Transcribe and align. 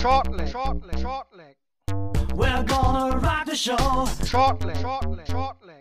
Shortly, 0.00 0.50
shortly, 0.50 0.98
shortly. 0.98 1.44
We're 2.34 2.62
gonna 2.62 3.18
rock 3.18 3.44
the 3.44 3.54
show. 3.54 4.08
Shortly, 4.24 4.74
shortly, 4.80 5.24
shortly. 5.28 5.74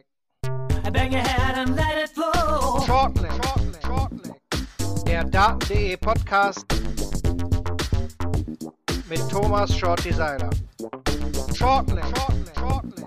Bang 0.92 1.14
your 1.14 1.22
head 1.22 1.58
and 1.58 1.74
let 1.78 1.98
it 1.98 2.09
flow. 2.09 2.83
Shortly, 2.85 3.29
shortly, 3.29 3.79
shortly. 3.82 4.32
Der 5.05 5.24
Daten.de 5.24 5.95
Podcast 5.95 6.66
mit 9.07 9.21
Thomas 9.29 9.73
Short 9.73 10.04
Designer. 10.04 10.49
Shortly, 11.55 12.01
shortly, 12.01 12.51
shortly. 12.57 13.05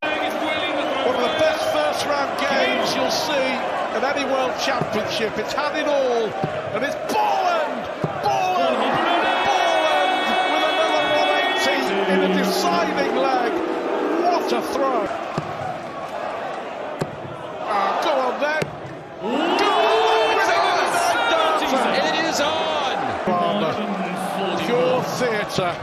One 0.00 1.14
of 1.14 1.24
the 1.28 1.36
best 1.38 1.64
first 1.74 2.06
round 2.06 2.40
games 2.40 2.94
you'll 2.96 3.10
see 3.10 3.52
of 3.96 4.02
any 4.02 4.24
world 4.24 4.54
championship. 4.64 5.36
It's 5.36 5.52
had 5.52 5.76
it 5.76 5.86
all 5.86 6.32
and 6.72 6.84
it's 6.84 7.09
180 12.62 12.90
in 12.90 13.06
a 13.06 13.10
deciding 13.10 13.16
leg. 13.16 13.52
What 14.22 14.52
a 14.52 14.60
throw! 14.62 15.06
Ah, 17.62 18.00
go 18.04 18.10
on 18.10 18.40
then! 18.40 18.62
Go 19.58 19.72
on! 19.76 20.10
It 21.92 22.16
is 22.28 22.40
on! 22.40 22.96
Pure 24.66 25.02
theatre. 25.02 25.74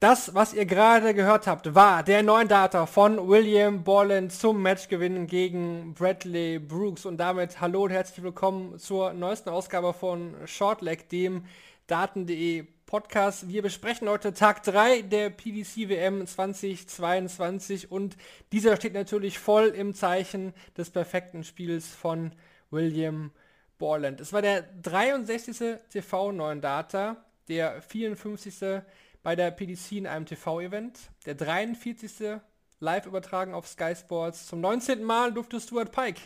Das, 0.00 0.32
was 0.32 0.54
ihr 0.54 0.64
gerade 0.64 1.12
gehört 1.12 1.48
habt, 1.48 1.74
war 1.74 2.04
der 2.04 2.22
neuen 2.22 2.46
Data 2.46 2.86
von 2.86 3.28
William 3.28 3.82
Borland 3.82 4.32
zum 4.32 4.62
Matchgewinn 4.62 5.26
gegen 5.26 5.92
Bradley 5.94 6.60
Brooks. 6.60 7.04
Und 7.04 7.16
damit 7.16 7.60
hallo 7.60 7.82
und 7.82 7.90
herzlich 7.90 8.22
willkommen 8.22 8.78
zur 8.78 9.12
neuesten 9.12 9.48
Ausgabe 9.48 9.92
von 9.92 10.36
Shortleg, 10.46 11.08
dem 11.08 11.46
Daten.de 11.88 12.64
Podcast. 12.86 13.48
Wir 13.48 13.60
besprechen 13.60 14.08
heute 14.08 14.32
Tag 14.32 14.62
3 14.62 15.02
der 15.02 15.30
PDC 15.30 15.88
WM 15.88 16.24
2022 16.24 17.90
und 17.90 18.16
dieser 18.52 18.76
steht 18.76 18.94
natürlich 18.94 19.40
voll 19.40 19.66
im 19.66 19.94
Zeichen 19.94 20.54
des 20.76 20.90
perfekten 20.90 21.42
Spiels 21.42 21.88
von 21.88 22.30
William 22.70 23.32
Borland. 23.78 24.20
Es 24.20 24.32
war 24.32 24.42
der 24.42 24.62
63. 24.62 25.80
TV 25.90 26.30
neuen 26.30 26.60
Data, 26.60 27.16
der 27.48 27.82
54 27.82 28.84
bei 29.22 29.36
der 29.36 29.50
PDC 29.50 29.92
in 29.92 30.06
einem 30.06 30.26
TV-Event. 30.26 30.98
Der 31.26 31.34
43. 31.34 32.40
live 32.80 33.06
übertragen 33.06 33.54
auf 33.54 33.66
Sky 33.66 33.94
Sports. 33.94 34.46
Zum 34.46 34.60
19. 34.60 35.02
Mal 35.02 35.32
durfte 35.32 35.60
Stuart 35.60 35.92
Pike 35.92 36.20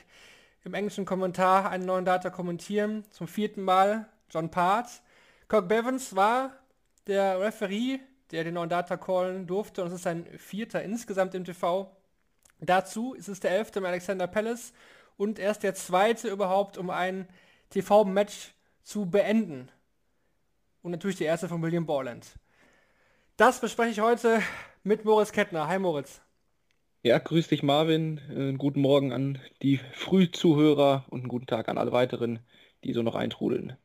im 0.65 0.75
englischen 0.75 1.05
Kommentar 1.05 1.71
einen 1.71 1.87
neuen 1.87 2.05
Data 2.05 2.31
kommentieren. 2.31 3.05
Zum 3.11 3.29
vierten 3.29 3.63
Mal 3.63 4.09
John 4.31 4.51
Part. 4.51 5.03
Cock 5.49 5.69
Bevans 5.69 6.15
war 6.15 6.53
der 7.07 7.41
Referee, 7.41 7.99
der 8.31 8.45
den 8.45 8.55
neuen 8.55 8.71
Data 8.71 8.97
callen 8.97 9.47
durfte 9.47 9.83
und 9.83 9.89
es 9.89 9.95
ist 9.95 10.03
sein 10.03 10.27
vierter 10.39 10.83
insgesamt 10.83 11.35
im 11.35 11.45
TV. 11.45 11.95
Dazu 12.61 13.15
ist 13.15 13.29
es 13.29 13.41
der 13.41 13.51
elfte 13.51 13.81
mit 13.81 13.89
Alexander 13.89 14.27
Palace 14.27 14.73
und 15.17 15.39
erst 15.39 15.63
der 15.63 15.75
zweite 15.75 16.29
überhaupt, 16.29 16.79
um 16.79 16.91
ein 16.91 17.29
TV-Match 17.71 18.55
zu 18.83 19.07
beenden. 19.07 19.69
Und 20.83 20.93
natürlich 20.93 21.17
der 21.17 21.27
erste 21.27 21.49
von 21.49 21.63
William 21.63 21.87
Borland. 21.87 22.35
Das 23.37 23.61
bespreche 23.61 23.91
ich 23.91 24.01
heute 24.01 24.43
mit 24.85 25.05
Moritz 25.05 25.33
Kettner. 25.33 25.69
Hi 25.69 25.79
Moritz. 25.79 26.23
Ja, 27.05 27.19
grüß 27.19 27.47
dich 27.47 27.63
Marvin. 27.63 28.19
Äh, 28.29 28.33
Einen 28.33 28.59
guten 28.59 28.81
Morgen 28.81 29.13
an 29.13 29.39
die 29.63 29.79
Frühzuhörer 29.95 31.05
und 31.11 31.21
einen 31.21 31.29
guten 31.29 31.47
Tag 31.47 31.69
an 31.69 31.79
alle 31.79 31.93
weiteren, 31.93 32.41
die 32.83 32.93
so 32.93 33.03
noch 33.05 33.15
eintrudeln. 33.15 33.77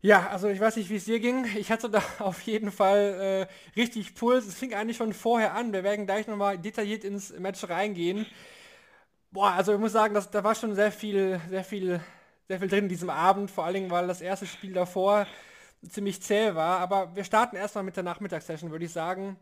Ja, 0.00 0.28
also 0.30 0.48
ich 0.48 0.58
weiß 0.58 0.76
nicht, 0.76 0.90
wie 0.90 0.96
es 0.96 1.04
dir 1.04 1.20
ging. 1.20 1.46
Ich 1.56 1.70
hatte 1.70 1.88
da 1.88 2.02
auf 2.18 2.40
jeden 2.42 2.72
Fall 2.72 3.48
äh, 3.76 3.80
richtig 3.80 4.14
Puls. 4.14 4.46
Es 4.46 4.54
fing 4.56 4.74
eigentlich 4.74 4.96
schon 4.96 5.12
vorher 5.12 5.54
an. 5.54 5.72
Wir 5.72 5.84
werden 5.84 6.06
gleich 6.06 6.26
nochmal 6.26 6.58
detailliert 6.58 7.04
ins 7.04 7.32
Match 7.38 7.62
reingehen. 7.68 8.26
Boah, 9.30 9.52
also 9.52 9.72
ich 9.72 9.78
muss 9.78 9.92
sagen, 9.92 10.14
dass, 10.14 10.30
da 10.30 10.44
war 10.44 10.54
schon 10.54 10.74
sehr 10.74 10.92
viel, 10.92 11.40
sehr 11.48 11.64
viel, 11.64 12.00
sehr 12.48 12.58
viel 12.58 12.68
drin 12.68 12.84
in 12.84 12.88
diesem 12.88 13.10
Abend. 13.10 13.50
Vor 13.50 13.64
allen 13.64 13.74
Dingen, 13.74 13.90
weil 13.90 14.06
das 14.06 14.20
erste 14.20 14.46
Spiel 14.46 14.72
davor 14.74 15.26
ziemlich 15.88 16.22
zäh 16.22 16.54
war. 16.54 16.78
Aber 16.80 17.14
wir 17.14 17.24
starten 17.24 17.56
erstmal 17.56 17.84
mit 17.84 17.96
der 17.96 18.02
Nachmittagssession, 18.02 18.70
würde 18.70 18.84
ich 18.84 18.92
sagen. 18.92 19.36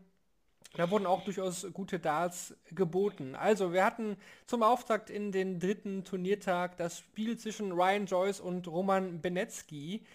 Da 0.75 0.89
wurden 0.89 1.05
auch 1.05 1.23
durchaus 1.25 1.67
gute 1.73 1.99
Darts 1.99 2.55
geboten. 2.69 3.35
Also, 3.35 3.73
wir 3.73 3.83
hatten 3.83 4.15
zum 4.47 4.63
Auftakt 4.63 5.09
in 5.09 5.33
den 5.33 5.59
dritten 5.59 6.05
Turniertag 6.05 6.77
das 6.77 6.99
Spiel 6.99 7.37
zwischen 7.37 7.73
Ryan 7.73 8.05
Joyce 8.05 8.39
und 8.39 8.67
Roman 8.67 9.19
Benetsky. 9.19 10.05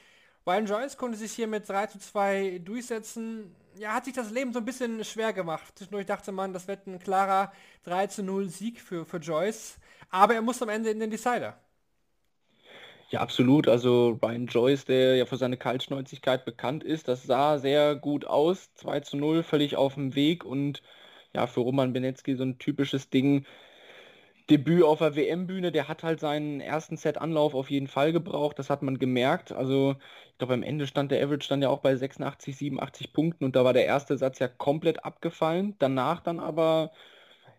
Ryan 0.47 0.67
Joyce 0.67 0.97
konnte 0.97 1.19
sich 1.19 1.33
hier 1.33 1.47
mit 1.47 1.69
3 1.69 1.89
zu 1.89 1.99
2 1.99 2.61
durchsetzen. 2.65 3.55
Ja, 3.77 3.93
hat 3.93 4.07
sich 4.07 4.15
das 4.15 4.31
Leben 4.31 4.55
so 4.55 4.61
ein 4.61 4.65
bisschen 4.65 5.05
schwer 5.05 5.35
gemacht. 5.35 5.77
Zwischendurch 5.77 6.07
dachte 6.07 6.33
man, 6.33 6.55
das 6.55 6.69
wird 6.69 6.87
ein 6.87 7.01
klarer 7.01 7.53
3 7.85 8.07
zu 8.07 8.23
0 8.23 8.49
Sieg 8.49 8.81
für, 8.81 9.05
für 9.05 9.19
Joyce. 9.19 9.77
Aber 10.09 10.35
er 10.35 10.43
musste 10.43 10.65
am 10.65 10.71
Ende 10.71 10.91
in 10.91 11.01
den 11.01 11.11
Decider. 11.11 11.59
Ja, 13.09 13.21
absolut. 13.21 13.69
Also 13.69 14.19
Ryan 14.23 14.47
Joyce, 14.47 14.85
der 14.85 15.17
ja 15.17 15.27
für 15.27 15.37
seine 15.37 15.57
Kaltschnäuzigkeit 15.57 16.45
bekannt 16.45 16.83
ist, 16.83 17.07
das 17.09 17.23
sah 17.23 17.59
sehr 17.59 17.95
gut 17.95 18.25
aus. 18.27 18.73
2 18.75 19.01
zu 19.01 19.17
0, 19.17 19.43
völlig 19.45 19.77
auf 19.77 19.95
dem 19.95 20.15
Weg 20.17 20.45
und 20.45 20.83
ja, 21.33 21.47
für 21.47 21.61
Roman 21.61 21.93
Benetsky 21.93 22.35
so 22.35 22.43
ein 22.45 22.59
typisches 22.59 23.09
Ding. 23.11 23.47
Debüt 24.51 24.85
auf 24.85 24.99
der 25.01 25.17
WM-Bühne, 25.17 25.73
der 25.73 25.89
hat 25.89 26.05
halt 26.05 26.21
seinen 26.21 26.61
ersten 26.61 26.97
Set-Anlauf 26.97 27.55
auf 27.55 27.69
jeden 27.71 27.89
Fall 27.89 28.13
gebraucht, 28.13 28.59
das 28.61 28.71
hat 28.71 28.81
man 28.83 28.99
gemerkt. 28.99 29.51
Also 29.53 29.97
ich 30.33 30.39
glaube 30.39 30.55
am 30.55 30.63
Ende 30.63 30.87
stand 30.87 31.11
der 31.11 31.25
Average 31.25 31.49
dann 31.49 31.63
ja 31.63 31.69
auch 31.69 31.81
bei 31.81 31.97
86, 31.97 32.57
87 32.57 33.13
Punkten 33.13 33.45
und 33.45 33.57
da 33.57 33.65
war 33.65 33.73
der 33.73 33.87
erste 33.87 34.17
Satz 34.17 34.39
ja 34.39 34.47
komplett 34.49 35.05
abgefallen. 35.05 35.75
Danach 35.81 36.21
dann 36.21 36.39
aber, 36.39 36.93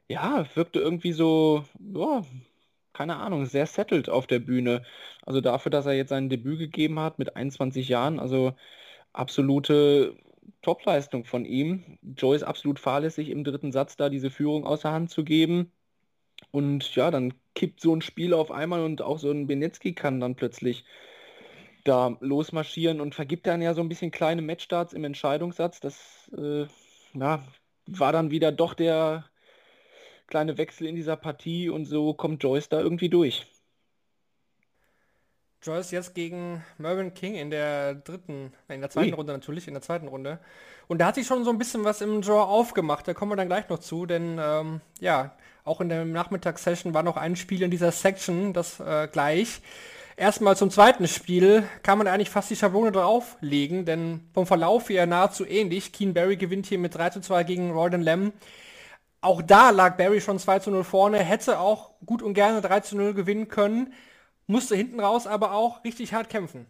ja, 0.09 0.45
wirkte 0.55 0.79
irgendwie 0.79 1.13
so, 1.13 1.65
ja, 1.79 2.23
keine 2.97 3.17
Ahnung, 3.17 3.45
sehr 3.45 3.67
settled 3.67 4.09
auf 4.09 4.25
der 4.27 4.39
Bühne. 4.39 4.83
Also 5.25 5.39
dafür, 5.41 5.69
dass 5.69 5.85
er 5.85 5.93
jetzt 5.93 6.09
sein 6.09 6.29
Debüt 6.29 6.59
gegeben 6.59 6.99
hat 6.99 7.19
mit 7.19 7.35
21 7.35 7.87
Jahren, 7.89 8.19
also 8.19 8.53
absolute 9.13 10.17
Topleistung 10.63 11.25
von 11.25 11.45
ihm. 11.45 11.99
Joyce 12.01 12.43
absolut 12.43 12.79
fahrlässig 12.79 13.29
im 13.29 13.43
dritten 13.43 13.71
Satz 13.71 13.97
da 13.97 14.09
diese 14.09 14.31
Führung 14.31 14.65
außer 14.65 14.91
Hand 14.91 15.11
zu 15.11 15.23
geben. 15.23 15.71
Und 16.51 16.95
ja, 16.95 17.11
dann 17.11 17.33
kippt 17.55 17.81
so 17.81 17.95
ein 17.95 18.01
Spiel 18.01 18.33
auf 18.33 18.51
einmal 18.51 18.83
und 18.83 19.01
auch 19.01 19.19
so 19.19 19.31
ein 19.31 19.47
Benetski 19.47 19.93
kann 19.93 20.19
dann 20.19 20.35
plötzlich 20.35 20.85
da 21.83 22.17
losmarschieren 22.19 23.01
und 23.01 23.15
vergibt 23.15 23.47
dann 23.47 23.61
ja 23.61 23.73
so 23.73 23.81
ein 23.81 23.89
bisschen 23.89 24.11
kleine 24.11 24.41
Matchstarts 24.41 24.93
im 24.93 25.03
Entscheidungssatz. 25.03 25.79
Das 25.79 26.31
äh, 26.37 26.65
ja, 27.13 27.43
war 27.87 28.11
dann 28.11 28.31
wieder 28.31 28.51
doch 28.51 28.73
der 28.73 29.25
kleine 30.27 30.57
Wechsel 30.57 30.87
in 30.87 30.95
dieser 30.95 31.15
Partie 31.15 31.69
und 31.69 31.85
so 31.85 32.13
kommt 32.13 32.43
Joyce 32.43 32.69
da 32.69 32.79
irgendwie 32.79 33.09
durch. 33.09 33.47
Joyce 35.63 35.91
jetzt 35.91 36.15
gegen 36.15 36.63
Mervyn 36.77 37.13
King 37.13 37.35
in 37.35 37.49
der 37.49 37.95
dritten, 37.95 38.53
in 38.69 38.79
der 38.79 38.89
zweiten 38.89 39.09
Ui. 39.09 39.15
Runde 39.15 39.33
natürlich, 39.33 39.67
in 39.67 39.73
der 39.73 39.81
zweiten 39.81 40.07
Runde. 40.07 40.39
Und 40.87 40.99
da 40.99 41.07
hat 41.07 41.15
sich 41.15 41.27
schon 41.27 41.43
so 41.43 41.49
ein 41.49 41.57
bisschen 41.57 41.83
was 41.83 42.01
im 42.01 42.21
Draw 42.21 42.43
aufgemacht, 42.43 43.07
da 43.07 43.13
kommen 43.13 43.31
wir 43.31 43.35
dann 43.35 43.47
gleich 43.47 43.67
noch 43.67 43.79
zu, 43.79 44.05
denn 44.05 44.39
ähm, 44.39 44.81
ja, 44.99 45.35
auch 45.63 45.81
in 45.81 45.89
der 45.89 46.05
Nachmittagssession 46.05 46.93
war 46.93 47.03
noch 47.03 47.17
ein 47.17 47.35
Spiel 47.35 47.63
in 47.63 47.71
dieser 47.71 47.91
Section, 47.91 48.53
das 48.53 48.79
äh, 48.79 49.09
gleich. 49.11 49.61
Erstmal 50.15 50.57
zum 50.57 50.71
zweiten 50.71 51.07
Spiel 51.07 51.63
kann 51.83 51.97
man 51.97 52.07
eigentlich 52.07 52.29
fast 52.29 52.49
die 52.49 52.55
Schablone 52.55 52.91
drauflegen, 52.91 53.85
denn 53.85 54.21
vom 54.33 54.47
Verlauf 54.47 54.89
her 54.89 55.05
nahezu 55.05 55.45
ähnlich. 55.45 55.91
Keen 55.91 56.13
Barry 56.13 56.37
gewinnt 56.37 56.65
hier 56.65 56.79
mit 56.79 56.95
3 56.95 57.11
zu 57.11 57.21
2 57.21 57.43
gegen 57.43 57.71
Royden 57.71 58.01
Lamb. 58.01 58.33
Auch 59.21 59.41
da 59.41 59.71
lag 59.71 59.97
Barry 59.97 60.21
schon 60.21 60.39
2 60.39 60.59
zu 60.59 60.71
0 60.71 60.83
vorne, 60.83 61.19
hätte 61.19 61.59
auch 61.59 61.91
gut 62.05 62.21
und 62.21 62.33
gerne 62.33 62.61
3 62.61 62.81
zu 62.81 62.95
0 62.97 63.13
gewinnen 63.13 63.47
können, 63.47 63.93
musste 64.47 64.75
hinten 64.75 64.99
raus 64.99 65.27
aber 65.27 65.53
auch 65.53 65.83
richtig 65.83 66.13
hart 66.13 66.29
kämpfen. 66.29 66.67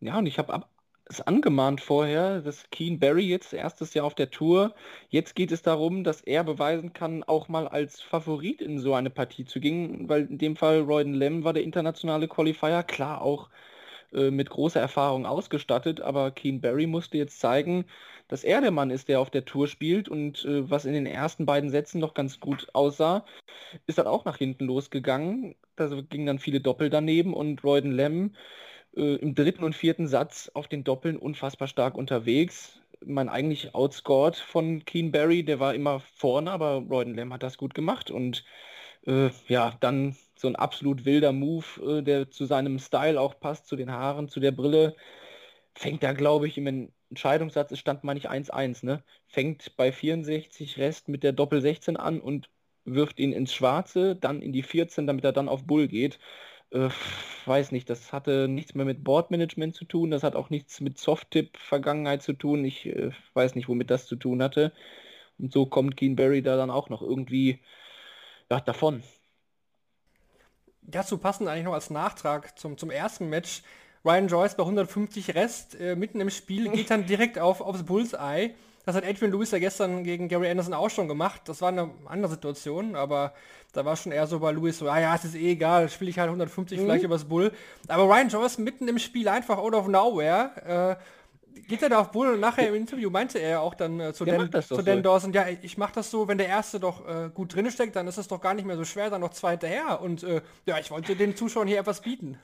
Ja, 0.00 0.18
und 0.18 0.26
ich 0.26 0.38
habe 0.38 0.64
es 1.06 1.20
angemahnt 1.20 1.80
vorher, 1.80 2.40
dass 2.40 2.68
Keen 2.70 2.98
Barry 2.98 3.26
jetzt 3.28 3.52
erstes 3.52 3.94
Jahr 3.94 4.04
auf 4.06 4.14
der 4.14 4.30
Tour. 4.30 4.74
Jetzt 5.08 5.34
geht 5.36 5.52
es 5.52 5.62
darum, 5.62 6.04
dass 6.04 6.20
er 6.22 6.44
beweisen 6.44 6.92
kann, 6.92 7.22
auch 7.24 7.48
mal 7.48 7.68
als 7.68 8.00
Favorit 8.00 8.60
in 8.62 8.78
so 8.78 8.94
eine 8.94 9.10
Partie 9.10 9.44
zu 9.44 9.60
gehen, 9.60 10.08
weil 10.08 10.26
in 10.26 10.38
dem 10.38 10.56
Fall 10.56 10.80
Royden 10.80 11.14
Lem 11.14 11.44
war 11.44 11.52
der 11.52 11.64
internationale 11.64 12.28
Qualifier, 12.28 12.82
klar 12.82 13.22
auch 13.22 13.50
äh, 14.12 14.30
mit 14.30 14.50
großer 14.50 14.80
Erfahrung 14.80 15.26
ausgestattet, 15.26 16.00
aber 16.00 16.30
Keen 16.30 16.60
Barry 16.60 16.86
musste 16.86 17.18
jetzt 17.18 17.40
zeigen, 17.40 17.84
dass 18.28 18.44
er 18.44 18.60
der 18.60 18.70
Mann 18.70 18.90
ist, 18.90 19.08
der 19.08 19.20
auf 19.20 19.30
der 19.30 19.44
Tour 19.44 19.68
spielt 19.68 20.08
und 20.08 20.44
äh, 20.44 20.68
was 20.70 20.84
in 20.84 20.92
den 20.94 21.06
ersten 21.06 21.46
beiden 21.46 21.70
Sätzen 21.70 22.00
noch 22.00 22.14
ganz 22.14 22.40
gut 22.40 22.68
aussah, 22.72 23.24
ist 23.86 23.98
dann 23.98 24.06
auch 24.06 24.24
nach 24.24 24.38
hinten 24.38 24.66
losgegangen. 24.66 25.54
Da 25.76 25.88
gingen 26.08 26.26
dann 26.26 26.38
viele 26.38 26.60
Doppel 26.60 26.90
daneben 26.90 27.34
und 27.34 27.62
Royden 27.64 27.92
Lem 27.92 28.34
äh, 28.96 29.16
im 29.16 29.34
dritten 29.34 29.64
und 29.64 29.74
vierten 29.74 30.06
Satz 30.06 30.50
auf 30.54 30.68
den 30.68 30.84
Doppeln 30.84 31.16
unfassbar 31.16 31.68
stark 31.68 31.96
unterwegs. 31.96 32.80
Man 33.04 33.28
eigentlich 33.28 33.74
outscored 33.74 34.36
von 34.36 34.84
Keen 34.84 35.10
Barry, 35.12 35.44
der 35.44 35.60
war 35.60 35.74
immer 35.74 36.00
vorne, 36.00 36.50
aber 36.50 36.84
Royden 36.88 37.14
Lamb 37.14 37.32
hat 37.32 37.42
das 37.42 37.58
gut 37.58 37.74
gemacht 37.74 38.10
und 38.10 38.44
äh, 39.06 39.30
ja, 39.48 39.74
dann 39.80 40.16
so 40.42 40.48
ein 40.48 40.56
absolut 40.56 41.04
wilder 41.06 41.32
Move, 41.32 41.98
äh, 42.00 42.02
der 42.02 42.30
zu 42.30 42.44
seinem 42.46 42.78
Style 42.78 43.20
auch 43.20 43.40
passt, 43.40 43.66
zu 43.66 43.76
den 43.76 43.90
Haaren, 43.92 44.28
zu 44.28 44.40
der 44.40 44.52
Brille. 44.52 44.96
Fängt 45.74 46.02
da, 46.02 46.12
glaube 46.12 46.48
ich, 46.48 46.58
im 46.58 46.92
Entscheidungssatz, 47.10 47.72
es 47.72 47.78
stand 47.80 48.04
mal 48.04 48.14
nicht 48.14 48.30
1-1, 48.30 48.82
ne? 48.84 49.04
Fängt 49.28 49.76
bei 49.76 49.92
64 49.92 50.78
Rest 50.78 51.08
mit 51.08 51.22
der 51.22 51.32
Doppel 51.32 51.60
16 51.62 51.96
an 51.96 52.20
und 52.20 52.50
wirft 52.84 53.20
ihn 53.20 53.32
ins 53.32 53.54
Schwarze, 53.54 54.16
dann 54.16 54.42
in 54.42 54.52
die 54.52 54.62
14, 54.62 55.06
damit 55.06 55.24
er 55.24 55.32
dann 55.32 55.48
auf 55.48 55.64
Bull 55.66 55.88
geht. 55.88 56.18
Äh, 56.70 56.88
weiß 57.46 57.72
nicht, 57.72 57.90
das 57.90 58.12
hatte 58.12 58.48
nichts 58.48 58.74
mehr 58.74 58.86
mit 58.86 59.04
Boardmanagement 59.04 59.74
zu 59.74 59.84
tun, 59.84 60.10
das 60.10 60.22
hat 60.24 60.36
auch 60.36 60.50
nichts 60.50 60.80
mit 60.80 60.98
Soft-Tip-Vergangenheit 60.98 62.22
zu 62.22 62.32
tun. 62.34 62.64
Ich 62.64 62.86
äh, 62.86 63.10
weiß 63.34 63.54
nicht, 63.56 63.68
womit 63.68 63.90
das 63.90 64.06
zu 64.06 64.16
tun 64.16 64.42
hatte. 64.42 64.72
Und 65.38 65.52
so 65.52 65.66
kommt 65.66 65.96
Keen 65.96 66.16
Barry 66.16 66.42
da 66.42 66.56
dann 66.56 66.70
auch 66.70 66.88
noch 66.88 67.02
irgendwie 67.02 67.60
ja, 68.50 68.60
davon. 68.60 69.02
Dazu 70.82 71.18
passen 71.18 71.48
eigentlich 71.48 71.64
noch 71.64 71.74
als 71.74 71.90
Nachtrag 71.90 72.58
zum, 72.58 72.76
zum 72.76 72.90
ersten 72.90 73.28
Match. 73.28 73.62
Ryan 74.04 74.28
Joyce 74.28 74.56
bei 74.56 74.64
150 74.64 75.34
Rest 75.34 75.80
äh, 75.80 75.94
mitten 75.94 76.20
im 76.20 76.30
Spiel 76.30 76.68
geht 76.70 76.90
dann 76.90 77.06
direkt 77.06 77.38
auf, 77.38 77.60
aufs 77.60 77.84
Bullseye. 77.84 78.54
Das 78.84 78.96
hat 78.96 79.06
Adrian 79.06 79.30
Lewis 79.30 79.52
ja 79.52 79.60
gestern 79.60 80.02
gegen 80.02 80.28
Gary 80.28 80.50
Anderson 80.50 80.74
auch 80.74 80.90
schon 80.90 81.06
gemacht. 81.06 81.42
Das 81.44 81.60
war 81.62 81.68
eine 81.68 81.90
andere 82.06 82.32
Situation, 82.32 82.96
aber 82.96 83.32
da 83.72 83.84
war 83.84 83.94
schon 83.94 84.10
eher 84.10 84.26
so 84.26 84.40
bei 84.40 84.50
Lewis 84.50 84.78
so, 84.78 84.88
ah 84.88 84.98
ja, 84.98 85.14
es 85.14 85.24
ist 85.24 85.36
eh 85.36 85.52
egal, 85.52 85.88
spiele 85.88 86.10
ich 86.10 86.18
halt 86.18 86.28
150 86.28 86.78
mhm. 86.78 86.84
vielleicht 86.84 87.04
übers 87.04 87.24
Bull. 87.24 87.52
Aber 87.86 88.04
Ryan 88.04 88.28
Joyce 88.28 88.58
mitten 88.58 88.88
im 88.88 88.98
Spiel 88.98 89.28
einfach 89.28 89.58
out 89.58 89.74
of 89.74 89.86
nowhere. 89.86 90.98
Äh, 90.98 91.02
geht 91.54 91.82
er 91.82 91.88
da 91.88 92.00
auf 92.00 92.10
Bull 92.10 92.28
und 92.34 92.40
nachher 92.40 92.68
im 92.68 92.74
Interview 92.74 93.10
meinte 93.10 93.38
er 93.38 93.62
auch 93.62 93.74
dann 93.74 94.00
äh, 94.00 94.12
zu, 94.12 94.24
Dan, 94.24 94.50
zu 94.52 94.76
so. 94.76 94.82
Dan 94.82 95.02
Dawson, 95.02 95.32
ja, 95.32 95.46
ich 95.62 95.78
mache 95.78 95.94
das 95.94 96.10
so, 96.10 96.28
wenn 96.28 96.38
der 96.38 96.48
Erste 96.48 96.80
doch 96.80 97.06
äh, 97.06 97.30
gut 97.32 97.54
drin 97.54 97.70
steckt, 97.70 97.96
dann 97.96 98.06
ist 98.08 98.18
es 98.18 98.28
doch 98.28 98.40
gar 98.40 98.54
nicht 98.54 98.66
mehr 98.66 98.76
so 98.76 98.84
schwer, 98.84 99.10
dann 99.10 99.20
noch 99.20 99.30
zwei 99.30 99.52
hinterher. 99.52 100.00
Und 100.00 100.22
äh, 100.22 100.42
ja, 100.66 100.78
ich 100.78 100.90
wollte 100.90 101.16
den 101.16 101.36
Zuschauern 101.36 101.68
hier 101.68 101.80
etwas 101.80 102.00
bieten. 102.02 102.38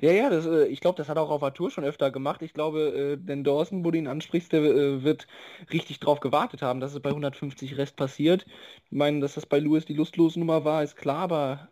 Ja, 0.00 0.10
ja, 0.12 0.30
das, 0.30 0.46
äh, 0.46 0.66
ich 0.66 0.80
glaube, 0.80 0.96
das 0.96 1.08
hat 1.08 1.16
er 1.16 1.22
auch 1.22 1.30
auf 1.30 1.40
der 1.40 1.54
Tour 1.54 1.70
schon 1.70 1.84
öfter 1.84 2.10
gemacht. 2.10 2.42
Ich 2.42 2.52
glaube, 2.52 3.14
äh, 3.14 3.16
den 3.16 3.44
Dawson, 3.44 3.84
wo 3.84 3.90
du 3.90 3.98
ihn 3.98 4.06
ansprichst, 4.08 4.52
der 4.52 4.62
äh, 4.62 5.02
wird 5.02 5.26
richtig 5.72 6.00
drauf 6.00 6.20
gewartet 6.20 6.62
haben, 6.62 6.80
dass 6.80 6.94
es 6.94 7.00
bei 7.00 7.10
150 7.10 7.76
Rest 7.78 7.96
passiert. 7.96 8.46
Ich 8.86 8.92
meine, 8.92 9.20
dass 9.20 9.34
das 9.34 9.46
bei 9.46 9.58
Lewis 9.58 9.84
die 9.84 9.94
lustlose 9.94 10.38
Nummer 10.38 10.64
war, 10.64 10.82
ist 10.82 10.96
klar, 10.96 11.18
aber 11.18 11.68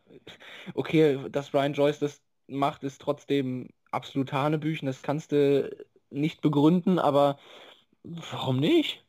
okay, 0.75 1.19
dass 1.31 1.53
Ryan 1.55 1.75
Joyce 1.75 1.99
das 1.99 2.23
macht, 2.47 2.85
ist 2.85 3.01
trotzdem 3.01 3.69
absolut 3.91 4.33
Hanebüchen. 4.33 4.87
Das 4.87 5.03
kannst 5.03 5.33
du 5.33 5.71
nicht 6.11 6.41
begründen, 6.41 6.99
aber 6.99 7.39
warum 8.03 8.59
nicht? 8.59 9.05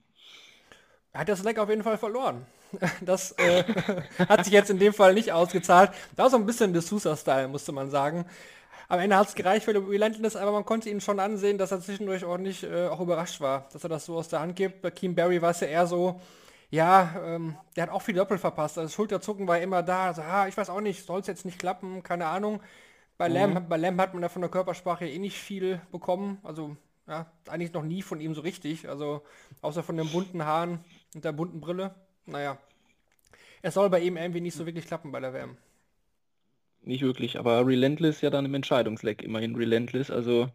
Er 1.13 1.21
hat 1.21 1.29
das 1.29 1.43
Leck 1.43 1.59
auf 1.59 1.69
jeden 1.69 1.83
Fall 1.83 1.97
verloren. 1.97 2.45
Das 3.01 3.31
äh, 3.33 3.63
hat 4.27 4.43
sich 4.43 4.53
jetzt 4.53 4.69
in 4.69 4.77
dem 4.77 4.93
Fall 4.93 5.13
nicht 5.13 5.31
ausgezahlt. 5.31 5.91
Da 6.15 6.23
war 6.23 6.29
so 6.29 6.35
ein 6.35 6.45
bisschen 6.45 6.73
der 6.73 6.81
Sousa-Style, 6.81 7.47
musste 7.47 7.71
man 7.71 7.89
sagen. 7.89 8.25
Am 8.89 8.99
Ende 8.99 9.17
hat 9.17 9.27
es 9.29 9.35
gereicht 9.35 9.65
für 9.65 9.73
Relentless, 9.73 10.35
aber 10.35 10.51
man 10.51 10.65
konnte 10.65 10.89
ihn 10.89 11.01
schon 11.01 11.19
ansehen, 11.19 11.57
dass 11.57 11.71
er 11.71 11.81
zwischendurch 11.81 12.23
ordentlich 12.25 12.63
äh, 12.63 12.87
auch 12.87 12.99
überrascht 13.01 13.41
war, 13.41 13.67
dass 13.73 13.83
er 13.83 13.89
das 13.89 14.05
so 14.05 14.15
aus 14.15 14.29
der 14.29 14.39
Hand 14.39 14.55
gibt. 14.55 14.81
Bei 14.81 14.91
Keem 14.91 15.15
Barry 15.15 15.41
war 15.41 15.51
es 15.51 15.59
ja 15.59 15.67
eher 15.67 15.87
so, 15.87 16.21
ja, 16.69 17.15
ähm, 17.25 17.57
der 17.75 17.83
hat 17.83 17.89
auch 17.89 18.01
viel 18.01 18.15
Doppel 18.15 18.37
verpasst. 18.37 18.77
Also 18.77 18.93
Schulterzucken 18.93 19.47
war 19.47 19.59
immer 19.59 19.83
da. 19.83 20.07
Also, 20.07 20.21
ah, 20.21 20.47
ich 20.47 20.55
weiß 20.55 20.69
auch 20.69 20.81
nicht, 20.81 21.05
soll 21.05 21.19
es 21.19 21.27
jetzt 21.27 21.45
nicht 21.45 21.59
klappen, 21.59 22.03
keine 22.03 22.27
Ahnung. 22.27 22.61
Bei, 23.17 23.27
mhm. 23.27 23.35
Lamb, 23.35 23.69
bei 23.69 23.77
Lamb 23.77 23.99
hat 23.99 24.13
man 24.13 24.23
ja 24.23 24.29
von 24.29 24.41
der 24.41 24.51
Körpersprache 24.51 25.07
eh 25.07 25.19
nicht 25.19 25.37
viel 25.37 25.81
bekommen. 25.91 26.39
Also, 26.43 26.77
ja, 27.07 27.31
eigentlich 27.47 27.73
noch 27.73 27.83
nie 27.83 28.01
von 28.01 28.19
ihm 28.19 28.33
so 28.33 28.41
richtig. 28.41 28.89
Also, 28.89 29.23
außer 29.61 29.83
von 29.83 29.97
den 29.97 30.09
bunten 30.09 30.43
Haaren 30.45 30.83
und 31.15 31.25
der 31.25 31.31
bunten 31.31 31.61
Brille. 31.61 31.95
Naja. 32.25 32.57
Es 33.61 33.73
soll 33.73 33.89
bei 33.89 33.99
ihm 33.99 34.17
irgendwie 34.17 34.41
nicht 34.41 34.55
so 34.55 34.65
wirklich 34.65 34.85
klappen 34.85 35.11
bei 35.11 35.19
der 35.19 35.33
WM 35.33 35.57
nicht 36.87 37.03
wirklich, 37.03 37.37
aber 37.37 37.65
Relentless 37.65 38.21
ja 38.21 38.29
dann 38.29 38.45
im 38.45 38.53
Entscheidungsleck 38.55 39.21
immerhin 39.23 39.55
Relentless, 39.55 40.09
also 40.11 40.49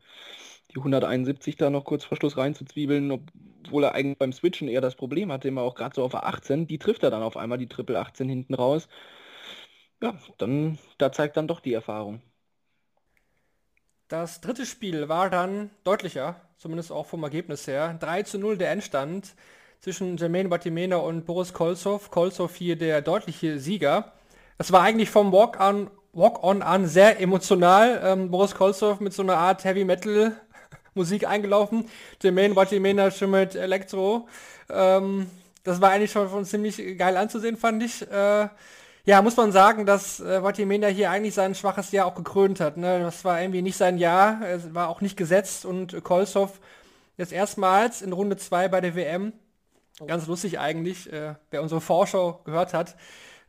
die 0.71 0.79
171 0.79 1.57
da 1.57 1.71
noch 1.71 1.85
kurz 1.85 2.05
vor 2.05 2.17
Schluss 2.17 2.37
reinzuzwiebeln, 2.37 3.11
obwohl 3.13 3.85
er 3.85 3.95
eigentlich 3.95 4.19
beim 4.19 4.33
Switchen 4.33 4.69
eher 4.69 4.81
das 4.81 4.97
Problem 4.97 5.31
hatte, 5.33 5.49
immer 5.49 5.63
auch 5.63 5.75
gerade 5.75 5.95
so 5.95 6.05
auf 6.05 6.15
18, 6.15 6.67
die 6.67 6.79
trifft 6.79 7.03
er 7.03 7.11
dann 7.11 7.23
auf 7.23 7.37
einmal, 7.37 7.59
die 7.59 7.69
Triple 7.69 7.99
18 7.99 8.29
hinten 8.29 8.55
raus. 8.55 8.89
Ja, 10.03 10.19
dann, 10.39 10.79
da 10.99 11.13
zeigt 11.13 11.37
dann 11.37 11.49
doch 11.49 11.61
die 11.61 11.73
Erfahrung. 11.73 12.23
Das 14.13 14.43
dritte 14.43 14.67
Spiel 14.67 15.09
war 15.09 15.31
dann 15.31 15.71
deutlicher, 15.85 16.37
zumindest 16.59 16.93
auch 16.93 17.07
vom 17.07 17.23
Ergebnis 17.23 17.67
her. 17.67 17.97
3 17.99 18.25
zu 18.25 18.39
0 18.39 18.59
der 18.59 18.71
Endstand 18.71 19.33
zwischen 19.81 20.19
Jermaine 20.19 20.51
Batimena 20.51 20.97
und 20.97 21.25
Boris 21.25 21.55
Kolzow. 21.55 22.11
Kolzow 22.11 22.55
hier 22.55 22.77
der 22.77 23.01
deutliche 23.01 23.59
Sieger. 23.59 24.13
Das 24.59 24.71
war 24.71 24.83
eigentlich 24.83 25.09
vom 25.09 25.33
Walk-on 25.33 25.91
Walk-On 26.13 26.61
an, 26.61 26.87
sehr 26.87 27.21
emotional. 27.21 28.03
Ähm, 28.05 28.31
Boris 28.31 28.55
Kolzow 28.55 29.01
mit 29.01 29.15
so 29.15 29.23
einer 29.23 29.39
Art 29.39 29.65
Heavy 29.65 29.87
Metal 29.87 30.37
Musik 30.95 31.27
eingelaufen. 31.27 31.89
Jermaine 32.23 32.55
Watimena 32.55 33.11
schon 33.11 33.31
mit 33.31 33.55
Elektro. 33.55 34.29
Ähm, 34.69 35.31
das 35.65 35.81
war 35.81 35.89
eigentlich 35.89 36.13
schon, 36.13 36.29
schon 36.29 36.45
ziemlich 36.45 36.99
geil 36.99 37.17
anzusehen, 37.17 37.57
fand 37.57 37.83
ich. 37.83 38.03
Äh, 38.03 38.49
ja, 39.05 39.21
muss 39.21 39.37
man 39.37 39.51
sagen, 39.51 39.85
dass 39.85 40.21
äh, 40.21 40.43
Watimena 40.43 40.87
hier 40.87 41.11
eigentlich 41.11 41.35
sein 41.35 41.55
schwaches 41.55 41.91
Jahr 41.91 42.07
auch 42.07 42.15
gekrönt 42.15 42.61
hat. 42.61 42.77
Ne? 42.77 43.01
Das 43.01 43.25
war 43.25 43.41
irgendwie 43.41 43.63
nicht 43.63 43.77
sein 43.77 43.99
Jahr, 43.99 44.41
es 44.43 44.75
war 44.75 44.89
auch 44.89 45.01
nicht 45.01 45.17
gesetzt 45.17 45.65
und 45.65 46.03
Kolzow 46.05 46.61
jetzt 47.17 47.33
erstmals 47.33 48.03
in 48.03 48.13
Runde 48.13 48.37
2 48.37 48.69
bei 48.69 48.81
der 48.81 48.95
WM. 48.95 49.33
Ganz 50.07 50.27
lustig 50.27 50.59
eigentlich, 50.59 51.13
äh, 51.13 51.35
wer 51.51 51.63
unsere 51.63 51.81
Vorschau 51.81 52.41
gehört 52.45 52.75
hat, 52.75 52.97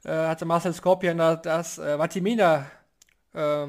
äh, 0.04 0.12
hatte 0.12 0.46
Marcel 0.46 0.74
Scorpion 0.74 1.18
da 1.18 1.36
das 1.36 1.78
äh, 1.78 1.98
Vatimina 1.98 2.66
äh, 3.34 3.68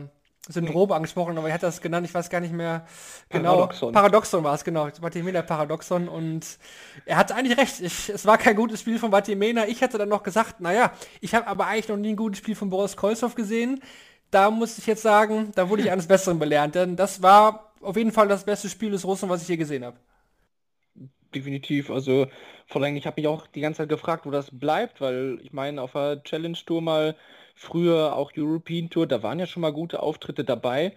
Syndrom 0.48 0.92
angesprochen, 0.92 1.38
aber 1.38 1.48
er 1.48 1.54
hat 1.54 1.62
das 1.62 1.80
genannt, 1.80 2.06
ich 2.06 2.14
weiß 2.14 2.28
gar 2.28 2.40
nicht 2.40 2.52
mehr 2.52 2.86
genau. 3.30 3.54
Paradoxon, 3.54 3.92
Paradoxon 3.92 4.44
war 4.44 4.54
es, 4.54 4.64
genau. 4.64 4.88
Vatimena 5.00 5.42
Paradoxon 5.42 6.08
und 6.08 6.58
er 7.06 7.16
hat 7.16 7.32
eigentlich 7.32 7.56
recht. 7.58 7.80
Ich, 7.80 8.10
es 8.10 8.26
war 8.26 8.36
kein 8.36 8.56
gutes 8.56 8.80
Spiel 8.80 8.98
von 8.98 9.10
Vatimena. 9.10 9.66
Ich 9.66 9.80
hätte 9.80 9.96
dann 9.96 10.08
noch 10.08 10.22
gesagt, 10.22 10.60
naja, 10.60 10.92
ich 11.20 11.34
habe 11.34 11.46
aber 11.46 11.66
eigentlich 11.66 11.88
noch 11.88 11.96
nie 11.96 12.10
ein 12.10 12.16
gutes 12.16 12.38
Spiel 12.38 12.54
von 12.54 12.70
Boris 12.70 12.96
Kolzow 12.96 13.34
gesehen. 13.34 13.80
Da 14.30 14.50
muss 14.50 14.78
ich 14.78 14.86
jetzt 14.86 15.02
sagen, 15.02 15.52
da 15.54 15.68
wurde 15.68 15.82
ich 15.82 15.90
eines 15.90 16.08
Besseren 16.08 16.38
belernt, 16.38 16.74
denn 16.74 16.96
das 16.96 17.22
war 17.22 17.72
auf 17.80 17.96
jeden 17.96 18.12
Fall 18.12 18.28
das 18.28 18.44
beste 18.44 18.68
Spiel 18.68 18.90
des 18.90 19.04
Russen, 19.04 19.28
was 19.28 19.42
ich 19.42 19.48
je 19.48 19.56
gesehen 19.56 19.84
habe 19.84 19.96
definitiv. 21.34 21.90
Also 21.90 22.26
vor 22.66 22.82
allem, 22.82 22.96
ich 22.96 23.06
habe 23.06 23.20
mich 23.20 23.28
auch 23.28 23.46
die 23.46 23.60
ganze 23.60 23.78
Zeit 23.78 23.88
gefragt, 23.88 24.26
wo 24.26 24.30
das 24.30 24.50
bleibt, 24.50 25.00
weil 25.00 25.38
ich 25.42 25.52
meine, 25.52 25.82
auf 25.82 25.92
der 25.92 26.22
Challenge 26.22 26.58
Tour 26.64 26.80
mal 26.80 27.16
früher 27.54 28.16
auch 28.16 28.32
European 28.36 28.90
Tour, 28.90 29.06
da 29.06 29.22
waren 29.22 29.38
ja 29.38 29.46
schon 29.46 29.62
mal 29.62 29.72
gute 29.72 30.02
Auftritte 30.02 30.44
dabei. 30.44 30.94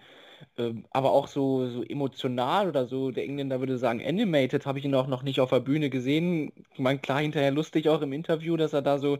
Ähm, 0.56 0.86
aber 0.90 1.12
auch 1.12 1.26
so, 1.28 1.68
so 1.68 1.82
emotional 1.84 2.68
oder 2.68 2.86
so, 2.86 3.10
der 3.10 3.24
Engländer 3.24 3.60
würde 3.60 3.78
sagen, 3.78 4.04
animated, 4.04 4.66
habe 4.66 4.78
ich 4.78 4.84
ihn 4.84 4.94
auch 4.94 5.08
noch 5.08 5.22
nicht 5.22 5.40
auf 5.40 5.50
der 5.50 5.60
Bühne 5.60 5.90
gesehen. 5.90 6.52
Ich 6.72 6.78
meine, 6.78 7.00
klar, 7.00 7.20
hinterher 7.20 7.50
lustig 7.50 7.88
auch 7.88 8.02
im 8.02 8.12
Interview, 8.12 8.56
dass 8.56 8.72
er 8.72 8.82
da 8.82 8.98
so 8.98 9.18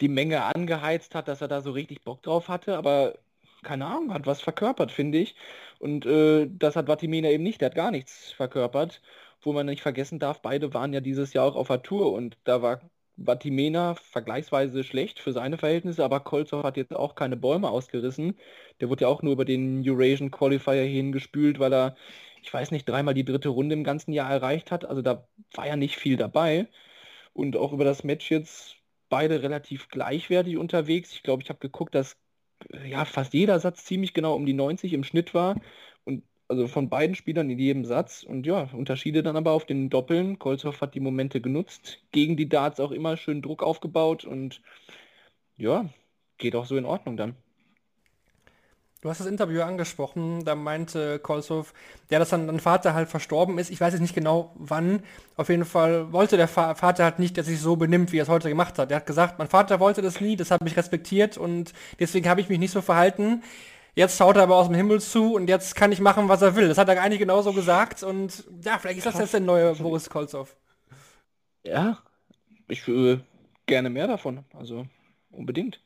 die 0.00 0.08
Menge 0.08 0.44
angeheizt 0.44 1.14
hat, 1.14 1.28
dass 1.28 1.40
er 1.40 1.48
da 1.48 1.60
so 1.60 1.72
richtig 1.72 2.02
Bock 2.02 2.22
drauf 2.22 2.48
hatte, 2.48 2.76
aber 2.76 3.18
keine 3.62 3.86
Ahnung, 3.86 4.12
hat 4.14 4.26
was 4.26 4.42
verkörpert, 4.42 4.92
finde 4.92 5.18
ich. 5.18 5.36
Und 5.78 6.06
äh, 6.06 6.48
das 6.50 6.76
hat 6.76 6.86
Vatimena 6.88 7.30
eben 7.30 7.42
nicht, 7.44 7.60
der 7.60 7.66
hat 7.70 7.74
gar 7.76 7.90
nichts 7.90 8.32
verkörpert 8.32 9.00
wo 9.44 9.52
man 9.52 9.66
nicht 9.66 9.82
vergessen 9.82 10.18
darf, 10.18 10.40
beide 10.42 10.74
waren 10.74 10.92
ja 10.92 11.00
dieses 11.00 11.32
Jahr 11.32 11.46
auch 11.46 11.56
auf 11.56 11.68
der 11.68 11.82
Tour 11.82 12.12
und 12.12 12.36
da 12.44 12.62
war 12.62 12.80
Vatimena 13.16 13.94
vergleichsweise 13.94 14.82
schlecht 14.84 15.20
für 15.20 15.32
seine 15.32 15.58
Verhältnisse, 15.58 16.04
aber 16.04 16.20
Kolzow 16.20 16.64
hat 16.64 16.76
jetzt 16.76 16.94
auch 16.94 17.14
keine 17.14 17.36
Bäume 17.36 17.70
ausgerissen. 17.70 18.38
Der 18.80 18.88
wurde 18.88 19.02
ja 19.02 19.08
auch 19.08 19.22
nur 19.22 19.32
über 19.32 19.44
den 19.44 19.82
Eurasian 19.88 20.30
Qualifier 20.30 20.84
hingespült, 20.84 21.58
weil 21.58 21.72
er, 21.72 21.96
ich 22.42 22.52
weiß 22.52 22.70
nicht, 22.72 22.88
dreimal 22.88 23.14
die 23.14 23.24
dritte 23.24 23.48
Runde 23.50 23.74
im 23.74 23.84
ganzen 23.84 24.12
Jahr 24.12 24.30
erreicht 24.30 24.70
hat. 24.72 24.84
Also 24.84 25.02
da 25.02 25.28
war 25.54 25.66
ja 25.66 25.76
nicht 25.76 25.96
viel 25.96 26.16
dabei. 26.16 26.68
Und 27.32 27.56
auch 27.56 27.72
über 27.72 27.84
das 27.84 28.04
Match 28.04 28.30
jetzt 28.30 28.76
beide 29.08 29.42
relativ 29.42 29.88
gleichwertig 29.88 30.56
unterwegs. 30.58 31.12
Ich 31.12 31.22
glaube, 31.22 31.42
ich 31.42 31.48
habe 31.50 31.60
geguckt, 31.60 31.94
dass 31.94 32.16
ja 32.86 33.04
fast 33.04 33.34
jeder 33.34 33.60
Satz 33.60 33.84
ziemlich 33.84 34.14
genau 34.14 34.34
um 34.34 34.46
die 34.46 34.54
90 34.54 34.92
im 34.92 35.04
Schnitt 35.04 35.34
war 35.34 35.56
also 36.48 36.68
von 36.68 36.88
beiden 36.88 37.16
Spielern 37.16 37.50
in 37.50 37.58
jedem 37.58 37.84
Satz. 37.84 38.22
Und 38.22 38.46
ja, 38.46 38.68
Unterschiede 38.72 39.22
dann 39.22 39.36
aber 39.36 39.52
auf 39.52 39.66
den 39.66 39.90
Doppeln. 39.90 40.38
Kolzow 40.38 40.80
hat 40.80 40.94
die 40.94 41.00
Momente 41.00 41.40
genutzt, 41.40 42.00
gegen 42.12 42.36
die 42.36 42.48
Darts 42.48 42.80
auch 42.80 42.92
immer 42.92 43.16
schön 43.16 43.42
Druck 43.42 43.62
aufgebaut 43.62 44.24
und 44.24 44.60
ja, 45.56 45.88
geht 46.38 46.56
auch 46.56 46.66
so 46.66 46.76
in 46.76 46.84
Ordnung 46.84 47.16
dann. 47.16 47.36
Du 49.04 49.10
hast 49.10 49.20
das 49.20 49.26
Interview 49.26 49.60
angesprochen, 49.60 50.46
da 50.46 50.54
meinte 50.54 51.18
Kolzow, 51.18 51.74
ja, 52.08 52.18
dass 52.18 52.30
dann 52.30 52.46
dein 52.46 52.58
Vater 52.58 52.94
halt 52.94 53.10
verstorben 53.10 53.58
ist. 53.58 53.70
Ich 53.70 53.78
weiß 53.78 53.92
jetzt 53.92 54.00
nicht 54.00 54.14
genau 54.14 54.52
wann. 54.54 55.02
Auf 55.36 55.50
jeden 55.50 55.66
Fall 55.66 56.10
wollte 56.10 56.38
der 56.38 56.48
Vater 56.48 57.04
halt 57.04 57.18
nicht, 57.18 57.36
dass 57.36 57.44
sich 57.44 57.60
so 57.60 57.76
benimmt, 57.76 58.12
wie 58.12 58.18
er 58.18 58.22
es 58.22 58.30
heute 58.30 58.48
gemacht 58.48 58.78
hat. 58.78 58.90
Er 58.90 58.96
hat 58.96 59.06
gesagt, 59.06 59.38
mein 59.38 59.48
Vater 59.48 59.78
wollte 59.78 60.00
das 60.00 60.22
nie, 60.22 60.36
das 60.36 60.50
habe 60.50 60.66
ich 60.66 60.78
respektiert 60.78 61.36
und 61.36 61.74
deswegen 62.00 62.30
habe 62.30 62.40
ich 62.40 62.48
mich 62.48 62.58
nicht 62.58 62.70
so 62.70 62.80
verhalten. 62.80 63.42
Jetzt 63.94 64.18
schaut 64.18 64.36
er 64.36 64.42
aber 64.42 64.56
aus 64.56 64.66
dem 64.66 64.74
Himmel 64.74 65.00
zu 65.00 65.34
und 65.34 65.48
jetzt 65.48 65.76
kann 65.76 65.92
ich 65.92 66.00
machen, 66.00 66.28
was 66.28 66.42
er 66.42 66.56
will. 66.56 66.68
Das 66.68 66.78
hat 66.78 66.88
er 66.88 67.00
eigentlich 67.00 67.20
genauso 67.20 67.52
gesagt 67.52 68.02
und 68.02 68.44
ja, 68.62 68.78
vielleicht 68.78 68.98
ist 68.98 69.06
das 69.06 69.18
jetzt 69.18 69.34
der 69.34 69.40
neue 69.40 69.74
Boris 69.76 70.10
Kolzow. 70.10 70.56
Ja, 71.62 71.98
ich 72.66 72.86
würde 72.88 73.24
gerne 73.66 73.90
mehr 73.90 74.08
davon, 74.08 74.44
also 74.52 74.86
unbedingt. 75.30 75.80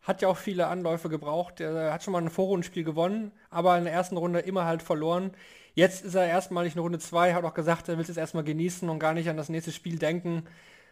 Hat 0.00 0.22
ja 0.22 0.28
auch 0.28 0.36
viele 0.36 0.66
Anläufe 0.66 1.08
gebraucht. 1.08 1.60
Er 1.60 1.92
hat 1.92 2.02
schon 2.02 2.12
mal 2.12 2.22
ein 2.22 2.30
Vorrundenspiel 2.30 2.82
gewonnen, 2.82 3.30
aber 3.50 3.76
in 3.78 3.84
der 3.84 3.92
ersten 3.92 4.16
Runde 4.16 4.40
immer 4.40 4.64
halt 4.64 4.82
verloren. 4.82 5.32
Jetzt 5.74 6.04
ist 6.04 6.14
er 6.14 6.26
erstmalig 6.26 6.74
in 6.74 6.80
Runde 6.80 6.98
2, 6.98 7.34
hat 7.34 7.44
auch 7.44 7.54
gesagt, 7.54 7.88
er 7.88 7.96
will 7.96 8.02
es 8.02 8.08
jetzt 8.08 8.16
erstmal 8.16 8.44
genießen 8.44 8.88
und 8.88 8.98
gar 8.98 9.14
nicht 9.14 9.28
an 9.28 9.36
das 9.36 9.48
nächste 9.48 9.70
Spiel 9.70 9.98
denken. 9.98 10.44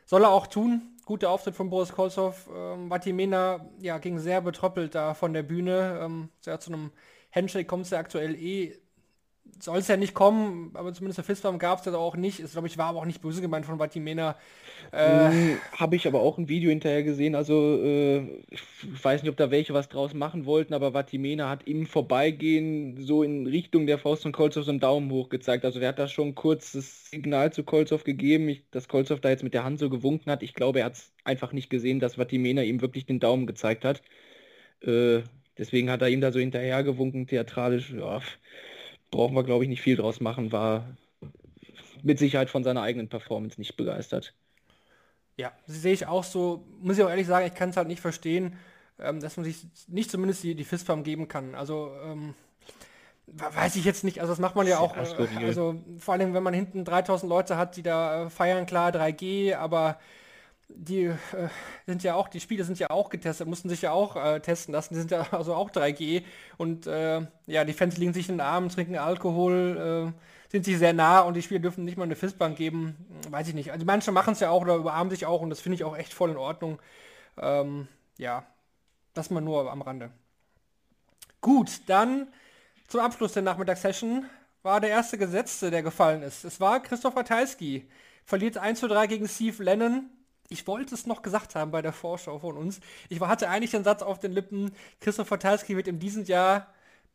Soll 0.06 0.24
er 0.24 0.30
auch 0.30 0.46
tun. 0.46 0.82
Guter 1.10 1.30
Auftritt 1.30 1.56
von 1.56 1.70
Boris 1.70 1.90
Kolzow. 1.90 2.48
Ähm, 2.54 2.88
Vatimena 2.88 3.68
ja, 3.80 3.98
ging 3.98 4.20
sehr 4.20 4.40
betröppelt 4.40 4.94
da 4.94 5.12
von 5.12 5.32
der 5.32 5.42
Bühne. 5.42 5.98
Ähm, 6.00 6.28
zu 6.40 6.72
einem 6.72 6.92
Handshake 7.34 7.64
kommt 7.64 7.86
es 7.86 7.90
ja 7.90 7.98
aktuell 7.98 8.36
eh 8.36 8.78
soll 9.58 9.78
es 9.78 9.88
ja 9.88 9.96
nicht 9.96 10.14
kommen, 10.14 10.70
aber 10.74 10.92
zumindest 10.92 11.18
der 11.18 11.24
Fistbump 11.24 11.58
gab 11.58 11.80
es 11.80 11.84
ja 11.84 11.94
auch 11.94 12.16
nicht. 12.16 12.40
Es 12.40 12.52
glaube 12.52 12.68
ich 12.68 12.78
war 12.78 12.86
aber 12.86 13.00
auch 13.00 13.04
nicht 13.04 13.20
böse 13.20 13.40
gemeint 13.40 13.66
von 13.66 13.78
Vatimena. 13.78 14.36
Äh, 14.92 15.30
hm, 15.30 15.58
Habe 15.72 15.96
ich 15.96 16.06
aber 16.06 16.20
auch 16.20 16.38
ein 16.38 16.48
Video 16.48 16.70
hinterher 16.70 17.02
gesehen. 17.02 17.34
Also 17.34 17.80
äh, 17.82 18.42
ich 18.50 18.62
weiß 19.02 19.22
nicht, 19.22 19.30
ob 19.30 19.36
da 19.36 19.50
welche 19.50 19.74
was 19.74 19.88
draus 19.88 20.14
machen 20.14 20.46
wollten, 20.46 20.74
aber 20.74 20.92
Vatimena 20.92 21.48
hat 21.48 21.64
im 21.66 21.86
Vorbeigehen 21.86 22.96
so 22.98 23.22
in 23.22 23.46
Richtung 23.46 23.86
der 23.86 23.98
Faust 23.98 24.22
von 24.22 24.32
Kolzow 24.32 24.64
so 24.64 24.70
einen 24.70 24.80
Daumen 24.80 25.10
hoch 25.10 25.28
gezeigt. 25.28 25.64
Also 25.64 25.80
der 25.80 25.90
hat 25.90 25.98
da 25.98 26.08
schon 26.08 26.34
kurz 26.34 26.72
das 26.72 27.10
Signal 27.10 27.52
zu 27.52 27.64
Kolzow 27.64 28.02
gegeben, 28.04 28.48
ich, 28.48 28.64
dass 28.70 28.88
Kolzow 28.88 29.20
da 29.20 29.30
jetzt 29.30 29.44
mit 29.44 29.54
der 29.54 29.64
Hand 29.64 29.78
so 29.78 29.90
gewunken 29.90 30.30
hat. 30.30 30.42
Ich 30.42 30.54
glaube, 30.54 30.80
er 30.80 30.86
hat 30.86 30.94
es 30.94 31.12
einfach 31.24 31.52
nicht 31.52 31.70
gesehen, 31.70 32.00
dass 32.00 32.18
Vatimena 32.18 32.62
ihm 32.62 32.80
wirklich 32.80 33.06
den 33.06 33.20
Daumen 33.20 33.46
gezeigt 33.46 33.84
hat. 33.84 34.02
Äh, 34.82 35.22
deswegen 35.58 35.90
hat 35.90 36.02
er 36.02 36.08
ihm 36.08 36.20
da 36.20 36.32
so 36.32 36.38
hinterher 36.38 36.82
gewunken, 36.82 37.26
theatralisch. 37.26 37.92
Ja, 37.92 38.20
brauchen 39.10 39.34
wir, 39.34 39.44
glaube 39.44 39.64
ich, 39.64 39.70
nicht 39.70 39.82
viel 39.82 39.96
draus 39.96 40.20
machen, 40.20 40.52
war 40.52 40.84
mit 42.02 42.18
Sicherheit 42.18 42.50
von 42.50 42.64
seiner 42.64 42.82
eigenen 42.82 43.08
Performance 43.08 43.60
nicht 43.60 43.76
begeistert. 43.76 44.34
Ja, 45.36 45.52
sehe 45.66 45.92
ich 45.92 46.06
auch 46.06 46.24
so. 46.24 46.64
Muss 46.80 46.98
ich 46.98 47.04
auch 47.04 47.10
ehrlich 47.10 47.26
sagen, 47.26 47.46
ich 47.46 47.54
kann 47.54 47.70
es 47.70 47.76
halt 47.76 47.88
nicht 47.88 48.00
verstehen, 48.00 48.56
ähm, 48.98 49.20
dass 49.20 49.36
man 49.36 49.44
sich 49.44 49.66
nicht 49.88 50.10
zumindest 50.10 50.42
die, 50.42 50.54
die 50.54 50.64
Fistfarm 50.64 51.02
geben 51.02 51.28
kann. 51.28 51.54
Also 51.54 51.92
ähm, 52.04 52.34
weiß 53.26 53.76
ich 53.76 53.84
jetzt 53.84 54.04
nicht. 54.04 54.20
Also 54.20 54.32
das 54.32 54.40
macht 54.40 54.56
man 54.56 54.66
ja 54.66 54.78
auch. 54.78 54.96
Äh, 54.96 55.44
also 55.44 55.76
vor 55.98 56.14
allem, 56.14 56.34
wenn 56.34 56.42
man 56.42 56.54
hinten 56.54 56.84
3000 56.84 57.28
Leute 57.28 57.56
hat, 57.56 57.76
die 57.76 57.82
da 57.82 58.26
äh, 58.26 58.30
feiern, 58.30 58.66
klar 58.66 58.90
3G, 58.90 59.54
aber 59.54 59.98
die 60.76 61.04
äh, 61.04 61.16
sind 61.86 62.02
ja 62.02 62.14
auch, 62.14 62.28
die 62.28 62.40
Spiele 62.40 62.64
sind 62.64 62.78
ja 62.78 62.90
auch 62.90 63.10
getestet, 63.10 63.46
mussten 63.46 63.68
sich 63.68 63.82
ja 63.82 63.92
auch 63.92 64.16
äh, 64.16 64.40
testen 64.40 64.72
lassen, 64.72 64.94
die 64.94 65.00
sind 65.00 65.10
ja 65.10 65.26
also 65.32 65.54
auch 65.54 65.70
3G 65.70 66.24
und 66.56 66.86
äh, 66.86 67.26
ja, 67.46 67.64
die 67.64 67.72
Fans 67.72 67.96
liegen 67.96 68.12
sich 68.12 68.28
in 68.28 68.36
den 68.36 68.40
Armen, 68.40 68.68
trinken 68.68 68.96
Alkohol, 68.96 70.12
äh, 70.16 70.50
sind 70.50 70.64
sich 70.64 70.78
sehr 70.78 70.92
nah 70.92 71.20
und 71.20 71.34
die 71.34 71.42
Spiele 71.42 71.60
dürfen 71.60 71.84
nicht 71.84 71.96
mal 71.96 72.04
eine 72.04 72.16
Fistbank 72.16 72.56
geben, 72.56 72.96
weiß 73.30 73.48
ich 73.48 73.54
nicht. 73.54 73.72
Also 73.72 73.84
manche 73.84 74.12
machen 74.12 74.32
es 74.32 74.40
ja 74.40 74.50
auch 74.50 74.62
oder 74.62 74.76
überarmen 74.76 75.10
sich 75.10 75.26
auch 75.26 75.42
und 75.42 75.50
das 75.50 75.60
finde 75.60 75.76
ich 75.76 75.84
auch 75.84 75.96
echt 75.96 76.12
voll 76.12 76.30
in 76.30 76.36
Ordnung. 76.36 76.80
Ähm, 77.38 77.88
ja, 78.18 78.44
das 79.14 79.30
mal 79.30 79.40
nur 79.40 79.70
am 79.70 79.82
Rande. 79.82 80.10
Gut, 81.40 81.82
dann 81.86 82.28
zum 82.88 83.00
Abschluss 83.00 83.32
der 83.32 83.42
Nachmittagssession 83.42 84.26
war 84.62 84.80
der 84.80 84.90
erste 84.90 85.16
Gesetzte, 85.16 85.70
der 85.70 85.82
gefallen 85.82 86.22
ist. 86.22 86.44
Es 86.44 86.60
war 86.60 86.80
Christopher 86.80 87.24
Teilski. 87.24 87.88
Verliert 88.24 88.58
1 88.58 88.80
zu 88.80 88.88
3 88.88 89.06
gegen 89.06 89.28
Steve 89.28 89.62
Lennon 89.62 90.10
ich 90.50 90.66
wollte 90.66 90.94
es 90.94 91.06
noch 91.06 91.22
gesagt 91.22 91.54
haben 91.54 91.70
bei 91.70 91.80
der 91.80 91.92
Vorschau 91.92 92.38
von 92.38 92.56
uns. 92.56 92.80
Ich 93.08 93.20
hatte 93.20 93.48
eigentlich 93.48 93.70
den 93.70 93.84
Satz 93.84 94.02
auf 94.02 94.18
den 94.18 94.32
Lippen, 94.32 94.72
Christoph 95.00 95.30
Talski 95.30 95.76
wird 95.76 95.88
in 95.88 95.98
diesem 95.98 96.24
Jahr 96.24 96.66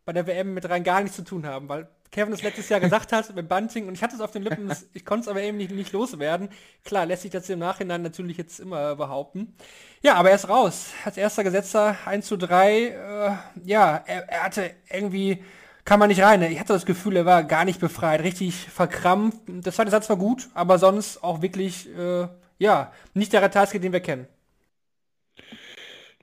bei 0.06 0.14
der 0.14 0.26
WM 0.26 0.54
mit 0.54 0.68
rein 0.70 0.84
gar 0.84 1.02
nichts 1.02 1.18
zu 1.18 1.24
tun 1.24 1.46
haben, 1.46 1.68
weil 1.68 1.88
Kevin 2.12 2.34
es 2.34 2.44
letztes 2.44 2.70
Jahr 2.70 2.80
gesagt 2.80 3.12
hat 3.12 3.36
mit 3.36 3.50
Bunting 3.50 3.88
und 3.88 3.94
ich 3.96 4.04
hatte 4.04 4.16
es 4.16 4.22
auf 4.22 4.32
den 4.32 4.44
Lippen, 4.44 4.72
ich 4.94 5.04
konnte 5.04 5.24
es 5.24 5.28
aber 5.28 5.42
eben 5.42 5.58
nicht, 5.58 5.72
nicht 5.72 5.92
loswerden. 5.92 6.50
Klar, 6.86 7.06
lässt 7.06 7.24
sich 7.24 7.32
das 7.32 7.50
im 7.50 7.60
Nachhinein 7.60 8.04
natürlich 8.04 8.38
jetzt 8.38 8.60
immer 8.60 8.96
behaupten. 8.96 9.54
Ja, 10.02 10.16
aber 10.16 10.30
er 10.30 10.36
ist 10.36 10.48
raus. 10.48 10.92
Als 11.04 11.18
erster 11.18 11.44
Gesetzer 11.44 11.98
1 12.06 12.26
zu 12.26 12.38
3. 12.38 12.74
Äh, 12.74 13.32
ja, 13.66 14.04
er, 14.06 14.30
er 14.30 14.44
hatte 14.44 14.72
irgendwie 14.90 15.44
kann 15.84 16.00
man 16.00 16.10
nicht 16.10 16.22
rein. 16.22 16.42
Ich 16.42 16.60
hatte 16.60 16.74
das 16.74 16.86
Gefühl, 16.86 17.16
er 17.16 17.26
war 17.26 17.44
gar 17.44 17.64
nicht 17.64 17.80
befreit, 17.80 18.22
richtig 18.22 18.56
verkrampft. 18.70 19.40
Der 19.48 19.72
zweite 19.72 19.92
Satz 19.92 20.10
war 20.10 20.18
gut, 20.18 20.50
aber 20.56 20.80
sonst 20.80 21.24
auch 21.24 21.42
wirklich 21.42 21.88
äh, 21.96 22.28
ja, 22.58 22.94
nicht 23.14 23.34
der 23.34 23.42
Ratajski, 23.42 23.80
den 23.80 23.94
wir 23.94 24.00
kennen. 24.02 24.28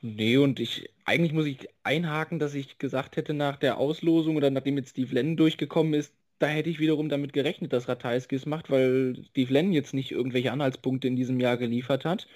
Nee, 0.00 0.36
und 0.36 0.58
ich, 0.58 0.90
eigentlich 1.04 1.32
muss 1.32 1.46
ich 1.46 1.68
einhaken, 1.84 2.38
dass 2.40 2.54
ich 2.54 2.78
gesagt 2.78 3.16
hätte 3.16 3.34
nach 3.34 3.56
der 3.56 3.78
Auslosung 3.78 4.36
oder 4.36 4.50
nachdem 4.50 4.76
jetzt 4.76 4.90
Steve 4.90 5.14
Lennon 5.14 5.36
durchgekommen 5.36 5.94
ist, 5.94 6.12
da 6.40 6.48
hätte 6.48 6.70
ich 6.70 6.80
wiederum 6.80 7.08
damit 7.08 7.32
gerechnet, 7.32 7.72
dass 7.72 7.88
Ratajski 7.88 8.34
es 8.34 8.46
macht, 8.46 8.68
weil 8.70 9.16
Steve 9.30 9.52
Lennon 9.52 9.72
jetzt 9.72 9.94
nicht 9.94 10.10
irgendwelche 10.10 10.50
Anhaltspunkte 10.50 11.06
in 11.06 11.14
diesem 11.16 11.38
Jahr 11.38 11.56
geliefert 11.56 12.04
hat. 12.04 12.26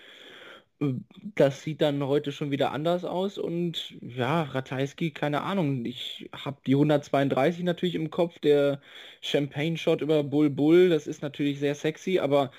Das 1.34 1.62
sieht 1.62 1.80
dann 1.80 2.02
heute 2.04 2.32
schon 2.32 2.50
wieder 2.50 2.70
anders 2.70 3.04
aus 3.04 3.38
und 3.38 3.96
ja, 4.02 4.42
Ratajski, 4.42 5.10
keine 5.10 5.42
Ahnung, 5.42 5.86
ich 5.86 6.28
habe 6.32 6.58
die 6.66 6.74
132 6.74 7.64
natürlich 7.64 7.94
im 7.94 8.10
Kopf, 8.10 8.38
der 8.40 8.80
Champagne-Shot 9.22 10.02
über 10.02 10.22
Bull 10.22 10.50
Bull, 10.50 10.90
das 10.90 11.06
ist 11.06 11.22
natürlich 11.22 11.58
sehr 11.60 11.74
sexy, 11.74 12.18
aber 12.18 12.50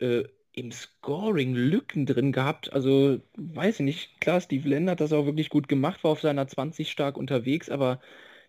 äh, 0.00 0.24
im 0.52 0.72
Scoring 0.72 1.54
Lücken 1.54 2.06
drin 2.06 2.32
gehabt. 2.32 2.72
Also, 2.72 3.20
weiß 3.36 3.80
ich 3.80 3.84
nicht. 3.84 4.20
Klar, 4.20 4.40
Steve 4.40 4.68
Lennon 4.68 4.90
hat 4.90 5.00
das 5.00 5.12
auch 5.12 5.26
wirklich 5.26 5.50
gut 5.50 5.68
gemacht, 5.68 6.02
war 6.04 6.12
auf 6.12 6.20
seiner 6.20 6.46
20 6.46 6.90
stark 6.90 7.16
unterwegs, 7.16 7.70
aber 7.70 8.00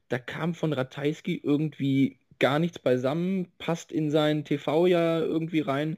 da 0.09 0.19
kam 0.19 0.53
von 0.53 0.73
Ratajski 0.73 1.39
irgendwie 1.43 2.17
gar 2.39 2.59
nichts 2.59 2.79
beisammen, 2.79 3.47
passt 3.59 3.91
in 3.91 4.09
sein 4.09 4.43
TV 4.43 4.87
ja 4.87 5.19
irgendwie 5.19 5.59
rein. 5.59 5.97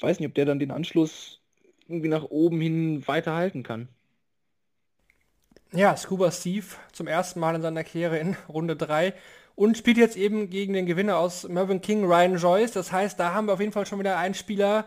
Weiß 0.00 0.18
nicht, 0.18 0.28
ob 0.28 0.34
der 0.34 0.46
dann 0.46 0.58
den 0.58 0.70
Anschluss 0.70 1.40
irgendwie 1.86 2.08
nach 2.08 2.24
oben 2.24 2.60
hin 2.60 3.06
weiterhalten 3.06 3.62
kann. 3.62 3.88
Ja, 5.72 5.96
Scuba 5.96 6.30
Steve 6.30 6.64
zum 6.92 7.06
ersten 7.06 7.40
Mal 7.40 7.54
in 7.54 7.62
seiner 7.62 7.84
Karriere 7.84 8.18
in 8.18 8.36
Runde 8.48 8.76
3 8.76 9.12
und 9.54 9.76
spielt 9.76 9.98
jetzt 9.98 10.16
eben 10.16 10.48
gegen 10.48 10.72
den 10.72 10.86
Gewinner 10.86 11.18
aus 11.18 11.48
Mervyn 11.48 11.80
King, 11.80 12.04
Ryan 12.04 12.36
Joyce. 12.36 12.72
Das 12.72 12.92
heißt, 12.92 13.20
da 13.20 13.34
haben 13.34 13.46
wir 13.46 13.54
auf 13.54 13.60
jeden 13.60 13.72
Fall 13.72 13.86
schon 13.86 13.98
wieder 13.98 14.16
einen 14.16 14.34
Spieler, 14.34 14.86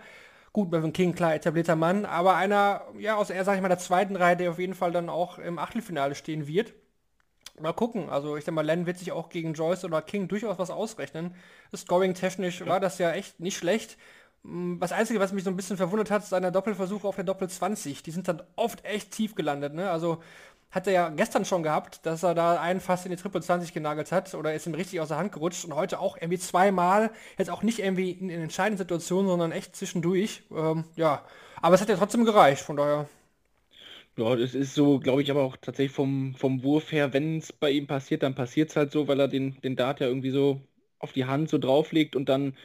Gut, 0.51 0.71
Mervyn 0.71 0.93
King, 0.93 1.13
klar, 1.13 1.35
etablierter 1.35 1.75
Mann, 1.75 2.05
aber 2.05 2.35
einer, 2.35 2.81
ja, 2.97 3.15
aus, 3.15 3.27
sag 3.27 3.55
ich 3.55 3.61
mal, 3.61 3.67
der 3.67 3.77
zweiten 3.77 4.15
Reihe, 4.15 4.35
der 4.35 4.51
auf 4.51 4.59
jeden 4.59 4.73
Fall 4.73 4.91
dann 4.91 5.09
auch 5.09 5.37
im 5.37 5.59
Achtelfinale 5.59 6.15
stehen 6.15 6.47
wird. 6.47 6.73
Mal 7.59 7.73
gucken, 7.73 8.09
also 8.09 8.37
ich 8.37 8.45
denke 8.45 8.55
mal, 8.55 8.65
Len 8.65 8.85
wird 8.85 8.97
sich 8.97 9.11
auch 9.11 9.29
gegen 9.29 9.53
Joyce 9.53 9.83
oder 9.83 10.01
King 10.01 10.27
durchaus 10.27 10.57
was 10.57 10.71
ausrechnen. 10.71 11.35
Scoring-technisch 11.75 12.61
ja. 12.61 12.67
war 12.67 12.79
das 12.79 12.97
ja 12.97 13.11
echt 13.11 13.39
nicht 13.39 13.57
schlecht. 13.57 13.97
Mm, 14.43 14.79
das 14.79 14.91
Einzige, 14.91 15.19
was 15.19 15.33
mich 15.33 15.43
so 15.43 15.49
ein 15.49 15.57
bisschen 15.57 15.77
verwundert 15.77 16.09
hat, 16.09 16.23
ist 16.23 16.29
seine 16.29 16.51
Doppelversuche 16.51 17.07
auf 17.07 17.15
der 17.15 17.25
Doppel 17.25 17.49
20. 17.49 18.01
Die 18.01 18.11
sind 18.11 18.27
dann 18.27 18.41
oft 18.55 18.85
echt 18.85 19.11
tief 19.11 19.35
gelandet, 19.35 19.73
ne? 19.73 19.91
Also 19.91 20.23
hat 20.71 20.87
er 20.87 20.93
ja 20.93 21.09
gestern 21.09 21.45
schon 21.45 21.63
gehabt, 21.63 22.05
dass 22.05 22.23
er 22.23 22.35
da 22.35 22.59
einen 22.61 22.79
fast 22.79 23.05
in 23.05 23.11
die 23.11 23.17
Triple 23.17 23.41
20 23.41 23.73
genagelt 23.73 24.11
hat 24.11 24.33
oder 24.35 24.53
ist 24.53 24.67
ihm 24.67 24.75
richtig 24.75 24.99
aus 25.01 25.09
der 25.09 25.17
Hand 25.17 25.31
gerutscht 25.31 25.65
und 25.65 25.75
heute 25.75 25.99
auch 25.99 26.17
irgendwie 26.17 26.39
zweimal, 26.39 27.11
jetzt 27.37 27.49
auch 27.49 27.63
nicht 27.63 27.79
irgendwie 27.79 28.11
in, 28.11 28.29
in 28.29 28.41
entscheidenden 28.41 28.77
Situationen, 28.77 29.27
sondern 29.29 29.51
echt 29.51 29.75
zwischendurch. 29.75 30.43
Ähm, 30.51 30.85
ja, 30.95 31.23
aber 31.61 31.75
es 31.75 31.81
hat 31.81 31.89
ja 31.89 31.97
trotzdem 31.97 32.25
gereicht, 32.25 32.61
von 32.61 32.77
daher. 32.77 33.07
Ja, 34.17 34.35
das 34.35 34.53
ist 34.55 34.73
so, 34.75 34.99
glaube 34.99 35.21
ich, 35.21 35.31
aber 35.31 35.43
auch 35.43 35.57
tatsächlich 35.57 35.93
vom, 35.95 36.35
vom 36.35 36.63
Wurf 36.63 36.91
her, 36.91 37.13
wenn 37.13 37.37
es 37.37 37.53
bei 37.53 37.71
ihm 37.71 37.87
passiert, 37.87 38.21
dann 38.23 38.35
passiert 38.35 38.69
es 38.69 38.75
halt 38.75 38.91
so, 38.91 39.07
weil 39.07 39.19
er 39.19 39.27
den, 39.29 39.59
den 39.61 39.75
Dart 39.75 39.99
ja 40.01 40.07
irgendwie 40.07 40.31
so 40.31 40.61
auf 40.99 41.13
die 41.13 41.25
Hand 41.25 41.49
so 41.49 41.57
drauflegt 41.57 42.15
und 42.15 42.27
dann 42.29 42.57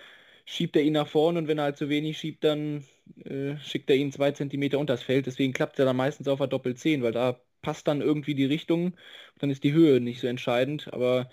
schiebt 0.46 0.76
er 0.76 0.82
ihn 0.82 0.94
nach 0.94 1.08
vorne 1.08 1.38
und 1.40 1.48
wenn 1.48 1.58
er 1.58 1.64
halt 1.64 1.76
zu 1.78 1.88
wenig 1.88 2.18
schiebt, 2.18 2.44
dann 2.44 2.84
äh, 3.24 3.56
schickt 3.58 3.90
er 3.90 3.96
ihn 3.96 4.12
zwei 4.12 4.32
Zentimeter 4.32 4.78
unters 4.80 5.02
Feld. 5.02 5.26
Deswegen 5.26 5.52
klappt 5.52 5.78
er 5.78 5.86
dann 5.86 5.96
meistens 5.96 6.28
auf 6.28 6.38
der 6.38 6.48
Doppel 6.48 6.76
10, 6.76 7.02
weil 7.02 7.12
da 7.12 7.40
passt 7.64 7.88
dann 7.88 8.02
irgendwie 8.02 8.36
die 8.36 8.46
Richtung, 8.46 8.94
dann 9.40 9.50
ist 9.50 9.64
die 9.64 9.72
Höhe 9.74 10.00
nicht 10.00 10.20
so 10.20 10.28
entscheidend, 10.28 10.92
aber 10.94 11.30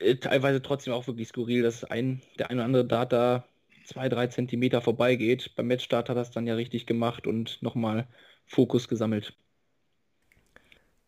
äh, 0.00 0.16
teilweise 0.16 0.62
trotzdem 0.62 0.94
auch 0.94 1.06
wirklich 1.06 1.28
skurril, 1.28 1.62
dass 1.62 1.84
ein, 1.84 2.22
der 2.38 2.50
eine 2.50 2.60
oder 2.60 2.66
andere 2.66 2.86
Dart 2.86 3.12
da 3.12 3.44
zwei, 3.84 4.08
drei 4.08 4.28
Zentimeter 4.28 4.80
vorbeigeht. 4.82 5.52
Beim 5.56 5.68
Matchstart 5.68 6.08
hat 6.08 6.16
er 6.16 6.20
das 6.20 6.30
dann 6.30 6.46
ja 6.46 6.54
richtig 6.54 6.86
gemacht 6.86 7.26
und 7.26 7.62
nochmal 7.62 8.08
Fokus 8.46 8.88
gesammelt. 8.88 9.34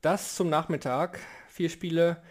Das 0.03 0.35
zum 0.37 0.51
Nachmittag. 0.51 1.21
Vier 1.49 1.71
Spiele 1.71 2.23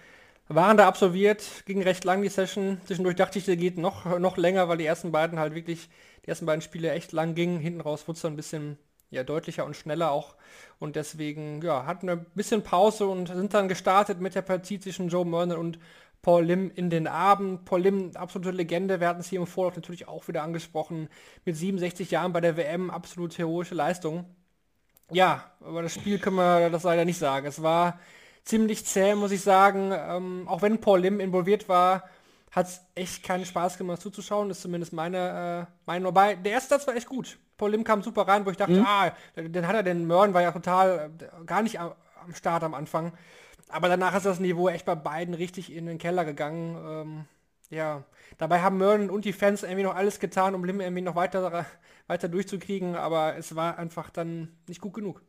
waren 0.48 0.78
da 0.78 0.88
absolviert, 0.88 1.64
ging 1.66 1.82
recht 1.82 2.04
lang 2.04 2.22
die 2.22 2.30
Session. 2.30 2.82
Zwischendurch 2.86 3.16
dachte 3.16 3.40
ich, 3.40 3.46
der 3.46 3.56
geht 3.58 3.78
noch, 3.78 4.20
noch 4.20 4.38
länger, 4.38 4.68
weil 4.68 4.78
die 4.78 4.86
ersten 4.86 5.12
beiden 5.12 5.40
halt 5.40 5.56
wirklich, 5.56 5.90
die 6.26 6.30
ersten 6.30 6.46
beiden 6.46 6.62
Spiele 6.62 6.92
echt 6.92 7.14
lang 7.14 7.36
gingen. 7.36 7.60
Hinten 7.60 7.82
raus 7.82 8.08
wurde 8.08 8.18
es 8.18 8.22
dann 8.22 8.34
ein 8.34 8.38
bisschen 8.38 8.78
ja, 9.12 9.24
deutlicher 9.24 9.66
und 9.66 9.76
schneller 9.76 10.12
auch. 10.12 10.36
Und 10.80 10.96
deswegen, 10.96 11.62
ja, 11.62 11.86
hatten 11.86 12.08
wir 12.08 12.14
ein 12.14 12.26
bisschen 12.34 12.64
Pause 12.64 13.06
und 13.06 13.28
sind 13.28 13.54
dann 13.54 13.68
gestartet 13.68 14.20
mit 14.20 14.34
der 14.34 14.42
Partie 14.42 14.80
zwischen 14.80 15.10
Joe 15.10 15.26
Mernon 15.26 15.58
und 15.58 15.80
Paul 16.22 16.46
Lim 16.46 16.72
in 16.74 16.90
den 16.90 17.08
Abend. 17.08 17.66
Paul 17.66 17.82
Lim, 17.82 18.12
absolute 18.16 18.52
Legende, 18.52 19.00
wir 19.00 19.08
hatten 19.08 19.22
es 19.22 19.30
hier 19.30 19.40
im 19.40 19.48
Vorlauf 19.48 19.76
natürlich 19.76 20.08
auch 20.08 20.28
wieder 20.28 20.44
angesprochen, 20.44 21.10
mit 21.46 21.56
67 21.56 22.12
Jahren 22.12 22.34
bei 22.34 22.42
der 22.42 22.58
WM, 22.58 22.90
absolut 22.90 23.38
heroische 23.38 23.76
Leistung. 23.76 24.26
Ja, 25.12 25.52
aber 25.60 25.82
das 25.82 25.94
Spiel 25.94 26.20
können 26.20 26.38
wir 26.38 26.70
das 26.70 26.84
leider 26.84 27.06
nicht 27.06 27.18
sagen. 27.18 27.46
Es 27.46 27.62
war 27.62 28.00
ziemlich 28.44 28.86
zäh, 28.86 29.16
muss 29.16 29.32
ich 29.32 29.42
sagen. 29.42 29.92
Ähm, 29.94 30.48
auch 30.48 30.62
wenn 30.62 30.80
Paul 30.80 31.02
Lim 31.02 31.20
involviert 31.20 31.68
war, 31.68 32.10
hat 32.52 32.68
es 32.68 32.82
echt 32.96 33.24
keinen 33.24 33.46
Spaß 33.46 33.78
gemacht 33.78 34.02
zuzuschauen, 34.02 34.50
ist 34.50 34.62
zumindest 34.62 34.94
meine 34.94 35.68
äh, 35.68 35.74
Meinung. 35.86 36.10
Wobei, 36.10 36.36
der 36.36 36.54
erste 36.54 36.76
Satz 36.76 36.88
war 36.88 36.96
echt 36.96 37.08
gut. 37.08 37.38
Paul 37.62 37.70
Lim 37.70 37.84
kam 37.84 38.02
super 38.02 38.24
rein, 38.24 38.44
wo 38.44 38.50
ich 38.50 38.58
dachte, 38.58 38.74
mhm. 38.74 38.86
ah, 38.88 39.12
dann 39.36 39.68
hat 39.68 39.76
er 39.76 39.84
den 39.84 40.08
Mörn, 40.08 40.34
war 40.34 40.42
ja 40.42 40.52
total 40.52 41.12
äh, 41.20 41.46
gar 41.46 41.62
nicht 41.62 41.80
am, 41.80 41.94
am, 42.20 42.34
Start 42.34 42.64
am 42.64 42.74
Anfang. 42.74 43.14
Aber 43.70 43.88
danach 43.88 44.16
ist 44.16 44.26
das 44.26 44.40
Niveau 44.40 44.68
echt 44.68 44.84
bei 44.84 44.96
beiden 44.96 45.36
richtig 45.36 45.72
in 45.72 45.86
den 45.86 46.00
Keller 46.00 46.26
gegangen. 46.26 46.76
Ähm, 46.84 47.26
ja, 47.70 48.04
dabei 48.40 48.62
haben 48.62 48.80
Mörn 48.80 49.12
und 49.12 49.26
die 49.26 49.32
Fans 49.32 49.62
irgendwie 49.62 49.84
noch 49.84 49.96
alles 49.96 50.20
getan, 50.20 50.56
um 50.56 50.66
Lim 50.66 50.82
irgendwie 50.82 51.04
noch 51.04 51.14
weiter, 51.14 51.68
weiter 52.08 52.30
durchzukriegen, 52.30 52.96
aber 52.96 53.38
es 53.38 53.56
war 53.56 53.78
einfach 53.78 54.10
dann 54.10 54.58
nicht 54.68 54.82
gut 54.82 54.96
genug. 54.96 55.22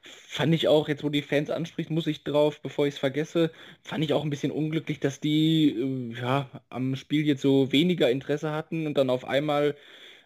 Fand 0.00 0.54
ich 0.54 0.68
auch, 0.68 0.86
jetzt 0.86 1.02
wo 1.02 1.08
die 1.08 1.22
Fans 1.22 1.50
anspricht, 1.50 1.90
muss 1.90 2.06
ich 2.06 2.22
drauf, 2.22 2.60
bevor 2.60 2.86
ich 2.86 2.94
es 2.94 3.00
vergesse, 3.00 3.50
fand 3.82 4.04
ich 4.04 4.12
auch 4.12 4.22
ein 4.22 4.30
bisschen 4.30 4.52
unglücklich, 4.52 5.00
dass 5.00 5.18
die 5.18 5.70
äh, 5.70 6.20
ja, 6.20 6.48
am 6.70 6.94
Spiel 6.94 7.26
jetzt 7.26 7.42
so 7.42 7.72
weniger 7.72 8.08
Interesse 8.12 8.52
hatten 8.52 8.86
und 8.86 8.96
dann 8.96 9.10
auf 9.10 9.24
einmal 9.24 9.74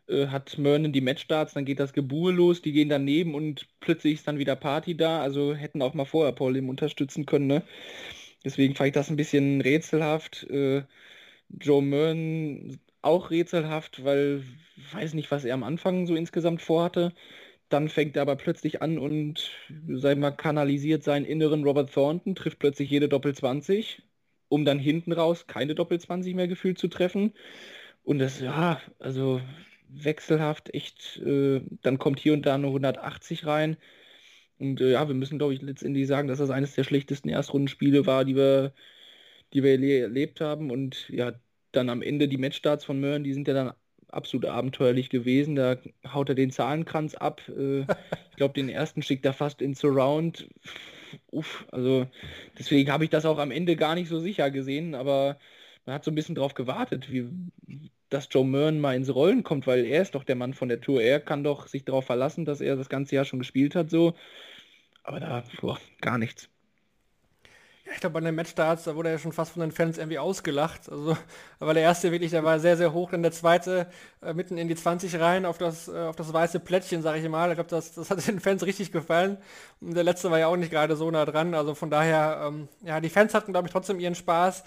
äh, 0.08 0.28
hat 0.28 0.58
Mernon 0.58 0.92
die 0.92 1.00
Matchstarts, 1.00 1.54
dann 1.54 1.64
geht 1.64 1.80
das 1.80 1.92
Gebuhe 1.92 2.32
los, 2.32 2.62
die 2.62 2.72
gehen 2.72 2.88
daneben 2.88 3.34
und 3.34 3.66
plötzlich 3.80 4.14
ist 4.14 4.28
dann 4.28 4.38
wieder 4.38 4.56
Party 4.56 4.96
da, 4.96 5.20
also 5.20 5.54
hätten 5.54 5.82
auch 5.82 5.94
mal 5.94 6.04
vorher 6.04 6.32
Paul 6.32 6.56
ihm 6.56 6.68
unterstützen 6.68 7.26
können, 7.26 7.46
ne? 7.46 7.62
Deswegen 8.44 8.74
fand 8.74 8.88
ich 8.88 8.94
das 8.94 9.10
ein 9.10 9.16
bisschen 9.16 9.60
rätselhaft. 9.60 10.44
Äh, 10.44 10.84
Joe 11.50 11.82
Mern 11.82 12.78
auch 13.02 13.30
rätselhaft, 13.30 14.04
weil 14.04 14.44
weiß 14.92 15.14
nicht, 15.14 15.30
was 15.30 15.44
er 15.44 15.54
am 15.54 15.62
Anfang 15.64 16.06
so 16.06 16.14
insgesamt 16.14 16.62
vorhatte. 16.62 17.12
Dann 17.68 17.88
fängt 17.88 18.16
er 18.16 18.22
aber 18.22 18.36
plötzlich 18.36 18.82
an 18.82 18.98
und, 18.98 19.50
sagen 19.88 20.20
wir, 20.20 20.32
kanalisiert 20.32 21.04
seinen 21.04 21.26
inneren 21.26 21.64
Robert 21.64 21.92
Thornton, 21.92 22.34
trifft 22.34 22.58
plötzlich 22.58 22.90
jede 22.90 23.08
Doppel-20, 23.08 24.02
um 24.48 24.64
dann 24.64 24.78
hinten 24.78 25.12
raus 25.12 25.46
keine 25.46 25.74
Doppel-20 25.74 26.34
mehr 26.34 26.48
gefühlt 26.48 26.78
zu 26.78 26.88
treffen. 26.88 27.34
Und 28.04 28.18
das, 28.20 28.40
ja, 28.40 28.80
also 28.98 29.40
wechselhaft, 29.88 30.74
echt, 30.74 31.18
äh, 31.18 31.60
dann 31.82 31.98
kommt 31.98 32.20
hier 32.20 32.32
und 32.34 32.46
da 32.46 32.54
eine 32.54 32.66
180 32.68 33.46
rein. 33.46 33.76
Und 34.58 34.80
äh, 34.80 34.92
ja, 34.92 35.08
wir 35.08 35.14
müssen, 35.14 35.38
glaube 35.38 35.54
ich, 35.54 35.62
letztendlich 35.62 36.06
sagen, 36.06 36.28
dass 36.28 36.38
das 36.38 36.50
eines 36.50 36.74
der 36.74 36.84
schlechtesten 36.84 37.28
Erstrundenspiele 37.28 38.06
war, 38.06 38.24
die 38.24 38.36
wir, 38.36 38.74
die 39.52 39.62
wir 39.62 40.02
erlebt 40.02 40.40
haben. 40.40 40.70
Und 40.70 41.08
ja, 41.10 41.32
dann 41.72 41.90
am 41.90 42.02
Ende 42.02 42.28
die 42.28 42.38
Matchstarts 42.38 42.84
von 42.84 43.00
Möhren, 43.00 43.24
die 43.24 43.32
sind 43.32 43.48
ja 43.48 43.54
dann 43.54 43.72
absolut 44.08 44.46
abenteuerlich 44.46 45.10
gewesen. 45.10 45.56
Da 45.56 45.76
haut 46.12 46.28
er 46.28 46.34
den 46.34 46.50
Zahlenkranz 46.50 47.14
ab. 47.14 47.42
Äh, 47.48 47.82
ich 48.30 48.36
glaube, 48.36 48.54
den 48.54 48.68
ersten 48.68 49.02
schickt 49.02 49.24
er 49.26 49.32
fast 49.32 49.62
in 49.62 49.74
Surround. 49.74 50.48
Uff, 51.30 51.66
also 51.72 52.06
deswegen 52.58 52.90
habe 52.92 53.04
ich 53.04 53.10
das 53.10 53.26
auch 53.26 53.38
am 53.38 53.50
Ende 53.50 53.76
gar 53.76 53.94
nicht 53.94 54.08
so 54.08 54.20
sicher 54.20 54.50
gesehen, 54.50 54.94
aber 54.94 55.38
man 55.88 55.94
hat 55.94 56.04
so 56.04 56.10
ein 56.10 56.14
bisschen 56.14 56.34
drauf 56.34 56.52
gewartet, 56.52 57.10
wie, 57.10 57.30
dass 58.10 58.28
Joe 58.30 58.44
Mern 58.44 58.78
mal 58.78 58.94
ins 58.94 59.14
Rollen 59.14 59.42
kommt, 59.42 59.66
weil 59.66 59.86
er 59.86 60.02
ist 60.02 60.14
doch 60.14 60.22
der 60.22 60.36
Mann 60.36 60.52
von 60.52 60.68
der 60.68 60.82
Tour. 60.82 61.00
Er 61.00 61.18
kann 61.18 61.42
doch 61.42 61.66
sich 61.66 61.82
darauf 61.86 62.04
verlassen, 62.04 62.44
dass 62.44 62.60
er 62.60 62.76
das 62.76 62.90
ganze 62.90 63.14
Jahr 63.14 63.24
schon 63.24 63.38
gespielt 63.38 63.74
hat, 63.74 63.88
so. 63.88 64.12
Aber 65.02 65.18
da, 65.18 65.42
boah, 65.62 65.78
gar 66.02 66.18
nichts. 66.18 66.50
Ja, 67.86 67.92
ich 67.94 68.00
glaube, 68.00 68.12
bei 68.12 68.20
den 68.20 68.34
Matchstarts, 68.34 68.84
da 68.84 68.96
wurde 68.96 69.08
er 69.08 69.18
schon 69.18 69.32
fast 69.32 69.52
von 69.52 69.60
den 69.60 69.72
Fans 69.72 69.96
irgendwie 69.96 70.18
ausgelacht. 70.18 70.92
Also, 70.92 71.16
weil 71.58 71.72
der 71.72 71.84
erste 71.84 72.12
wirklich, 72.12 72.32
der 72.32 72.44
war 72.44 72.60
sehr, 72.60 72.76
sehr 72.76 72.92
hoch, 72.92 73.10
dann 73.10 73.22
der 73.22 73.32
zweite 73.32 73.86
äh, 74.20 74.34
mitten 74.34 74.58
in 74.58 74.68
die 74.68 74.76
20 74.76 75.18
rein 75.18 75.46
auf 75.46 75.56
das, 75.56 75.88
äh, 75.88 75.96
auf 75.96 76.16
das 76.16 76.30
weiße 76.30 76.60
Plättchen, 76.60 77.00
sage 77.00 77.20
ich 77.20 77.28
mal. 77.30 77.48
Ich 77.48 77.54
glaube, 77.54 77.70
das, 77.70 77.94
das 77.94 78.10
hat 78.10 78.26
den 78.28 78.40
Fans 78.40 78.66
richtig 78.66 78.92
gefallen. 78.92 79.38
Und 79.80 79.94
der 79.94 80.04
letzte 80.04 80.30
war 80.30 80.38
ja 80.38 80.48
auch 80.48 80.56
nicht 80.56 80.70
gerade 80.70 80.96
so 80.96 81.10
nah 81.10 81.24
dran. 81.24 81.54
Also 81.54 81.74
von 81.74 81.88
daher, 81.88 82.42
ähm, 82.46 82.68
ja, 82.82 83.00
die 83.00 83.08
Fans 83.08 83.32
hatten, 83.32 83.52
glaube 83.52 83.68
ich, 83.68 83.72
trotzdem 83.72 84.00
ihren 84.00 84.14
Spaß. 84.14 84.64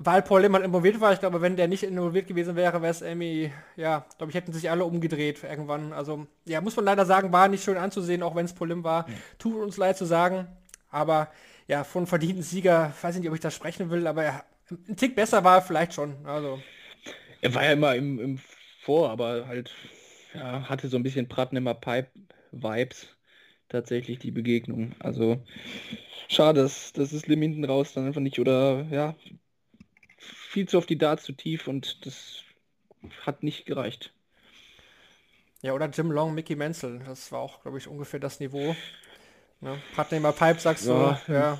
Weil 0.00 0.22
Paul 0.22 0.42
Lehmann 0.42 0.62
involviert 0.62 1.00
war, 1.00 1.12
ich 1.12 1.18
glaube, 1.18 1.40
wenn 1.40 1.56
der 1.56 1.66
nicht 1.66 1.82
involviert 1.82 2.28
gewesen 2.28 2.54
wäre, 2.54 2.82
wäre 2.82 2.92
es 2.92 3.02
irgendwie, 3.02 3.52
ja, 3.76 4.06
glaube 4.16 4.30
ich, 4.30 4.36
hätten 4.36 4.52
sich 4.52 4.70
alle 4.70 4.84
umgedreht 4.84 5.42
irgendwann. 5.42 5.92
Also, 5.92 6.26
ja, 6.44 6.60
muss 6.60 6.76
man 6.76 6.84
leider 6.84 7.04
sagen, 7.04 7.32
war 7.32 7.48
nicht 7.48 7.64
schön 7.64 7.76
anzusehen, 7.76 8.22
auch 8.22 8.36
wenn 8.36 8.44
es 8.44 8.54
Paul 8.54 8.68
Lim 8.68 8.84
war. 8.84 9.08
Ja. 9.08 9.14
Tut 9.38 9.56
uns 9.56 9.76
leid 9.76 9.96
zu 9.96 10.04
sagen. 10.04 10.46
Aber 10.88 11.28
ja, 11.66 11.82
von 11.82 12.06
verdienten 12.06 12.42
Sieger, 12.42 12.94
weiß 13.02 13.16
ich 13.16 13.20
nicht, 13.20 13.28
ob 13.28 13.34
ich 13.34 13.40
das 13.40 13.54
sprechen 13.54 13.90
will, 13.90 14.06
aber 14.06 14.24
ja, 14.24 14.44
ein 14.70 14.96
Tick 14.96 15.16
besser 15.16 15.42
war 15.42 15.56
er 15.56 15.62
vielleicht 15.62 15.94
schon. 15.94 16.14
Also. 16.24 16.60
Er 17.40 17.54
war 17.54 17.64
ja 17.64 17.72
immer 17.72 17.94
im, 17.96 18.20
im 18.20 18.40
Vor, 18.82 19.10
aber 19.10 19.46
halt 19.48 19.72
ja, 20.34 20.68
hatte 20.68 20.88
so 20.88 20.96
ein 20.96 21.02
bisschen 21.02 21.28
Pratnimmer 21.28 21.74
Pipe-Vibes 21.74 23.08
tatsächlich 23.68 24.18
die 24.18 24.30
Begegnung. 24.30 24.92
Also 24.98 25.42
schade, 26.28 26.62
dass, 26.62 26.92
dass 26.92 27.12
es 27.12 27.26
Lim 27.26 27.42
hinten 27.42 27.64
raus 27.64 27.92
dann 27.92 28.06
einfach 28.06 28.20
nicht 28.20 28.38
oder 28.38 28.86
ja, 28.90 29.14
viel 30.48 30.68
zu 30.68 30.78
oft 30.78 30.88
die 30.88 30.98
Darts 30.98 31.24
zu 31.24 31.32
tief 31.32 31.68
und 31.68 32.06
das 32.06 32.42
hat 33.26 33.42
nicht 33.42 33.66
gereicht. 33.66 34.12
Ja, 35.60 35.72
oder 35.72 35.86
Jim 35.86 36.10
Long, 36.10 36.34
Mickey 36.34 36.56
Menzel, 36.56 37.00
das 37.06 37.30
war 37.32 37.40
auch, 37.40 37.62
glaube 37.62 37.78
ich, 37.78 37.88
ungefähr 37.88 38.20
das 38.20 38.40
Niveau. 38.40 38.74
Ne? 39.60 39.76
Partner 39.94 40.32
Pipe 40.32 40.60
sagst 40.60 40.86
ja, 40.86 41.20
du, 41.26 41.32
ja. 41.32 41.58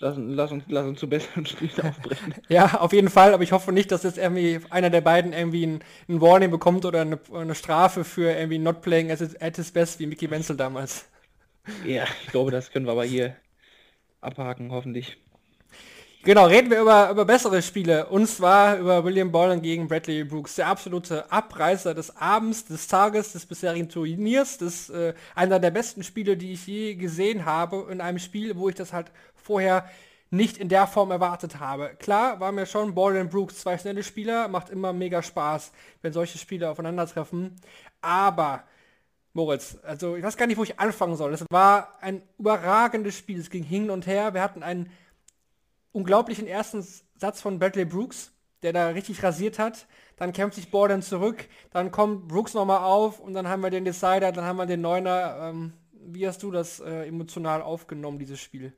Lass, 0.00 0.16
lass, 0.16 0.52
uns, 0.52 0.64
lass 0.68 0.86
uns 0.86 1.00
zu 1.00 1.08
besseren 1.08 1.46
Spielen 1.46 1.80
aufbrechen. 1.82 2.34
ja, 2.48 2.78
auf 2.78 2.92
jeden 2.92 3.08
Fall, 3.08 3.34
aber 3.34 3.42
ich 3.42 3.50
hoffe 3.50 3.72
nicht, 3.72 3.90
dass 3.90 4.04
jetzt 4.04 4.18
irgendwie 4.18 4.60
einer 4.70 4.90
der 4.90 5.00
beiden 5.00 5.32
irgendwie 5.32 5.66
ein, 5.66 5.80
ein 6.08 6.20
Warning 6.20 6.50
bekommt 6.50 6.84
oder 6.84 7.00
eine, 7.00 7.18
eine, 7.32 7.54
Strafe 7.56 8.04
für 8.04 8.30
irgendwie 8.30 8.58
not 8.58 8.82
playing 8.82 9.10
at, 9.10 9.20
at 9.42 9.56
his 9.56 9.72
best 9.72 9.98
wie 9.98 10.06
Mickey 10.06 10.28
Menzel 10.28 10.56
damals. 10.56 11.08
Ja, 11.84 12.04
ich 12.24 12.30
glaube, 12.30 12.52
das 12.52 12.70
können 12.70 12.86
wir 12.86 12.92
aber 12.92 13.04
hier 13.04 13.34
abhaken, 14.20 14.70
hoffentlich. 14.70 15.18
Genau, 16.28 16.44
reden 16.44 16.70
wir 16.70 16.82
über, 16.82 17.08
über 17.08 17.24
bessere 17.24 17.62
Spiele. 17.62 18.04
Und 18.04 18.26
zwar 18.26 18.76
über 18.76 19.02
William 19.02 19.32
Bolland 19.32 19.62
gegen 19.62 19.88
Bradley 19.88 20.24
Brooks. 20.24 20.56
Der 20.56 20.66
absolute 20.66 21.32
Abreißer 21.32 21.94
des 21.94 22.14
Abends, 22.18 22.66
des 22.66 22.86
Tages, 22.86 23.32
des 23.32 23.46
bisherigen 23.46 23.88
Turniers. 23.88 24.58
Das 24.58 24.90
äh, 24.90 25.14
einer 25.34 25.58
der 25.58 25.70
besten 25.70 26.02
Spiele, 26.02 26.36
die 26.36 26.52
ich 26.52 26.66
je 26.66 26.96
gesehen 26.96 27.46
habe. 27.46 27.86
In 27.90 28.02
einem 28.02 28.18
Spiel, 28.18 28.58
wo 28.58 28.68
ich 28.68 28.74
das 28.74 28.92
halt 28.92 29.10
vorher 29.36 29.88
nicht 30.28 30.58
in 30.58 30.68
der 30.68 30.86
Form 30.86 31.12
erwartet 31.12 31.60
habe. 31.60 31.96
Klar, 31.98 32.38
war 32.40 32.52
mir 32.52 32.66
schon 32.66 32.94
Bolland 32.94 33.30
Brooks 33.30 33.60
zwei 33.60 33.78
schnelle 33.78 34.02
Spieler. 34.02 34.48
Macht 34.48 34.68
immer 34.68 34.92
mega 34.92 35.22
Spaß, 35.22 35.72
wenn 36.02 36.12
solche 36.12 36.36
Spiele 36.36 36.68
aufeinandertreffen. 36.68 37.56
Aber... 38.02 38.64
Moritz, 39.34 39.78
also 39.84 40.16
ich 40.16 40.24
weiß 40.24 40.36
gar 40.36 40.46
nicht, 40.46 40.56
wo 40.56 40.64
ich 40.64 40.80
anfangen 40.80 41.14
soll. 41.16 41.32
Es 41.32 41.44
war 41.50 41.96
ein 42.00 42.22
überragendes 42.38 43.16
Spiel. 43.16 43.38
Es 43.38 43.50
ging 43.50 43.62
hin 43.62 43.88
und 43.88 44.06
her. 44.06 44.34
Wir 44.34 44.42
hatten 44.42 44.64
einen 44.64 44.90
unglaublichen 45.98 46.46
ersten 46.46 46.84
Satz 47.16 47.40
von 47.40 47.58
Bradley 47.58 47.84
Brooks, 47.84 48.32
der 48.62 48.72
da 48.72 48.88
richtig 48.90 49.22
rasiert 49.22 49.58
hat. 49.58 49.86
Dann 50.16 50.32
kämpft 50.32 50.56
sich 50.56 50.70
Borden 50.70 51.02
zurück, 51.02 51.48
dann 51.70 51.90
kommt 51.90 52.28
Brooks 52.28 52.54
nochmal 52.54 52.82
auf 52.84 53.20
und 53.20 53.34
dann 53.34 53.48
haben 53.48 53.62
wir 53.62 53.70
den 53.70 53.84
Decider, 53.84 54.32
dann 54.32 54.44
haben 54.44 54.56
wir 54.58 54.66
den 54.66 54.80
Neuner. 54.80 55.38
Ähm, 55.50 55.72
wie 55.92 56.26
hast 56.26 56.42
du 56.42 56.50
das 56.50 56.80
äh, 56.80 57.06
emotional 57.06 57.62
aufgenommen, 57.62 58.18
dieses 58.18 58.40
Spiel? 58.40 58.72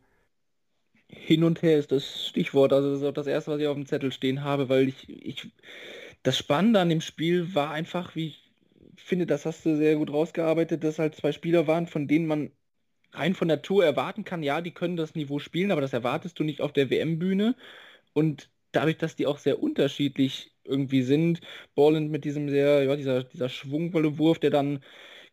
Hin 1.09 1.45
und 1.45 1.63
her 1.63 1.79
ist 1.79 1.93
das 1.93 2.29
Stichwort, 2.29 2.73
also 2.73 2.91
das 2.91 3.01
ist 3.01 3.07
auch 3.07 3.13
das 3.13 3.27
erste, 3.27 3.51
was 3.51 3.61
ich 3.61 3.67
auf 3.67 3.75
dem 3.75 3.87
Zettel 3.87 4.13
stehen 4.13 4.45
habe, 4.45 4.69
weil 4.69 4.89
ich, 4.89 5.09
ich 5.09 5.51
das 6.23 6.39
Spannende 6.39 6.81
an 6.81 6.89
dem 6.89 7.01
Spiel 7.01 7.55
war 7.55 7.71
einfach, 7.71 8.15
wie 8.17 8.29
ich 8.29 8.53
finde, 8.97 9.27
das 9.27 9.47
hast 9.47 9.67
du 9.67 9.77
sehr 9.77 9.97
gut 9.97 10.13
rausgearbeitet, 10.13 10.85
dass 10.85 10.99
halt 10.99 11.17
zwei 11.17 11.33
Spieler 11.33 11.67
waren, 11.67 11.87
von 11.87 12.07
denen 12.09 12.27
man 12.27 12.53
rein 13.13 13.35
von 13.35 13.49
der 13.49 13.63
Tour 13.63 13.85
erwarten 13.85 14.25
kann, 14.25 14.43
ja, 14.43 14.61
die 14.61 14.73
können 14.73 14.97
das 14.97 15.15
Niveau 15.15 15.39
spielen, 15.39 15.71
aber 15.73 15.81
das 15.81 15.93
erwartest 15.93 16.39
du 16.39 16.45
nicht 16.45 16.61
auf 16.61 16.73
der 16.73 16.91
WM-Bühne. 16.91 17.57
Und 18.13 18.51
dadurch, 18.73 18.99
dass 18.99 19.17
die 19.17 19.27
auch 19.27 19.39
sehr 19.39 19.63
unterschiedlich 19.63 20.53
irgendwie 20.65 21.03
sind, 21.03 21.41
Borland 21.75 22.11
mit 22.11 22.25
diesem 22.25 22.49
sehr, 22.49 22.85
ja, 22.85 22.97
dieser, 22.97 23.25
dieser 23.25 23.49
schwungvolle 23.49 24.19
Wurf, 24.19 24.39
der 24.39 24.51
dann 24.51 24.81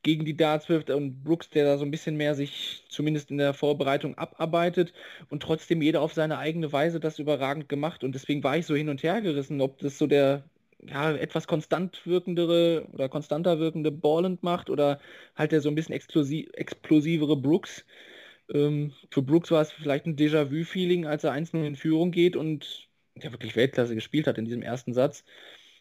gegen 0.04 0.26
die 0.26 0.38
Darts 0.38 0.70
wirft 0.70 0.90
und 0.90 1.24
Brooks, 1.24 1.50
der 1.50 1.66
da 1.66 1.78
so 1.78 1.86
ein 1.86 1.92
bisschen 1.92 2.18
mehr 2.18 2.36
sich 2.36 2.84
zumindest 2.90 3.32
in 3.32 3.38
der 3.38 3.54
Vorbereitung 3.54 4.18
abarbeitet 4.18 4.94
und 5.30 5.44
trotzdem 5.44 5.82
jeder 5.82 6.02
auf 6.02 6.14
seine 6.14 6.38
eigene 6.38 6.72
Weise 6.72 7.00
das 7.00 7.20
überragend 7.20 7.68
gemacht 7.70 8.04
und 8.04 8.14
deswegen 8.16 8.44
war 8.44 8.58
ich 8.58 8.66
so 8.66 8.76
hin 8.76 8.90
und 8.90 9.04
her 9.04 9.22
gerissen, 9.22 9.60
ob 9.62 9.80
das 9.80 9.98
so 9.98 10.08
der 10.08 10.44
ja, 10.80 11.12
etwas 11.16 11.48
konstant 11.48 12.06
wirkendere 12.06 12.88
oder 12.94 13.10
konstanter 13.10 13.60
wirkende 13.60 13.92
Borland 13.92 14.44
macht 14.44 14.70
oder 14.70 15.00
halt 15.36 15.52
der 15.52 15.62
so 15.62 15.70
ein 15.70 15.76
bisschen 15.76 15.96
explosivere 15.96 17.38
Brooks. 17.38 17.86
Ähm, 18.54 18.94
für 19.12 19.22
Brooks 19.22 19.52
war 19.52 19.62
es 19.62 19.72
vielleicht 19.72 20.06
ein 20.06 20.16
Déjà-vu-Feeling, 20.16 21.06
als 21.06 21.24
er 21.24 21.34
1-0 21.34 21.66
in 21.66 21.76
Führung 21.76 22.12
geht 22.12 22.36
und 22.36 22.88
der 23.16 23.32
wirklich 23.32 23.56
Weltklasse 23.56 23.96
gespielt 23.96 24.28
hat 24.28 24.38
in 24.38 24.46
diesem 24.46 24.62
ersten 24.62 24.94
Satz. 24.94 25.26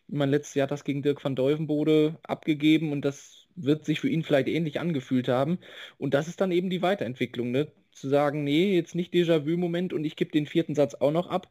Mein 0.09 0.30
letztes 0.30 0.54
Jahr 0.54 0.64
hat 0.64 0.70
das 0.70 0.85
gegen 0.85 1.02
Dirk 1.02 1.24
van 1.24 1.37
Deuvenbode 1.37 2.18
abgegeben 2.22 2.92
und 2.92 3.04
das 3.04 3.46
wird 3.56 3.85
sich 3.85 4.00
für 4.00 4.09
ihn 4.09 4.22
vielleicht 4.22 4.48
ähnlich 4.48 4.80
angefühlt 4.80 5.28
haben. 5.28 5.59
Und 5.98 6.14
das 6.14 6.28
ist 6.28 6.40
dann 6.40 6.52
eben 6.52 6.70
die 6.70 6.82
Weiterentwicklung, 6.82 7.50
ne? 7.50 7.72
Zu 7.92 8.09
sagen, 8.09 8.44
nee, 8.44 8.74
jetzt 8.76 8.94
nicht 8.94 9.14
Déjà-vu-Moment 9.14 9.92
und 9.92 10.04
ich 10.04 10.16
gebe 10.16 10.30
den 10.30 10.46
vierten 10.46 10.74
Satz 10.74 10.94
auch 10.94 11.12
noch 11.12 11.28
ab, 11.28 11.48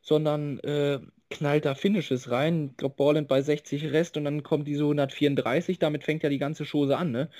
sondern 0.00 0.60
äh, 0.60 1.00
knallt 1.32 1.64
da 1.64 1.74
Finishes 1.74 2.30
rein. 2.30 2.70
Ich 2.72 2.76
glaube, 2.78 2.94
Borland 2.96 3.28
bei 3.28 3.42
60 3.42 3.92
Rest 3.92 4.16
und 4.16 4.24
dann 4.24 4.42
kommt 4.42 4.68
diese 4.68 4.84
134. 4.84 5.78
Damit 5.78 6.04
fängt 6.04 6.22
ja 6.22 6.28
die 6.28 6.38
ganze 6.38 6.64
Chose 6.64 6.96
an. 6.96 7.10
Ne? 7.12 7.30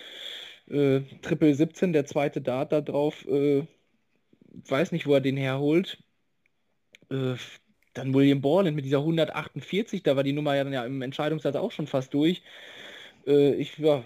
Äh, 0.70 1.00
Triple 1.22 1.55
17, 1.55 1.92
der 1.92 2.07
zweite 2.07 2.40
Dart 2.40 2.72
da 2.72 2.81
drauf. 2.81 3.26
Äh, 3.26 3.66
weiß 4.68 4.92
nicht, 4.92 5.07
wo 5.07 5.14
er 5.14 5.20
den 5.20 5.37
herholt. 5.37 5.98
Äh, 7.11 7.35
dann 7.94 8.14
William 8.14 8.40
Borland 8.40 8.74
mit 8.76 8.85
dieser 8.85 8.98
148, 8.98 10.02
da 10.02 10.16
war 10.16 10.22
die 10.22 10.33
Nummer 10.33 10.57
ja 10.57 10.64
dann 10.64 10.72
ja 10.72 10.85
im 10.85 11.02
Entscheidungssatz 11.02 11.57
auch 11.57 11.72
schon 11.72 11.87
fast 11.87 12.14
durch. 12.14 12.42
Äh, 13.26 13.55
ich 13.55 13.78
ja, 13.78 14.02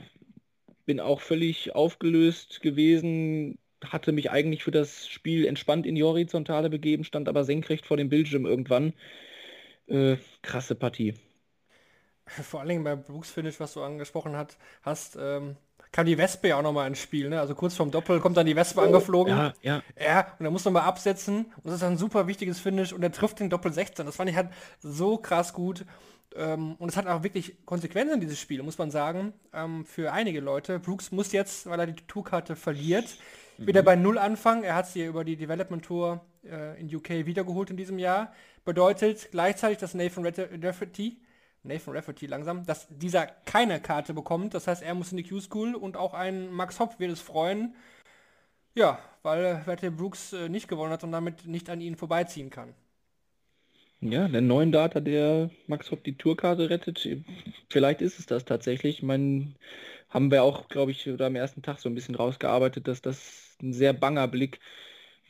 bin 0.86 1.00
auch 1.00 1.20
völlig 1.20 1.74
aufgelöst 1.74 2.62
gewesen, 2.62 3.58
hatte 3.84 4.12
mich 4.12 4.30
eigentlich 4.30 4.64
für 4.64 4.70
das 4.70 5.08
Spiel 5.08 5.46
entspannt 5.46 5.86
in 5.86 5.94
die 5.94 6.02
Horizontale 6.02 6.70
begeben, 6.70 7.04
stand 7.04 7.28
aber 7.28 7.44
senkrecht 7.44 7.86
vor 7.86 7.96
dem 7.96 8.08
Bildschirm 8.08 8.46
irgendwann. 8.46 8.94
Äh, 9.88 10.16
krasse 10.42 10.74
Partie. 10.74 11.14
Vor 12.26 12.60
allen 12.60 12.68
Dingen 12.68 12.84
bei 12.84 12.96
Brooks 12.96 13.30
Finish, 13.30 13.60
was 13.60 13.74
du 13.74 13.82
angesprochen 13.82 14.36
hat, 14.36 14.56
hast, 14.82 15.16
ähm, 15.20 15.56
kam 15.92 16.06
die 16.06 16.18
Wespe 16.18 16.48
ja 16.48 16.58
auch 16.58 16.62
nochmal 16.62 16.88
ins 16.88 16.98
Spiel. 16.98 17.28
Ne? 17.28 17.40
Also 17.40 17.54
kurz 17.54 17.74
vorm 17.74 17.90
Doppel 17.90 18.20
kommt 18.20 18.36
dann 18.36 18.46
die 18.46 18.56
Wespe 18.56 18.80
oh, 18.80 18.84
angeflogen. 18.84 19.36
Ja, 19.36 19.54
ja. 19.62 19.82
Ja, 19.98 20.32
und 20.38 20.44
er 20.44 20.50
muss 20.50 20.64
nochmal 20.64 20.82
absetzen. 20.82 21.46
Und 21.56 21.66
das 21.66 21.76
ist 21.76 21.82
ein 21.84 21.96
super 21.96 22.26
wichtiges 22.26 22.60
Finish. 22.60 22.92
Und 22.92 23.02
er 23.02 23.12
trifft 23.12 23.40
den 23.40 23.48
Doppel 23.48 23.72
16. 23.72 24.04
Das 24.04 24.16
fand 24.16 24.28
ich 24.28 24.36
halt 24.36 24.50
so 24.80 25.16
krass 25.16 25.52
gut. 25.52 25.86
Ähm, 26.34 26.74
und 26.78 26.88
es 26.88 26.96
hat 26.96 27.06
auch 27.06 27.22
wirklich 27.22 27.64
Konsequenzen, 27.64 28.20
dieses 28.20 28.38
Spiel, 28.38 28.62
muss 28.62 28.78
man 28.78 28.90
sagen, 28.90 29.32
ähm, 29.54 29.84
für 29.86 30.12
einige 30.12 30.40
Leute. 30.40 30.78
Brooks 30.78 31.12
muss 31.12 31.32
jetzt, 31.32 31.68
weil 31.68 31.80
er 31.80 31.86
die 31.86 32.06
Tourkarte 32.06 32.56
verliert, 32.56 33.16
mhm. 33.56 33.66
wieder 33.66 33.82
bei 33.82 33.96
Null 33.96 34.18
anfangen. 34.18 34.64
Er 34.64 34.74
hat 34.74 34.88
sie 34.88 35.04
über 35.04 35.24
die 35.24 35.36
Development 35.36 35.84
Tour 35.84 36.20
äh, 36.44 36.78
in 36.80 36.94
UK 36.94 37.26
wiedergeholt 37.26 37.70
in 37.70 37.76
diesem 37.76 37.98
Jahr. 37.98 38.32
Bedeutet 38.66 39.30
gleichzeitig, 39.30 39.78
dass 39.78 39.94
Nathan 39.94 40.26
Rafferty 40.26 41.16
Nathan 41.66 41.94
Rafferty 41.94 42.26
langsam, 42.26 42.64
dass 42.64 42.86
dieser 42.88 43.26
keine 43.26 43.80
Karte 43.80 44.14
bekommt. 44.14 44.54
Das 44.54 44.66
heißt, 44.66 44.82
er 44.82 44.94
muss 44.94 45.10
in 45.10 45.18
die 45.18 45.24
Q-School 45.24 45.74
und 45.74 45.96
auch 45.96 46.14
ein 46.14 46.52
Max 46.52 46.78
Hopp 46.80 46.98
wird 46.98 47.10
es 47.10 47.20
freuen. 47.20 47.74
Ja, 48.74 48.98
weil 49.22 49.66
Wette 49.66 49.90
Brooks 49.90 50.32
äh, 50.32 50.48
nicht 50.48 50.68
gewonnen 50.68 50.92
hat 50.92 51.02
und 51.02 51.12
damit 51.12 51.46
nicht 51.46 51.70
an 51.70 51.80
ihn 51.80 51.96
vorbeiziehen 51.96 52.50
kann. 52.50 52.74
Ja, 54.00 54.28
der 54.28 54.42
neuen 54.42 54.72
Data, 54.72 55.00
der 55.00 55.50
Max 55.66 55.90
Hopp 55.90 56.04
die 56.04 56.16
Tourkarte 56.16 56.68
rettet, 56.68 57.08
vielleicht 57.70 58.02
ist 58.02 58.18
es 58.18 58.26
das 58.26 58.44
tatsächlich. 58.44 58.98
Ich 58.98 59.02
meine, 59.02 59.54
haben 60.10 60.30
wir 60.30 60.42
auch, 60.42 60.68
glaube 60.68 60.90
ich, 60.90 61.08
oder 61.08 61.26
am 61.26 61.36
ersten 61.36 61.62
Tag 61.62 61.78
so 61.78 61.88
ein 61.88 61.94
bisschen 61.94 62.14
rausgearbeitet, 62.14 62.86
dass 62.86 63.00
das 63.00 63.56
ein 63.62 63.72
sehr 63.72 63.94
banger 63.94 64.28
Blick 64.28 64.60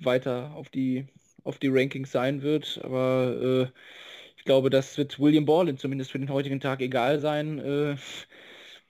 weiter 0.01 0.53
auf 0.57 0.69
die 0.69 1.07
auf 1.47 1.59
die 1.59 1.69
Rankings 1.69 2.13
sein 2.13 2.43
wird. 2.43 2.81
Aber 2.85 3.71
äh, 3.73 3.79
glaube, 4.47 4.71
das 4.71 4.97
wird 4.97 5.21
William 5.21 5.45
Borland 5.45 5.81
zumindest 5.81 6.13
für 6.13 6.19
den 6.19 6.31
heutigen 6.31 6.61
Tag 6.61 6.81
egal 6.81 7.21
sein. 7.21 7.59
Äh, 7.59 7.97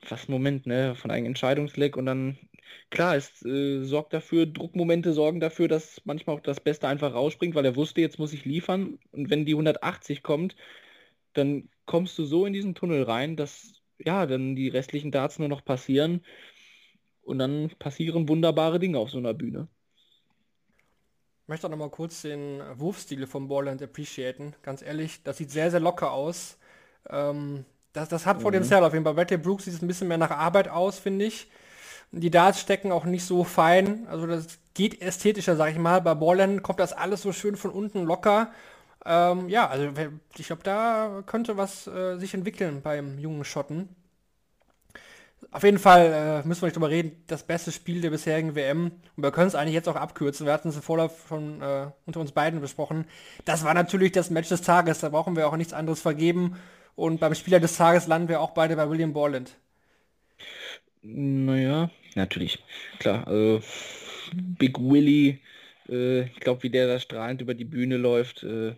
was 0.08 0.28
Moment, 0.28 0.66
ne, 0.66 0.94
von 0.94 1.10
einem 1.10 1.26
Entscheidungsleck 1.26 1.96
und 1.96 2.06
dann, 2.06 2.38
klar, 2.90 3.16
es 3.16 3.44
äh, 3.44 3.82
sorgt 3.82 4.12
dafür, 4.12 4.46
Druckmomente 4.46 5.12
sorgen 5.12 5.40
dafür, 5.40 5.68
dass 5.68 6.00
manchmal 6.04 6.36
auch 6.36 6.40
das 6.40 6.60
Beste 6.60 6.86
einfach 6.88 7.14
rausspringt, 7.14 7.54
weil 7.56 7.64
er 7.64 7.76
wusste, 7.76 8.00
jetzt 8.02 8.18
muss 8.18 8.32
ich 8.32 8.44
liefern 8.44 8.98
und 9.12 9.30
wenn 9.30 9.46
die 9.46 9.54
180 9.54 10.22
kommt, 10.22 10.54
dann 11.34 11.70
kommst 11.86 12.18
du 12.18 12.24
so 12.24 12.46
in 12.46 12.52
diesen 12.52 12.74
Tunnel 12.74 13.02
rein, 13.04 13.36
dass 13.36 13.82
ja, 13.98 14.26
dann 14.26 14.56
die 14.56 14.68
restlichen 14.68 15.10
Darts 15.12 15.38
nur 15.38 15.48
noch 15.48 15.64
passieren 15.64 16.24
und 17.22 17.38
dann 17.38 17.70
passieren 17.78 18.28
wunderbare 18.28 18.78
Dinge 18.78 18.98
auf 18.98 19.10
so 19.10 19.18
einer 19.18 19.34
Bühne. 19.34 19.68
Ich 21.46 21.48
möchte 21.48 21.68
auch 21.68 21.70
noch 21.70 21.78
mal 21.78 21.90
kurz 21.90 22.22
den 22.22 22.60
Wurfstil 22.74 23.24
von 23.28 23.46
Borland 23.46 23.80
appreciaten. 23.80 24.56
Ganz 24.62 24.82
ehrlich, 24.82 25.22
das 25.22 25.36
sieht 25.36 25.52
sehr, 25.52 25.70
sehr 25.70 25.78
locker 25.78 26.10
aus. 26.10 26.58
Ähm, 27.08 27.64
das, 27.92 28.08
das 28.08 28.26
hat 28.26 28.38
mhm. 28.38 28.42
Potenzial 28.42 28.82
auf 28.82 28.92
jeden 28.92 29.04
Fall. 29.04 29.14
Bei 29.14 29.22
Bradley 29.22 29.38
Brooks 29.38 29.66
sieht 29.66 29.74
es 29.74 29.80
ein 29.80 29.86
bisschen 29.86 30.08
mehr 30.08 30.18
nach 30.18 30.32
Arbeit 30.32 30.66
aus, 30.66 30.98
finde 30.98 31.24
ich. 31.24 31.48
Die 32.10 32.32
Darts 32.32 32.58
stecken 32.58 32.90
auch 32.90 33.04
nicht 33.04 33.24
so 33.24 33.44
fein. 33.44 34.08
Also 34.08 34.26
das 34.26 34.58
geht 34.74 35.00
ästhetischer, 35.00 35.54
sag 35.54 35.70
ich 35.70 35.78
mal. 35.78 36.00
Bei 36.00 36.14
Borland 36.14 36.64
kommt 36.64 36.80
das 36.80 36.92
alles 36.92 37.22
so 37.22 37.32
schön 37.32 37.54
von 37.54 37.70
unten 37.70 38.02
locker. 38.02 38.50
Ähm, 39.04 39.48
ja, 39.48 39.68
also 39.68 39.92
ich 40.36 40.48
glaube, 40.48 40.64
da 40.64 41.22
könnte 41.26 41.56
was 41.56 41.86
äh, 41.86 42.16
sich 42.16 42.34
entwickeln 42.34 42.82
beim 42.82 43.20
jungen 43.20 43.44
Schotten. 43.44 43.88
Auf 45.50 45.62
jeden 45.62 45.78
Fall 45.78 46.42
äh, 46.44 46.46
müssen 46.46 46.62
wir 46.62 46.66
nicht 46.66 46.76
drüber 46.76 46.90
reden, 46.90 47.22
das 47.26 47.44
beste 47.44 47.72
Spiel 47.72 48.00
der 48.00 48.10
bisherigen 48.10 48.54
WM. 48.54 48.92
Und 49.16 49.22
wir 49.22 49.30
können 49.30 49.48
es 49.48 49.54
eigentlich 49.54 49.74
jetzt 49.74 49.88
auch 49.88 49.96
abkürzen. 49.96 50.46
Wir 50.46 50.52
hatten 50.52 50.68
es 50.68 50.76
im 50.76 50.82
Vorlauf 50.82 51.26
schon 51.28 51.60
äh, 51.62 51.86
unter 52.04 52.20
uns 52.20 52.32
beiden 52.32 52.60
besprochen. 52.60 53.06
Das 53.44 53.64
war 53.64 53.74
natürlich 53.74 54.12
das 54.12 54.30
Match 54.30 54.48
des 54.48 54.62
Tages. 54.62 55.00
Da 55.00 55.10
brauchen 55.10 55.36
wir 55.36 55.48
auch 55.48 55.56
nichts 55.56 55.72
anderes 55.72 56.00
vergeben. 56.00 56.56
Und 56.94 57.20
beim 57.20 57.34
Spieler 57.34 57.60
des 57.60 57.76
Tages 57.76 58.06
landen 58.06 58.28
wir 58.28 58.40
auch 58.40 58.50
beide 58.52 58.76
bei 58.76 58.88
William 58.88 59.12
Borland. 59.12 59.56
Naja, 61.02 61.90
natürlich. 62.14 62.62
Klar. 62.98 63.26
Also 63.26 63.60
Big 64.32 64.78
Willy, 64.78 65.40
äh, 65.88 66.22
ich 66.22 66.40
glaube, 66.40 66.62
wie 66.62 66.70
der 66.70 66.86
da 66.86 66.98
strahlend 66.98 67.42
über 67.42 67.54
die 67.54 67.64
Bühne 67.64 67.96
läuft. 67.96 68.42
Äh, 68.42 68.74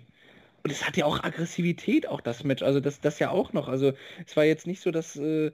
und 0.62 0.70
es 0.70 0.86
hat 0.86 0.96
ja 0.96 1.06
auch 1.06 1.22
Aggressivität, 1.22 2.06
auch 2.06 2.20
das 2.20 2.44
Match. 2.44 2.62
Also 2.62 2.80
das, 2.80 3.00
das 3.00 3.18
ja 3.18 3.30
auch 3.30 3.52
noch. 3.52 3.68
Also 3.68 3.92
es 4.26 4.36
war 4.36 4.44
jetzt 4.44 4.66
nicht 4.66 4.82
so, 4.82 4.90
dass 4.90 5.16
äh, 5.16 5.52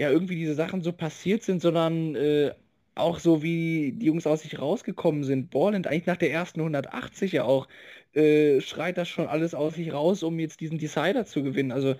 ja 0.00 0.10
irgendwie 0.10 0.36
diese 0.36 0.54
Sachen 0.54 0.80
so 0.82 0.92
passiert 0.92 1.42
sind, 1.42 1.60
sondern 1.60 2.14
äh, 2.16 2.52
auch 2.94 3.18
so 3.18 3.42
wie 3.42 3.92
die 3.92 4.06
Jungs 4.06 4.26
aus 4.26 4.40
sich 4.42 4.58
rausgekommen 4.58 5.24
sind. 5.24 5.50
Borland 5.50 5.86
eigentlich 5.86 6.06
nach 6.06 6.16
der 6.16 6.32
ersten 6.32 6.60
180 6.60 7.32
ja 7.32 7.44
auch 7.44 7.68
äh, 8.14 8.62
schreit 8.62 8.96
das 8.96 9.08
schon 9.10 9.26
alles 9.26 9.54
aus 9.54 9.74
sich 9.74 9.92
raus, 9.92 10.22
um 10.22 10.38
jetzt 10.38 10.60
diesen 10.60 10.78
Decider 10.78 11.26
zu 11.26 11.42
gewinnen. 11.42 11.70
Also 11.70 11.96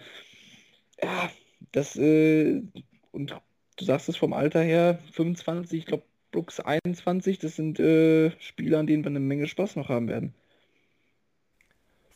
ja, 1.03 1.31
das 1.73 1.97
äh, 1.97 2.63
und 3.13 3.37
du 3.77 3.85
sagst 3.85 4.09
es 4.09 4.17
vom 4.17 4.33
Alter 4.33 4.63
her 4.63 4.99
25, 5.13 5.81
ich 5.81 5.87
glaube 5.87 6.05
Brooks 6.33 6.59
21, 6.59 7.39
das 7.39 7.57
sind 7.57 7.81
äh, 7.81 8.31
Spieler, 8.41 8.79
an 8.79 8.87
denen 8.87 9.05
wir 9.05 9.11
eine 9.11 9.21
Menge 9.21 9.47
Spaß 9.47 9.77
noch 9.77 9.91
haben 9.91 10.09
werden. 10.09 10.33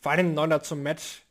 Vor 0.01 0.13
allem 0.13 0.33
Neuner 0.33 0.63
zum 0.63 0.81
Match 0.81 1.21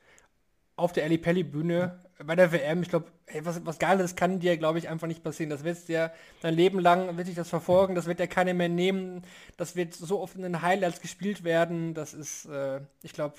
auf 0.76 0.92
der 0.92 1.04
Ali 1.04 1.18
Pelli 1.18 1.42
Bühne 1.42 2.03
bei 2.22 2.36
der 2.36 2.52
WM, 2.52 2.82
ich 2.82 2.88
glaube, 2.88 3.06
was, 3.40 3.64
was 3.66 3.78
Geiles 3.78 4.14
kann 4.14 4.38
dir, 4.38 4.56
glaube 4.56 4.78
ich, 4.78 4.88
einfach 4.88 5.06
nicht 5.06 5.22
passieren. 5.22 5.50
Das 5.50 5.64
wird 5.64 5.88
dir 5.88 6.12
dein 6.40 6.54
Leben 6.54 6.78
lang, 6.78 7.16
wird 7.16 7.28
dich 7.28 7.34
das 7.34 7.48
verfolgen, 7.48 7.94
das 7.94 8.06
wird 8.06 8.20
dir 8.20 8.28
keiner 8.28 8.54
mehr 8.54 8.68
nehmen, 8.68 9.22
das 9.56 9.74
wird 9.74 9.94
so 9.94 10.20
oft 10.20 10.36
in 10.36 10.42
den 10.42 10.62
Highlights 10.62 11.00
gespielt 11.00 11.44
werden, 11.44 11.94
das 11.94 12.14
ist, 12.14 12.46
äh, 12.46 12.80
ich 13.02 13.12
glaube, 13.12 13.34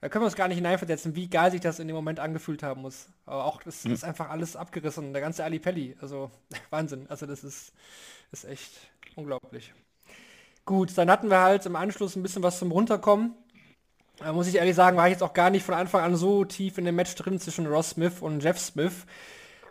da 0.00 0.08
können 0.08 0.22
wir 0.22 0.26
uns 0.26 0.36
gar 0.36 0.48
nicht 0.48 0.58
hineinversetzen, 0.58 1.16
wie 1.16 1.28
geil 1.28 1.50
sich 1.50 1.62
das 1.62 1.78
in 1.78 1.88
dem 1.88 1.96
Moment 1.96 2.20
angefühlt 2.20 2.62
haben 2.62 2.82
muss. 2.82 3.08
Aber 3.26 3.46
auch, 3.46 3.62
das 3.62 3.84
hm. 3.84 3.92
ist 3.92 4.04
einfach 4.04 4.28
alles 4.30 4.54
abgerissen, 4.54 5.12
der 5.12 5.22
ganze 5.22 5.42
Ali 5.44 5.58
Pelli, 5.58 5.96
also 6.00 6.30
Wahnsinn, 6.70 7.06
also 7.08 7.26
das 7.26 7.42
ist, 7.42 7.72
ist 8.30 8.44
echt 8.44 8.72
unglaublich. 9.16 9.72
Gut, 10.66 10.96
dann 10.96 11.10
hatten 11.10 11.28
wir 11.28 11.40
halt 11.40 11.66
im 11.66 11.76
Anschluss 11.76 12.16
ein 12.16 12.22
bisschen 12.22 12.42
was 12.42 12.58
zum 12.58 12.72
Runterkommen. 12.72 13.34
Da 14.18 14.32
muss 14.32 14.46
ich 14.46 14.56
ehrlich 14.56 14.76
sagen, 14.76 14.96
war 14.96 15.06
ich 15.06 15.12
jetzt 15.12 15.22
auch 15.22 15.34
gar 15.34 15.50
nicht 15.50 15.64
von 15.64 15.74
Anfang 15.74 16.02
an 16.02 16.16
so 16.16 16.44
tief 16.44 16.78
in 16.78 16.84
dem 16.84 16.94
Match 16.94 17.14
drin 17.16 17.40
zwischen 17.40 17.66
Ross 17.66 17.90
Smith 17.90 18.20
und 18.20 18.42
Jeff 18.42 18.58
Smith. 18.58 19.06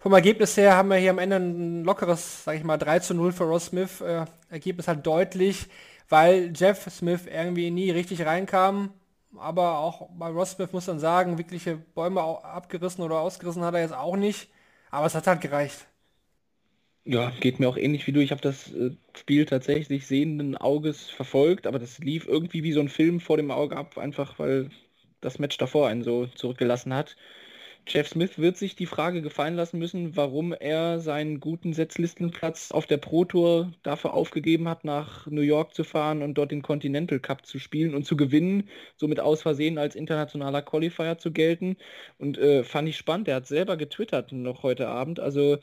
Vom 0.01 0.11
Ergebnis 0.13 0.57
her 0.57 0.75
haben 0.75 0.89
wir 0.89 0.97
hier 0.97 1.11
am 1.11 1.19
Ende 1.19 1.37
ein 1.37 1.83
lockeres, 1.85 2.43
sag 2.43 2.57
ich 2.57 2.63
mal, 2.65 2.77
3 2.77 2.99
zu 2.99 3.13
0 3.13 3.31
für 3.31 3.45
Ross 3.45 3.67
Smith. 3.67 4.01
Äh, 4.01 4.25
Ergebnis 4.49 4.89
halt 4.89 5.05
deutlich, 5.07 5.69
weil 6.09 6.51
Jeff 6.53 6.89
Smith 6.91 7.21
irgendwie 7.25 7.71
nie 7.71 7.89
richtig 7.91 8.25
reinkam. 8.25 8.91
Aber 9.37 9.79
auch 9.79 10.09
bei 10.11 10.27
Ross 10.27 10.51
Smith 10.51 10.73
muss 10.73 10.87
man 10.87 10.99
sagen, 10.99 11.37
wirkliche 11.37 11.77
Bäume 11.77 12.21
abgerissen 12.21 13.03
oder 13.03 13.19
ausgerissen 13.19 13.63
hat 13.63 13.75
er 13.75 13.81
jetzt 13.81 13.93
auch 13.95 14.17
nicht. 14.17 14.49
Aber 14.91 15.05
es 15.05 15.15
hat 15.15 15.25
halt 15.25 15.41
gereicht. 15.41 15.85
Ja, 17.05 17.31
geht 17.41 17.59
mir 17.59 17.67
auch 17.67 17.75
ähnlich 17.75 18.07
wie 18.07 18.13
du. 18.13 18.21
Ich 18.21 18.31
habe 18.31 18.41
das 18.41 18.71
äh, 18.73 18.91
Spiel 19.17 19.45
tatsächlich 19.45 20.07
sehenden 20.07 20.55
Auges 20.55 21.09
verfolgt, 21.09 21.67
aber 21.67 21.77
das 21.77 21.99
lief 21.99 22.25
irgendwie 22.27 22.63
wie 22.63 22.71
so 22.71 22.79
ein 22.79 22.87
Film 22.87 23.19
vor 23.19 23.35
dem 23.35 23.51
Auge 23.51 23.75
ab, 23.75 23.97
einfach 23.97 24.39
weil 24.39 24.69
das 25.19 25.37
Match 25.37 25.57
davor 25.57 25.87
einen 25.89 26.03
so 26.03 26.27
zurückgelassen 26.27 26.93
hat. 26.93 27.17
Jeff 27.87 28.07
Smith 28.09 28.39
wird 28.39 28.57
sich 28.57 28.75
die 28.75 28.85
Frage 28.85 29.21
gefallen 29.21 29.55
lassen 29.55 29.79
müssen, 29.79 30.15
warum 30.15 30.53
er 30.53 30.99
seinen 31.01 31.39
guten 31.41 31.73
Setzlistenplatz 31.73 32.71
auf 32.71 32.85
der 32.87 32.97
Pro 32.97 33.25
Tour 33.25 33.73
dafür 33.83 34.13
aufgegeben 34.13 34.69
hat, 34.69 34.85
nach 34.85 35.27
New 35.27 35.41
York 35.41 35.73
zu 35.75 35.83
fahren 35.83 36.21
und 36.21 36.35
dort 36.35 36.51
den 36.51 36.61
Continental 36.61 37.19
Cup 37.19 37.45
zu 37.45 37.59
spielen 37.59 37.95
und 37.95 38.05
zu 38.05 38.15
gewinnen, 38.17 38.69
somit 38.97 39.19
aus 39.19 39.41
Versehen 39.41 39.77
als 39.77 39.95
internationaler 39.95 40.61
Qualifier 40.61 41.17
zu 41.17 41.31
gelten. 41.33 41.77
Und 42.17 42.37
äh, 42.37 42.63
fand 42.63 42.87
ich 42.89 42.97
spannend, 42.97 43.27
er 43.27 43.37
hat 43.37 43.47
selber 43.47 43.75
getwittert 43.77 44.31
noch 44.31 44.63
heute 44.63 44.87
Abend. 44.87 45.19
Also 45.19 45.57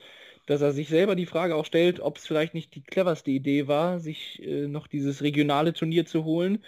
dass 0.50 0.62
er 0.62 0.72
sich 0.72 0.88
selber 0.88 1.14
die 1.14 1.26
Frage 1.26 1.54
auch 1.54 1.64
stellt, 1.64 2.00
ob 2.00 2.18
es 2.18 2.26
vielleicht 2.26 2.54
nicht 2.54 2.74
die 2.74 2.82
cleverste 2.82 3.30
Idee 3.30 3.68
war, 3.68 4.00
sich 4.00 4.42
äh, 4.42 4.66
noch 4.66 4.88
dieses 4.88 5.22
regionale 5.22 5.72
Turnier 5.72 6.06
zu 6.06 6.24
holen. 6.24 6.64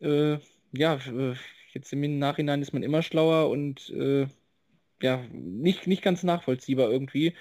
Äh, 0.00 0.38
ja, 0.72 0.96
äh, 0.96 1.36
jetzt 1.72 1.92
im 1.92 2.18
Nachhinein 2.18 2.62
ist 2.62 2.72
man 2.72 2.82
immer 2.82 3.00
schlauer 3.02 3.48
und 3.48 3.90
äh, 3.90 4.26
ja, 5.00 5.24
nicht, 5.30 5.86
nicht 5.86 6.02
ganz 6.02 6.24
nachvollziehbar 6.24 6.90
irgendwie. 6.90 7.34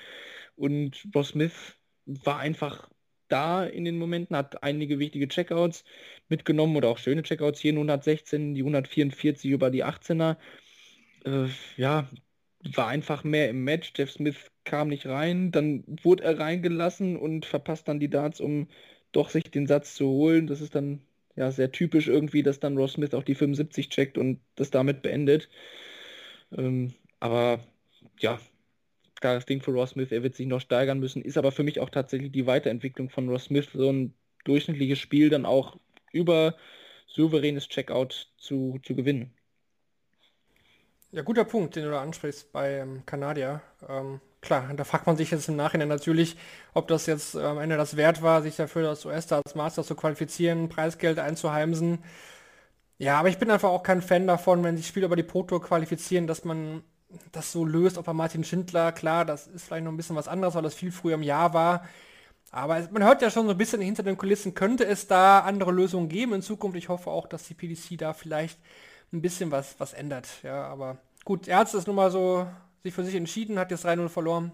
Und 0.55 1.07
Ross 1.15 1.29
Smith 1.29 1.75
war 2.05 2.37
einfach 2.37 2.91
da 3.27 3.65
in 3.65 3.83
den 3.83 3.97
Momenten, 3.97 4.35
hat 4.35 4.61
einige 4.61 4.99
wichtige 4.99 5.29
Checkouts 5.29 5.83
mitgenommen 6.29 6.75
oder 6.75 6.89
auch 6.89 6.99
schöne 6.99 7.23
Checkouts 7.23 7.59
hier 7.59 7.71
in 7.71 7.77
116, 7.77 8.53
die 8.53 8.61
144 8.61 9.49
über 9.49 9.71
die 9.71 9.83
18er. 9.83 10.37
Äh, 11.25 11.47
ja, 11.75 12.07
war 12.75 12.87
einfach 12.87 13.23
mehr 13.23 13.49
im 13.49 13.63
Match. 13.63 13.93
Jeff 13.95 14.11
Smith 14.11 14.50
kam 14.63 14.89
nicht 14.89 15.05
rein, 15.07 15.51
dann 15.51 15.83
wurde 16.03 16.23
er 16.23 16.39
reingelassen 16.39 17.17
und 17.17 17.45
verpasst 17.45 17.87
dann 17.87 17.99
die 17.99 18.09
Darts, 18.09 18.39
um 18.39 18.67
doch 19.11 19.29
sich 19.29 19.45
den 19.45 19.67
Satz 19.67 19.95
zu 19.95 20.07
holen. 20.07 20.47
Das 20.47 20.61
ist 20.61 20.75
dann 20.75 21.01
ja 21.35 21.51
sehr 21.51 21.71
typisch 21.71 22.07
irgendwie, 22.07 22.43
dass 22.43 22.59
dann 22.59 22.77
Ross 22.77 22.93
Smith 22.93 23.13
auch 23.13 23.23
die 23.23 23.35
75 23.35 23.89
checkt 23.89 24.17
und 24.17 24.39
das 24.55 24.71
damit 24.71 25.01
beendet. 25.01 25.49
Ähm, 26.55 26.93
aber 27.19 27.59
ja, 28.19 28.39
klares 29.15 29.45
Ding 29.45 29.61
für 29.61 29.71
Ross 29.71 29.91
Smith, 29.91 30.11
er 30.11 30.23
wird 30.23 30.35
sich 30.35 30.47
noch 30.47 30.61
steigern 30.61 30.99
müssen, 30.99 31.21
ist 31.21 31.37
aber 31.37 31.51
für 31.51 31.63
mich 31.63 31.79
auch 31.79 31.89
tatsächlich 31.89 32.31
die 32.31 32.47
Weiterentwicklung 32.47 33.09
von 33.09 33.29
Ross 33.29 33.45
Smith, 33.45 33.69
so 33.73 33.91
ein 33.91 34.13
durchschnittliches 34.43 34.99
Spiel 34.99 35.29
dann 35.29 35.45
auch 35.45 35.77
über 36.11 36.55
souveränes 37.07 37.67
Checkout 37.67 38.31
zu, 38.37 38.79
zu 38.83 38.95
gewinnen. 38.95 39.33
Ja, 41.11 41.23
guter 41.23 41.43
Punkt, 41.43 41.75
den 41.75 41.83
du 41.83 41.91
da 41.91 42.01
ansprichst 42.01 42.53
bei 42.53 42.79
ähm, 42.79 43.05
Kanadier. 43.05 43.61
Ähm, 43.87 44.21
klar, 44.41 44.73
da 44.75 44.83
fragt 44.83 45.07
man 45.07 45.17
sich 45.17 45.31
jetzt 45.31 45.47
im 45.49 45.55
Nachhinein 45.55 45.87
natürlich, 45.87 46.35
ob 46.73 46.87
das 46.87 47.05
jetzt 47.05 47.35
äh, 47.35 47.41
am 47.43 47.59
Ende 47.59 47.77
das 47.77 47.95
wert 47.97 48.21
war, 48.21 48.41
sich 48.41 48.55
dafür 48.55 48.83
das 48.83 49.05
US-Stars 49.05 49.55
Master 49.55 49.83
zu 49.83 49.95
qualifizieren, 49.95 50.69
Preisgeld 50.69 51.19
einzuheimsen. 51.19 51.99
Ja, 52.97 53.19
aber 53.19 53.29
ich 53.29 53.37
bin 53.39 53.49
einfach 53.49 53.69
auch 53.69 53.83
kein 53.83 54.01
Fan 54.01 54.27
davon, 54.27 54.63
wenn 54.63 54.77
sich 54.77 54.87
Spieler 54.87 55.07
über 55.07 55.15
die 55.15 55.23
Pro-Tour 55.23 55.61
qualifizieren, 55.61 56.27
dass 56.27 56.45
man 56.45 56.83
das 57.31 57.51
so 57.51 57.65
löst, 57.65 57.97
ob 57.97 58.07
er 58.07 58.13
Martin 58.13 58.43
Schindler, 58.43 58.91
klar, 58.91 59.25
das 59.25 59.47
ist 59.47 59.65
vielleicht 59.65 59.83
noch 59.83 59.91
ein 59.91 59.97
bisschen 59.97 60.15
was 60.15 60.27
anderes, 60.27 60.55
weil 60.55 60.61
das 60.63 60.75
viel 60.75 60.91
früher 60.91 61.15
im 61.15 61.23
Jahr 61.23 61.53
war. 61.53 61.87
Aber 62.51 62.87
man 62.91 63.03
hört 63.03 63.21
ja 63.21 63.29
schon 63.31 63.45
so 63.45 63.51
ein 63.51 63.57
bisschen 63.57 63.81
hinter 63.81 64.03
den 64.03 64.17
Kulissen, 64.17 64.53
könnte 64.53 64.85
es 64.85 65.07
da 65.07 65.39
andere 65.39 65.71
Lösungen 65.71 66.09
geben 66.09 66.33
in 66.33 66.41
Zukunft. 66.41 66.77
Ich 66.77 66.89
hoffe 66.89 67.09
auch, 67.09 67.27
dass 67.27 67.43
die 67.43 67.53
PDC 67.53 67.97
da 67.97 68.13
vielleicht 68.13 68.59
ein 69.13 69.21
bisschen 69.21 69.51
was, 69.51 69.79
was 69.79 69.93
ändert. 69.93 70.27
Ja, 70.43 70.65
aber 70.65 70.97
gut, 71.25 71.47
er 71.47 71.57
hat 71.59 71.73
es 71.73 71.87
nun 71.87 71.95
mal 71.95 72.11
so 72.11 72.47
sich 72.83 72.93
für 72.93 73.03
sich 73.03 73.15
entschieden, 73.15 73.59
hat 73.59 73.71
jetzt 73.71 73.85
3-0 73.85 74.09
verloren. 74.09 74.51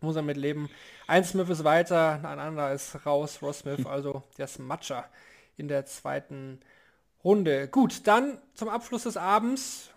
Muss 0.00 0.16
er 0.16 0.22
mit 0.22 0.36
leben. 0.36 0.68
Ein 1.06 1.24
Smith 1.24 1.48
ist 1.48 1.64
weiter, 1.64 2.20
ein 2.22 2.38
anderer 2.38 2.72
ist 2.72 3.06
raus, 3.06 3.38
Ross 3.40 3.60
Smith, 3.60 3.86
also 3.86 4.22
der 4.36 4.44
ist 4.44 4.58
Matcher 4.58 5.08
in 5.56 5.68
der 5.68 5.86
zweiten 5.86 6.60
Runde. 7.24 7.68
Gut, 7.68 8.06
dann 8.06 8.38
zum 8.54 8.68
Abschluss 8.68 9.04
des 9.04 9.16
Abends 9.16 9.90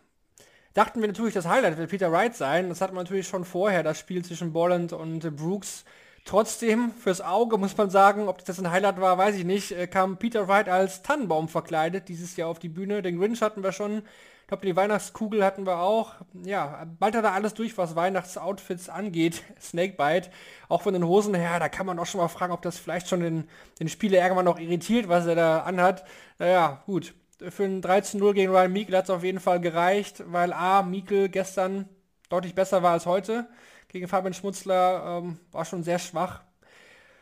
dachten 0.73 1.01
wir 1.01 1.07
natürlich, 1.07 1.33
das 1.33 1.47
Highlight 1.47 1.77
wird 1.77 1.89
Peter 1.89 2.11
Wright 2.11 2.35
sein. 2.35 2.69
Das 2.69 2.79
hat 2.79 2.93
man 2.93 3.03
natürlich 3.03 3.27
schon 3.27 3.43
vorher, 3.43 3.83
das 3.83 3.99
Spiel 3.99 4.23
zwischen 4.23 4.53
Bolland 4.53 4.93
und 4.93 5.35
Brooks. 5.35 5.83
Trotzdem, 6.25 6.91
fürs 6.91 7.21
Auge 7.21 7.57
muss 7.57 7.75
man 7.75 7.89
sagen, 7.89 8.27
ob 8.27 8.45
das 8.45 8.59
ein 8.59 8.69
Highlight 8.69 9.01
war, 9.01 9.17
weiß 9.17 9.35
ich 9.35 9.45
nicht, 9.45 9.71
äh, 9.71 9.87
kam 9.87 10.17
Peter 10.17 10.47
Wright 10.47 10.69
als 10.69 11.01
Tannenbaum 11.01 11.49
verkleidet 11.49 12.07
dieses 12.07 12.35
Jahr 12.35 12.49
auf 12.49 12.59
die 12.59 12.69
Bühne. 12.69 13.01
Den 13.01 13.17
Grinch 13.17 13.41
hatten 13.41 13.63
wir 13.63 13.71
schon, 13.71 14.03
glaube 14.49 14.65
die 14.65 14.75
Weihnachtskugel 14.75 15.45
hatten 15.45 15.67
wir 15.67 15.77
auch. 15.77 16.15
Ja, 16.33 16.85
bald 16.99 17.15
hat 17.15 17.23
er 17.23 17.33
alles 17.33 17.53
durch, 17.53 17.77
was 17.77 17.95
Weihnachtsoutfits 17.95 18.89
angeht. 18.89 19.43
Snakebite, 19.61 20.31
auch 20.67 20.81
von 20.81 20.93
den 20.93 21.05
Hosen 21.05 21.35
her, 21.35 21.59
da 21.59 21.69
kann 21.69 21.85
man 21.85 21.99
auch 21.99 22.07
schon 22.07 22.19
mal 22.19 22.27
fragen, 22.29 22.51
ob 22.51 22.63
das 22.63 22.79
vielleicht 22.79 23.07
schon 23.07 23.21
den, 23.21 23.47
den 23.79 23.89
Spieler 23.89 24.21
irgendwann 24.21 24.45
noch 24.45 24.59
irritiert, 24.59 25.07
was 25.07 25.27
er 25.27 25.35
da 25.35 25.59
anhat. 25.59 26.03
Naja, 26.39 26.81
gut, 26.87 27.13
für 27.49 27.63
ein 27.63 27.83
13-0 27.83 28.33
gegen 28.33 28.51
Ryan 28.51 28.73
Meikle 28.73 28.97
hat 28.97 29.03
es 29.03 29.11
auf 29.11 29.23
jeden 29.23 29.39
Fall 29.39 29.61
gereicht, 29.61 30.23
weil 30.25 30.51
A, 30.51 30.81
Meikle 30.81 31.29
gestern 31.29 31.87
deutlich 32.29 32.55
besser 32.55 32.81
war 32.81 32.93
als 32.93 33.05
heute. 33.05 33.47
Gegen 33.87 34.07
Fabian 34.07 34.33
Schmutzler 34.33 35.19
ähm, 35.19 35.39
war 35.51 35.63
schon 35.63 35.83
sehr 35.83 35.99
schwach. 35.99 36.41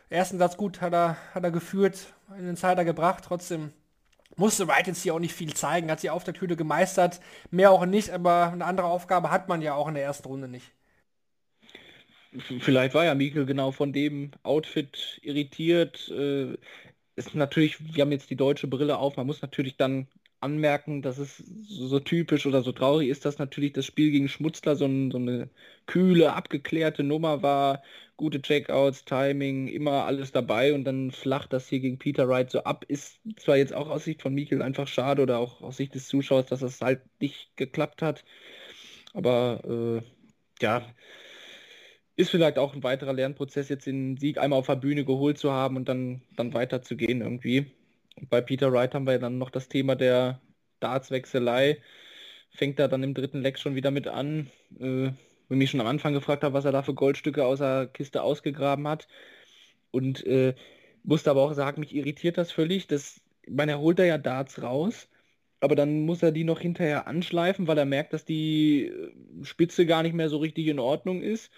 Ersten 0.08 0.38
Satz 0.38 0.56
gut 0.56 0.80
hat 0.80 0.94
er, 0.94 1.18
hat 1.34 1.44
er 1.44 1.50
geführt, 1.50 2.14
in 2.38 2.46
den 2.46 2.56
Zeiler 2.56 2.86
gebracht. 2.86 3.24
Trotzdem 3.26 3.72
musste 4.36 4.68
Wright 4.68 4.86
jetzt 4.86 5.02
hier 5.02 5.14
auch 5.14 5.18
nicht 5.18 5.34
viel 5.34 5.54
zeigen, 5.54 5.90
hat 5.90 6.00
sie 6.00 6.10
auf 6.10 6.24
der 6.24 6.34
Tüte 6.34 6.56
gemeistert. 6.56 7.20
Mehr 7.50 7.70
auch 7.70 7.86
nicht, 7.86 8.10
aber 8.10 8.52
eine 8.52 8.64
andere 8.64 8.86
Aufgabe 8.86 9.30
hat 9.30 9.48
man 9.48 9.62
ja 9.62 9.74
auch 9.74 9.88
in 9.88 9.94
der 9.94 10.04
ersten 10.04 10.28
Runde 10.28 10.48
nicht. 10.48 10.72
Vielleicht 12.60 12.94
war 12.94 13.04
ja 13.04 13.14
Mikkel 13.14 13.46
genau 13.46 13.72
von 13.72 13.92
dem 13.92 14.32
Outfit 14.42 15.18
irritiert. 15.22 16.08
Äh, 16.10 16.56
ist 17.16 17.34
natürlich, 17.34 17.94
wir 17.94 18.02
haben 18.02 18.12
jetzt 18.12 18.30
die 18.30 18.36
deutsche 18.36 18.68
Brille 18.68 18.98
auf, 18.98 19.16
man 19.16 19.26
muss 19.26 19.42
natürlich 19.42 19.76
dann 19.76 20.06
anmerken, 20.40 21.02
dass 21.02 21.18
es 21.18 21.38
so 21.38 21.98
typisch 22.00 22.46
oder 22.46 22.62
so 22.62 22.72
traurig 22.72 23.08
ist, 23.08 23.24
dass 23.24 23.38
natürlich 23.38 23.72
das 23.72 23.86
Spiel 23.86 24.10
gegen 24.10 24.28
Schmutzler 24.28 24.76
so, 24.76 24.86
ein, 24.86 25.10
so 25.10 25.18
eine 25.18 25.50
kühle, 25.86 26.32
abgeklärte 26.34 27.02
Nummer 27.02 27.42
war, 27.42 27.82
gute 28.16 28.40
Checkouts, 28.42 29.04
Timing, 29.04 29.68
immer 29.68 30.04
alles 30.04 30.32
dabei 30.32 30.74
und 30.74 30.84
dann 30.84 31.10
flacht 31.10 31.52
das 31.52 31.68
hier 31.68 31.80
gegen 31.80 31.98
Peter 31.98 32.28
Wright 32.28 32.50
so 32.50 32.64
ab. 32.64 32.84
Ist 32.88 33.20
zwar 33.36 33.56
jetzt 33.56 33.74
auch 33.74 33.88
aus 33.88 34.04
Sicht 34.04 34.22
von 34.22 34.34
Mikkel 34.34 34.62
einfach 34.62 34.88
schade 34.88 35.22
oder 35.22 35.38
auch 35.38 35.60
aus 35.62 35.76
Sicht 35.76 35.94
des 35.94 36.08
Zuschauers, 36.08 36.46
dass 36.46 36.60
das 36.60 36.80
halt 36.80 37.00
nicht 37.20 37.56
geklappt 37.56 38.02
hat, 38.02 38.24
aber 39.14 40.02
äh, 40.02 40.02
ja, 40.62 40.86
ist 42.16 42.30
vielleicht 42.30 42.58
auch 42.58 42.74
ein 42.74 42.82
weiterer 42.82 43.12
Lernprozess, 43.12 43.68
jetzt 43.68 43.86
den 43.86 44.16
Sieg 44.16 44.38
einmal 44.38 44.58
auf 44.58 44.66
der 44.66 44.76
Bühne 44.76 45.04
geholt 45.04 45.38
zu 45.38 45.52
haben 45.52 45.76
und 45.76 45.88
dann, 45.88 46.22
dann 46.36 46.52
weiterzugehen 46.52 47.20
irgendwie. 47.22 47.66
Bei 48.28 48.40
Peter 48.40 48.72
Wright 48.72 48.94
haben 48.94 49.06
wir 49.06 49.12
ja 49.14 49.18
dann 49.18 49.38
noch 49.38 49.50
das 49.50 49.68
Thema 49.68 49.96
der 49.96 50.40
Dartswechselei. 50.80 51.82
Fängt 52.50 52.78
er 52.78 52.88
dann 52.88 53.02
im 53.02 53.14
dritten 53.14 53.40
Leck 53.42 53.58
schon 53.58 53.74
wieder 53.74 53.90
mit 53.90 54.08
an. 54.08 54.50
Äh, 54.78 55.12
wenn 55.48 55.58
mich 55.58 55.70
schon 55.70 55.80
am 55.80 55.86
Anfang 55.86 56.12
gefragt 56.14 56.44
habe, 56.44 56.54
was 56.54 56.64
er 56.64 56.72
da 56.72 56.82
für 56.82 56.94
Goldstücke 56.94 57.44
aus 57.44 57.58
der 57.60 57.86
Kiste 57.88 58.22
ausgegraben 58.22 58.86
hat. 58.88 59.08
Und 59.90 60.24
äh, 60.26 60.54
musste 61.04 61.30
aber 61.30 61.42
auch 61.42 61.54
sagen, 61.54 61.80
mich 61.80 61.94
irritiert 61.94 62.38
das 62.38 62.52
völlig. 62.52 62.86
Das, 62.86 63.20
ich 63.42 63.54
meine, 63.54 63.72
er 63.72 63.80
holt 63.80 63.98
da 63.98 64.04
ja 64.04 64.18
Darts 64.18 64.62
raus, 64.62 65.08
aber 65.60 65.74
dann 65.76 66.02
muss 66.02 66.22
er 66.22 66.32
die 66.32 66.44
noch 66.44 66.60
hinterher 66.60 67.06
anschleifen, 67.06 67.66
weil 67.66 67.78
er 67.78 67.86
merkt, 67.86 68.12
dass 68.12 68.24
die 68.24 68.86
äh, 68.86 69.44
Spitze 69.44 69.86
gar 69.86 70.02
nicht 70.02 70.14
mehr 70.14 70.28
so 70.28 70.38
richtig 70.38 70.66
in 70.68 70.78
Ordnung 70.78 71.22
ist 71.22 71.50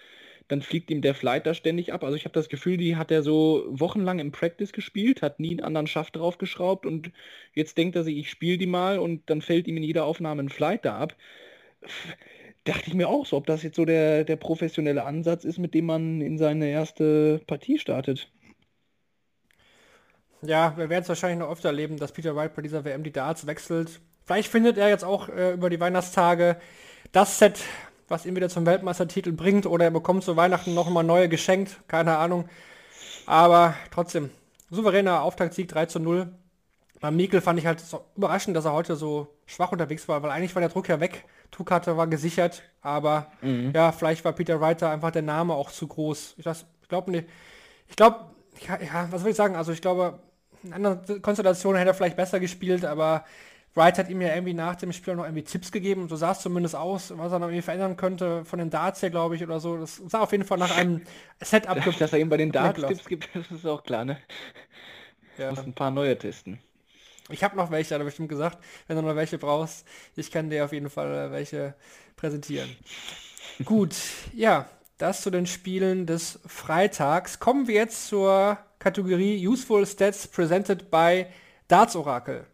dann 0.51 0.61
fliegt 0.61 0.91
ihm 0.91 1.01
der 1.01 1.15
Flight 1.15 1.45
da 1.45 1.53
ständig 1.53 1.93
ab. 1.93 2.03
Also 2.03 2.17
ich 2.17 2.25
habe 2.25 2.33
das 2.33 2.49
Gefühl, 2.49 2.75
die 2.75 2.97
hat 2.97 3.09
er 3.09 3.23
so 3.23 3.63
wochenlang 3.69 4.19
im 4.19 4.33
Practice 4.33 4.73
gespielt, 4.73 5.21
hat 5.21 5.39
nie 5.39 5.51
einen 5.51 5.61
anderen 5.61 5.87
Schaft 5.87 6.17
draufgeschraubt 6.17 6.85
und 6.85 7.11
jetzt 7.53 7.77
denkt 7.77 7.95
er 7.95 8.03
sich, 8.03 8.17
ich 8.17 8.29
spiele 8.29 8.57
die 8.57 8.67
mal 8.67 8.99
und 8.99 9.29
dann 9.29 9.41
fällt 9.41 9.69
ihm 9.69 9.77
in 9.77 9.83
jeder 9.83 10.03
Aufnahme 10.03 10.43
ein 10.43 10.49
Flight 10.49 10.83
da 10.83 10.97
ab. 10.97 11.15
Dachte 12.65 12.83
ich 12.87 12.93
mir 12.93 13.07
auch 13.07 13.25
so, 13.25 13.37
ob 13.37 13.47
das 13.47 13.63
jetzt 13.63 13.77
so 13.77 13.85
der, 13.85 14.25
der 14.25 14.35
professionelle 14.35 15.05
Ansatz 15.05 15.45
ist, 15.45 15.57
mit 15.57 15.73
dem 15.73 15.85
man 15.85 16.19
in 16.19 16.37
seine 16.37 16.69
erste 16.69 17.39
Partie 17.47 17.79
startet. 17.79 18.29
Ja, 20.41 20.75
wir 20.75 20.89
werden 20.89 21.03
es 21.03 21.09
wahrscheinlich 21.09 21.39
noch 21.39 21.49
öfter 21.49 21.69
erleben, 21.69 21.95
dass 21.95 22.11
Peter 22.11 22.35
White 22.35 22.53
bei 22.57 22.61
dieser 22.61 22.83
WM 22.83 23.03
die 23.03 23.13
Darts 23.13 23.47
wechselt. 23.47 24.01
Vielleicht 24.25 24.51
findet 24.51 24.77
er 24.77 24.89
jetzt 24.89 25.05
auch 25.05 25.29
äh, 25.29 25.53
über 25.53 25.69
die 25.69 25.79
Weihnachtstage 25.79 26.57
das 27.13 27.39
Set, 27.39 27.63
was 28.11 28.25
ihn 28.25 28.35
wieder 28.35 28.49
zum 28.49 28.65
Weltmeistertitel 28.65 29.31
bringt 29.31 29.65
oder 29.65 29.85
er 29.85 29.91
bekommt 29.91 30.23
zu 30.23 30.35
Weihnachten 30.35 30.73
noch 30.73 30.89
mal 30.89 31.03
neue 31.03 31.29
geschenkt, 31.29 31.77
keine 31.87 32.17
Ahnung. 32.17 32.47
Aber 33.25 33.73
trotzdem, 33.89 34.29
souveräner 34.69 35.23
Auftaktsieg 35.23 35.67
3 35.69 35.85
zu 35.87 35.99
0. 35.99 36.31
Bei 36.99 37.09
Mikkel 37.09 37.41
fand 37.41 37.57
ich 37.57 37.65
halt 37.65 37.79
so 37.79 38.05
überraschend, 38.15 38.55
dass 38.55 38.65
er 38.65 38.73
heute 38.73 38.95
so 38.95 39.27
schwach 39.47 39.71
unterwegs 39.71 40.07
war, 40.07 40.21
weil 40.21 40.29
eigentlich 40.29 40.53
war 40.53 40.59
der 40.59 40.69
Druck 40.69 40.87
ja 40.87 40.99
weg. 40.99 41.25
Tuchkarte 41.49 41.97
war 41.97 42.07
gesichert, 42.07 42.61
aber 42.81 43.31
mhm. 43.41 43.71
ja, 43.73 43.91
vielleicht 43.91 44.23
war 44.23 44.33
Peter 44.33 44.61
Reiter 44.61 44.89
einfach 44.89 45.11
der 45.11 45.23
Name 45.23 45.53
auch 45.53 45.71
zu 45.71 45.87
groß. 45.87 46.35
Ich, 46.37 46.45
ich 46.45 46.89
glaube 46.89 47.11
nicht. 47.11 47.27
Ich 47.87 47.95
glaube, 47.95 48.25
ja, 48.67 49.07
was 49.09 49.23
will 49.23 49.31
ich 49.31 49.37
sagen? 49.37 49.55
Also 49.55 49.71
ich 49.71 49.81
glaube, 49.81 50.19
in 50.63 50.73
anderen 50.73 51.21
Konstellationen 51.21 51.79
hätte 51.79 51.91
er 51.91 51.93
vielleicht 51.93 52.15
besser 52.15 52.39
gespielt, 52.39 52.85
aber 52.85 53.25
Wright 53.73 53.97
hat 53.97 54.09
ihm 54.09 54.21
ja 54.21 54.33
irgendwie 54.33 54.53
nach 54.53 54.75
dem 54.75 54.91
Spiel 54.91 55.15
noch 55.15 55.23
irgendwie 55.23 55.43
Tipps 55.43 55.71
gegeben, 55.71 56.09
so 56.09 56.15
sah 56.15 56.31
es 56.31 56.39
zumindest 56.39 56.75
aus, 56.75 57.13
was 57.15 57.31
er 57.31 57.39
noch 57.39 57.47
irgendwie 57.47 57.61
verändern 57.61 57.95
könnte 57.95 58.43
von 58.43 58.59
den 58.59 58.69
Darts 58.69 59.01
her, 59.01 59.09
glaube 59.09 59.35
ich, 59.35 59.43
oder 59.43 59.59
so. 59.59 59.77
Das 59.77 60.01
sah 60.07 60.19
auf 60.19 60.31
jeden 60.33 60.43
Fall 60.43 60.57
nach 60.57 60.75
einem 60.75 61.01
Setup. 61.41 61.77
Dass 61.97 62.13
er 62.13 62.19
ihm 62.19 62.29
bei 62.29 62.37
den 62.37 62.51
Darts 62.51 62.81
Tipps 62.81 63.05
gibt, 63.05 63.29
das 63.33 63.49
ist 63.49 63.65
auch 63.65 63.83
klar, 63.83 64.03
ne? 64.03 64.17
Ja. 65.37 65.51
Muss 65.51 65.59
ein 65.59 65.73
paar 65.73 65.91
neue 65.91 66.17
testen. 66.17 66.59
Ich 67.29 67.43
habe 67.43 67.55
noch 67.55 67.71
welche, 67.71 67.95
hat 67.95 68.01
er 68.01 68.05
bestimmt 68.05 68.29
gesagt. 68.29 68.57
Wenn 68.87 68.97
du 68.97 69.03
noch 69.03 69.15
welche 69.15 69.37
brauchst, 69.37 69.87
ich 70.15 70.31
kann 70.31 70.49
dir 70.49 70.65
auf 70.65 70.73
jeden 70.73 70.89
Fall 70.89 71.27
äh, 71.27 71.31
welche 71.31 71.75
präsentieren. 72.17 72.69
Gut, 73.63 73.95
ja, 74.33 74.67
das 74.97 75.21
zu 75.21 75.29
den 75.29 75.47
Spielen 75.47 76.05
des 76.05 76.39
Freitags. 76.45 77.39
Kommen 77.39 77.67
wir 77.67 77.75
jetzt 77.75 78.07
zur 78.07 78.57
Kategorie 78.79 79.47
Useful 79.47 79.85
Stats 79.85 80.27
presented 80.27 80.91
by 80.91 81.25
Darts 81.67 81.95
Oracle. 81.95 82.45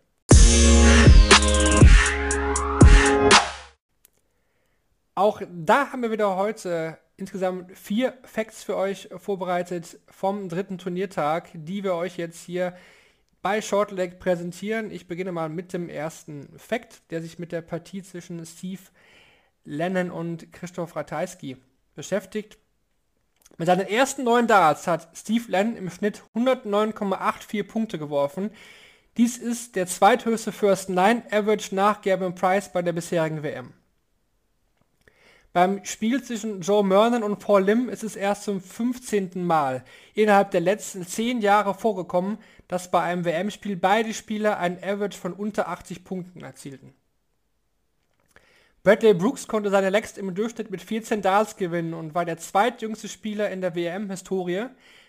Auch 5.16 5.42
da 5.50 5.92
haben 5.92 6.04
wir 6.04 6.12
wieder 6.12 6.36
heute 6.36 7.00
insgesamt 7.18 7.76
vier 7.76 8.14
Facts 8.24 8.64
für 8.64 8.78
euch 8.78 9.10
vorbereitet 9.18 10.00
vom 10.08 10.48
dritten 10.48 10.78
Turniertag, 10.78 11.50
die 11.54 11.84
wir 11.84 11.96
euch 11.96 12.18
jetzt 12.18 12.46
hier 12.46 12.78
bei 13.42 13.62
Shortleg 13.62 14.20
präsentieren. 14.20 14.92
Ich 14.92 15.08
beginne 15.08 15.32
mal 15.32 15.50
mit 15.50 15.74
dem 15.74 15.90
ersten 15.90 16.48
Fact, 16.58 17.02
der 17.12 17.22
sich 17.22 17.40
mit 17.40 17.52
der 17.52 17.62
Partie 17.62 18.04
zwischen 18.04 18.46
Steve 18.46 18.82
Lennon 19.64 20.12
und 20.12 20.54
Christoph 20.54 20.96
Ratajski 20.96 21.58
beschäftigt. 21.96 22.58
Mit 23.58 23.66
seinen 23.66 23.88
ersten 23.88 24.24
neun 24.24 24.46
Darts 24.48 24.86
hat 24.86 25.10
Steve 25.18 25.46
Lennon 25.48 25.78
im 25.78 25.90
Schnitt 25.90 26.22
109,84 26.36 27.64
Punkte 27.64 27.98
geworfen. 27.98 28.52
Dies 29.18 29.40
ist 29.40 29.76
der 29.76 29.88
zweithöchste 29.88 30.52
First 30.52 30.90
Nine 30.90 31.24
Average 31.32 31.74
nach 31.74 32.04
Gavin 32.04 32.36
Price 32.36 32.72
bei 32.72 32.84
der 32.84 32.94
bisherigen 32.94 33.42
WM. 33.42 33.74
Beim 35.54 35.84
Spiel 35.86 36.22
zwischen 36.22 36.62
Joe 36.62 36.84
Mernon 36.84 37.24
und 37.24 37.40
Paul 37.40 37.64
Lim 37.64 37.90
ist 37.90 38.04
es 38.04 38.16
erst 38.16 38.44
zum 38.44 38.62
15. 38.62 39.44
Mal 39.44 39.84
innerhalb 40.14 40.52
der 40.52 40.62
letzten 40.62 41.04
10 41.04 41.42
Jahre 41.42 41.74
vorgekommen, 41.74 42.38
dass 42.68 42.92
bei 42.92 43.02
einem 43.02 43.26
WM-Spiel 43.26 43.76
beide 43.76 44.14
Spieler 44.14 44.60
ein 44.60 44.78
Average 44.84 45.18
von 45.18 45.34
unter 45.34 45.68
80 45.68 46.04
Punkten 46.04 46.44
erzielten. 46.44 46.94
Bradley 48.84 49.16
Brooks 49.16 49.48
konnte 49.48 49.72
seine 49.72 49.90
Legs 49.90 50.16
im 50.18 50.36
Durchschnitt 50.36 50.70
mit 50.70 50.84
14 50.84 51.24
Darts 51.24 51.58
gewinnen 51.58 51.96
und 51.96 52.14
war 52.14 52.24
der 52.24 52.38
zweitjüngste 52.38 53.08
Spieler 53.08 53.50
in 53.50 53.62
der 53.62 53.74
WM-Historie, 53.74 54.68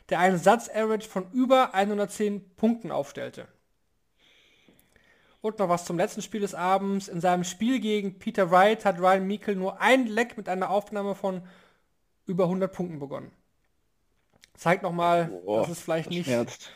der 0.08 0.18
einen 0.18 0.38
Satz-Average 0.38 1.06
von 1.06 1.30
über 1.32 1.74
110 1.74 2.56
Punkten 2.56 2.90
aufstellte. 2.90 3.48
Und 5.40 5.58
noch 5.58 5.68
was 5.68 5.84
zum 5.84 5.96
letzten 5.96 6.22
Spiel 6.22 6.40
des 6.40 6.54
Abends. 6.54 7.08
In 7.08 7.20
seinem 7.20 7.44
Spiel 7.44 7.80
gegen 7.80 8.18
Peter 8.18 8.50
Wright 8.50 8.84
hat 8.84 8.98
Ryan 8.98 9.26
Meikle 9.26 9.54
nur 9.54 9.80
ein 9.80 10.06
Leck 10.06 10.36
mit 10.36 10.48
einer 10.48 10.70
Aufnahme 10.70 11.14
von 11.14 11.42
über 12.26 12.44
100 12.44 12.72
Punkten 12.72 12.98
begonnen. 12.98 13.30
Zeigt 14.54 14.82
nochmal, 14.82 15.26
Boah, 15.26 15.60
dass 15.60 15.70
es 15.70 15.80
vielleicht 15.80 16.06
das 16.06 16.14
nicht 16.14 16.26
schmerzt. 16.26 16.70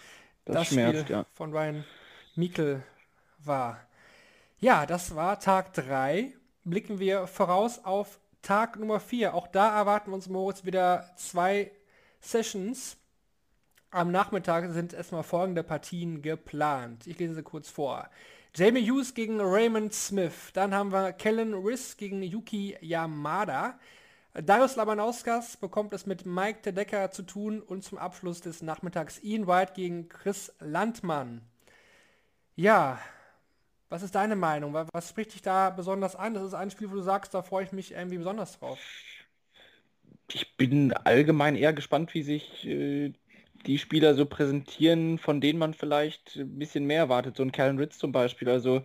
Das, 0.45 0.55
das 0.55 0.69
schmerzt, 0.69 1.01
Spiel 1.01 1.17
ja. 1.17 1.27
von 1.35 1.53
Ryan 1.53 1.85
Meikle 2.37 2.83
war. 3.39 3.81
Ja, 4.59 4.87
das 4.87 5.17
war 5.17 5.41
Tag 5.41 5.75
3. 5.75 6.33
Blicken 6.65 7.01
wir 7.01 7.27
voraus 7.27 7.85
auf 7.85 8.21
Tag 8.43 8.79
Nummer 8.79 9.01
4. 9.01 9.35
Auch 9.35 9.49
da 9.49 9.77
erwarten 9.77 10.11
wir 10.11 10.15
uns 10.15 10.29
Moritz 10.29 10.65
wieder 10.65 11.11
zwei 11.17 11.73
Sessions. 12.21 12.97
Am 13.91 14.13
Nachmittag 14.13 14.71
sind 14.71 14.95
erstmal 14.95 15.25
folgende 15.25 15.65
Partien 15.65 16.23
geplant. 16.23 17.07
Ich 17.07 17.19
lese 17.19 17.35
sie 17.35 17.43
kurz 17.43 17.69
vor. 17.69 18.09
Jamie 18.55 18.87
Hughes 18.87 19.15
gegen 19.15 19.41
Raymond 19.41 19.95
Smith. 19.95 20.51
Dann 20.53 20.75
haben 20.75 20.93
wir 20.93 21.15
Kellen 21.15 21.55
Riss 21.55 21.97
gegen 21.97 22.23
Yuki 22.23 22.77
Yamada. 22.83 23.79
Darius 24.35 24.77
Labanauskas 24.77 25.57
bekommt 25.57 25.95
es 25.95 26.05
mit 26.05 26.27
Mike 26.27 26.61
Tedecker 26.61 27.11
zu 27.11 27.23
tun 27.23 27.63
und 27.63 27.83
zum 27.83 27.97
Abschluss 27.97 28.43
des 28.43 28.61
Nachmittags 28.61 29.23
Ian 29.23 29.47
White 29.47 29.73
gegen 29.75 30.11
Chris 30.11 30.53
Landmann. 30.61 31.41
Ja, 32.55 32.99
was 33.89 34.03
ist 34.03 34.15
deine 34.15 34.37
Meinung? 34.37 34.75
Was, 34.75 35.09
spricht 35.09 35.33
dich 35.33 35.41
da 35.41 35.71
besonders 35.71 36.15
an? 36.15 36.35
Das 36.35 36.45
ist 36.45 36.55
ein 36.55 36.71
Spiel, 36.71 36.91
wo 36.91 36.95
du 36.97 37.03
sagst, 37.03 37.33
da 37.33 37.41
freue 37.41 37.65
ich 37.65 37.73
mich 37.73 37.93
irgendwie 37.93 38.19
besonders 38.19 38.59
drauf. 38.59 38.79
Ich 40.31 40.57
bin 40.59 40.93
allgemein 40.93 41.57
eher 41.57 41.73
gespannt, 41.73 42.13
wie 42.13 42.23
sich 42.23 42.67
äh, 42.67 43.15
die 43.67 43.79
Spieler 43.79 44.15
so 44.15 44.27
präsentieren, 44.27 45.19
von 45.19 45.41
denen 45.41 45.59
man 45.59 45.75
vielleicht 45.75 46.37
ein 46.37 46.59
bisschen 46.59 46.87
mehr 46.87 46.99
erwartet. 46.99 47.37
So 47.37 47.43
ein 47.43 47.53
Callan 47.53 47.79
Ritz 47.79 47.99
zum 47.99 48.13
Beispiel, 48.13 48.49
also 48.49 48.83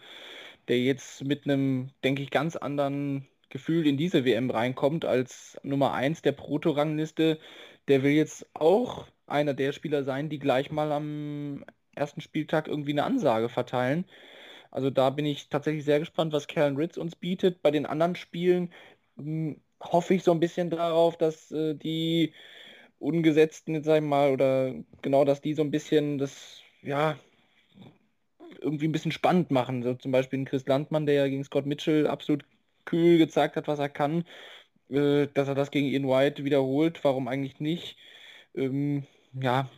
der 0.68 0.80
jetzt 0.82 1.24
mit 1.24 1.46
einem, 1.46 1.92
denke 2.04 2.22
ich, 2.24 2.32
ganz 2.32 2.56
anderen 2.56 3.28
Gefühl 3.50 3.88
in 3.88 3.98
diese 3.98 4.26
WM 4.26 4.50
reinkommt 4.50 5.06
als 5.06 5.58
Nummer 5.64 5.94
1 5.94 6.22
der 6.22 6.34
Proto-Rangliste. 6.34 7.40
Der 7.88 8.04
will 8.04 8.12
jetzt 8.12 8.46
auch 8.54 9.08
einer 9.28 9.54
der 9.54 9.72
Spieler 9.72 10.04
sein, 10.04 10.30
die 10.30 10.40
gleich 10.40 10.72
mal 10.72 10.92
am 10.92 11.66
ersten 11.96 12.22
Spieltag 12.22 12.68
irgendwie 12.68 12.92
eine 12.92 13.04
Ansage 13.06 13.50
verteilen. 13.50 14.06
Also 14.72 14.90
da 14.90 15.10
bin 15.10 15.26
ich 15.26 15.50
tatsächlich 15.50 15.86
sehr 15.86 16.00
gespannt, 16.00 16.34
was 16.34 16.48
Callan 16.48 16.78
Ritz 16.78 16.98
uns 16.98 17.16
bietet. 17.16 17.62
Bei 17.62 17.72
den 17.72 17.86
anderen 17.86 18.16
Spielen 18.16 18.74
hm, 19.18 19.62
hoffe 19.82 20.14
ich 20.14 20.24
so 20.24 20.32
ein 20.32 20.40
bisschen 20.40 20.70
darauf, 20.70 21.18
dass 21.18 21.52
äh, 21.52 21.76
die 21.76 22.34
Ungesetzten, 23.00 23.76
jetzt 23.76 23.86
sag 23.86 23.98
ich 23.98 24.08
mal, 24.08 24.32
oder 24.32 24.74
genau, 25.02 25.26
dass 25.26 25.42
die 25.42 25.54
so 25.54 25.62
ein 25.62 25.72
bisschen 25.72 26.18
das, 26.18 26.62
ja, 26.82 27.18
irgendwie 28.62 28.88
ein 28.88 28.92
bisschen 28.92 29.12
spannend 29.12 29.52
machen. 29.52 29.84
So 29.84 29.94
zum 29.94 30.12
Beispiel 30.12 30.40
ein 30.40 30.46
Chris 30.46 30.66
Landmann, 30.66 31.06
der 31.06 31.16
ja 31.16 31.28
gegen 31.28 31.44
Scott 31.44 31.66
Mitchell 31.66 32.08
absolut 32.08 32.44
kühl 32.86 33.18
gezeigt 33.18 33.56
hat, 33.56 33.68
was 33.68 33.80
er 33.80 33.90
kann, 33.90 34.26
äh, 34.90 35.28
dass 35.34 35.48
er 35.48 35.56
das 35.56 35.72
gegen 35.72 35.88
Ian 35.88 36.08
White 36.08 36.44
wiederholt, 36.44 37.04
warum 37.04 37.28
eigentlich 37.28 37.60
nicht? 37.60 37.98
Ähm, 38.56 39.06
ja, 39.34 39.70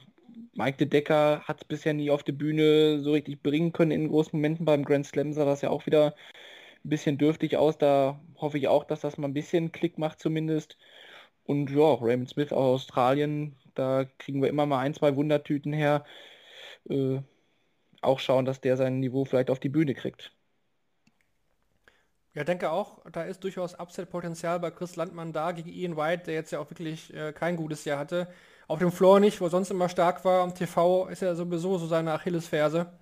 Mike 0.53 0.77
de 0.77 0.87
Decker 0.87 1.41
hat 1.41 1.61
es 1.61 1.65
bisher 1.65 1.93
nie 1.93 2.11
auf 2.11 2.23
die 2.23 2.31
Bühne 2.31 3.01
so 3.01 3.11
richtig 3.11 3.41
bringen 3.41 3.73
können 3.73 3.91
in 3.91 4.09
großen 4.09 4.37
Momenten. 4.37 4.65
Beim 4.65 4.85
Grand 4.85 5.05
Slam 5.05 5.33
sah 5.33 5.45
das 5.45 5.61
ja 5.61 5.69
auch 5.69 5.85
wieder 5.85 6.15
ein 6.85 6.89
bisschen 6.89 7.17
dürftig 7.17 7.57
aus. 7.57 7.77
Da 7.77 8.19
hoffe 8.37 8.57
ich 8.57 8.67
auch, 8.67 8.83
dass 8.83 9.01
das 9.01 9.17
mal 9.17 9.27
ein 9.27 9.33
bisschen 9.33 9.71
Klick 9.71 9.97
macht 9.97 10.19
zumindest. 10.19 10.77
Und 11.49 11.71
ja, 11.71 11.95
Raymond 11.95 12.29
Smith 12.29 12.53
aus 12.53 12.81
Australien, 12.81 13.55
da 13.73 14.05
kriegen 14.19 14.39
wir 14.39 14.49
immer 14.49 14.67
mal 14.67 14.81
ein, 14.81 14.93
zwei 14.93 15.15
Wundertüten 15.15 15.73
her. 15.73 16.05
Äh, 16.87 17.21
auch 18.03 18.19
schauen, 18.19 18.45
dass 18.45 18.61
der 18.61 18.77
sein 18.77 18.99
Niveau 18.99 19.25
vielleicht 19.25 19.49
auf 19.49 19.59
die 19.59 19.69
Bühne 19.69 19.95
kriegt. 19.95 20.31
Ja, 22.35 22.43
denke 22.43 22.69
auch, 22.69 23.03
da 23.11 23.23
ist 23.23 23.43
durchaus 23.43 23.73
Upset-Potenzial 23.73 24.59
bei 24.59 24.69
Chris 24.69 24.95
Landmann 24.95 25.33
da 25.33 25.51
gegen 25.51 25.69
Ian 25.69 25.97
White, 25.97 26.25
der 26.25 26.35
jetzt 26.35 26.51
ja 26.51 26.59
auch 26.59 26.69
wirklich 26.69 27.11
äh, 27.15 27.33
kein 27.33 27.55
gutes 27.55 27.83
Jahr 27.83 27.97
hatte. 27.97 28.27
Auf 28.67 28.77
dem 28.77 28.91
Floor 28.91 29.19
nicht, 29.19 29.41
wo 29.41 29.45
er 29.45 29.49
sonst 29.49 29.71
immer 29.71 29.89
stark 29.89 30.23
war. 30.25 30.43
Am 30.43 30.53
TV 30.53 31.07
ist 31.07 31.23
er 31.23 31.33
sowieso 31.33 31.79
so 31.79 31.87
seine 31.87 32.13
Achillesferse. 32.13 32.93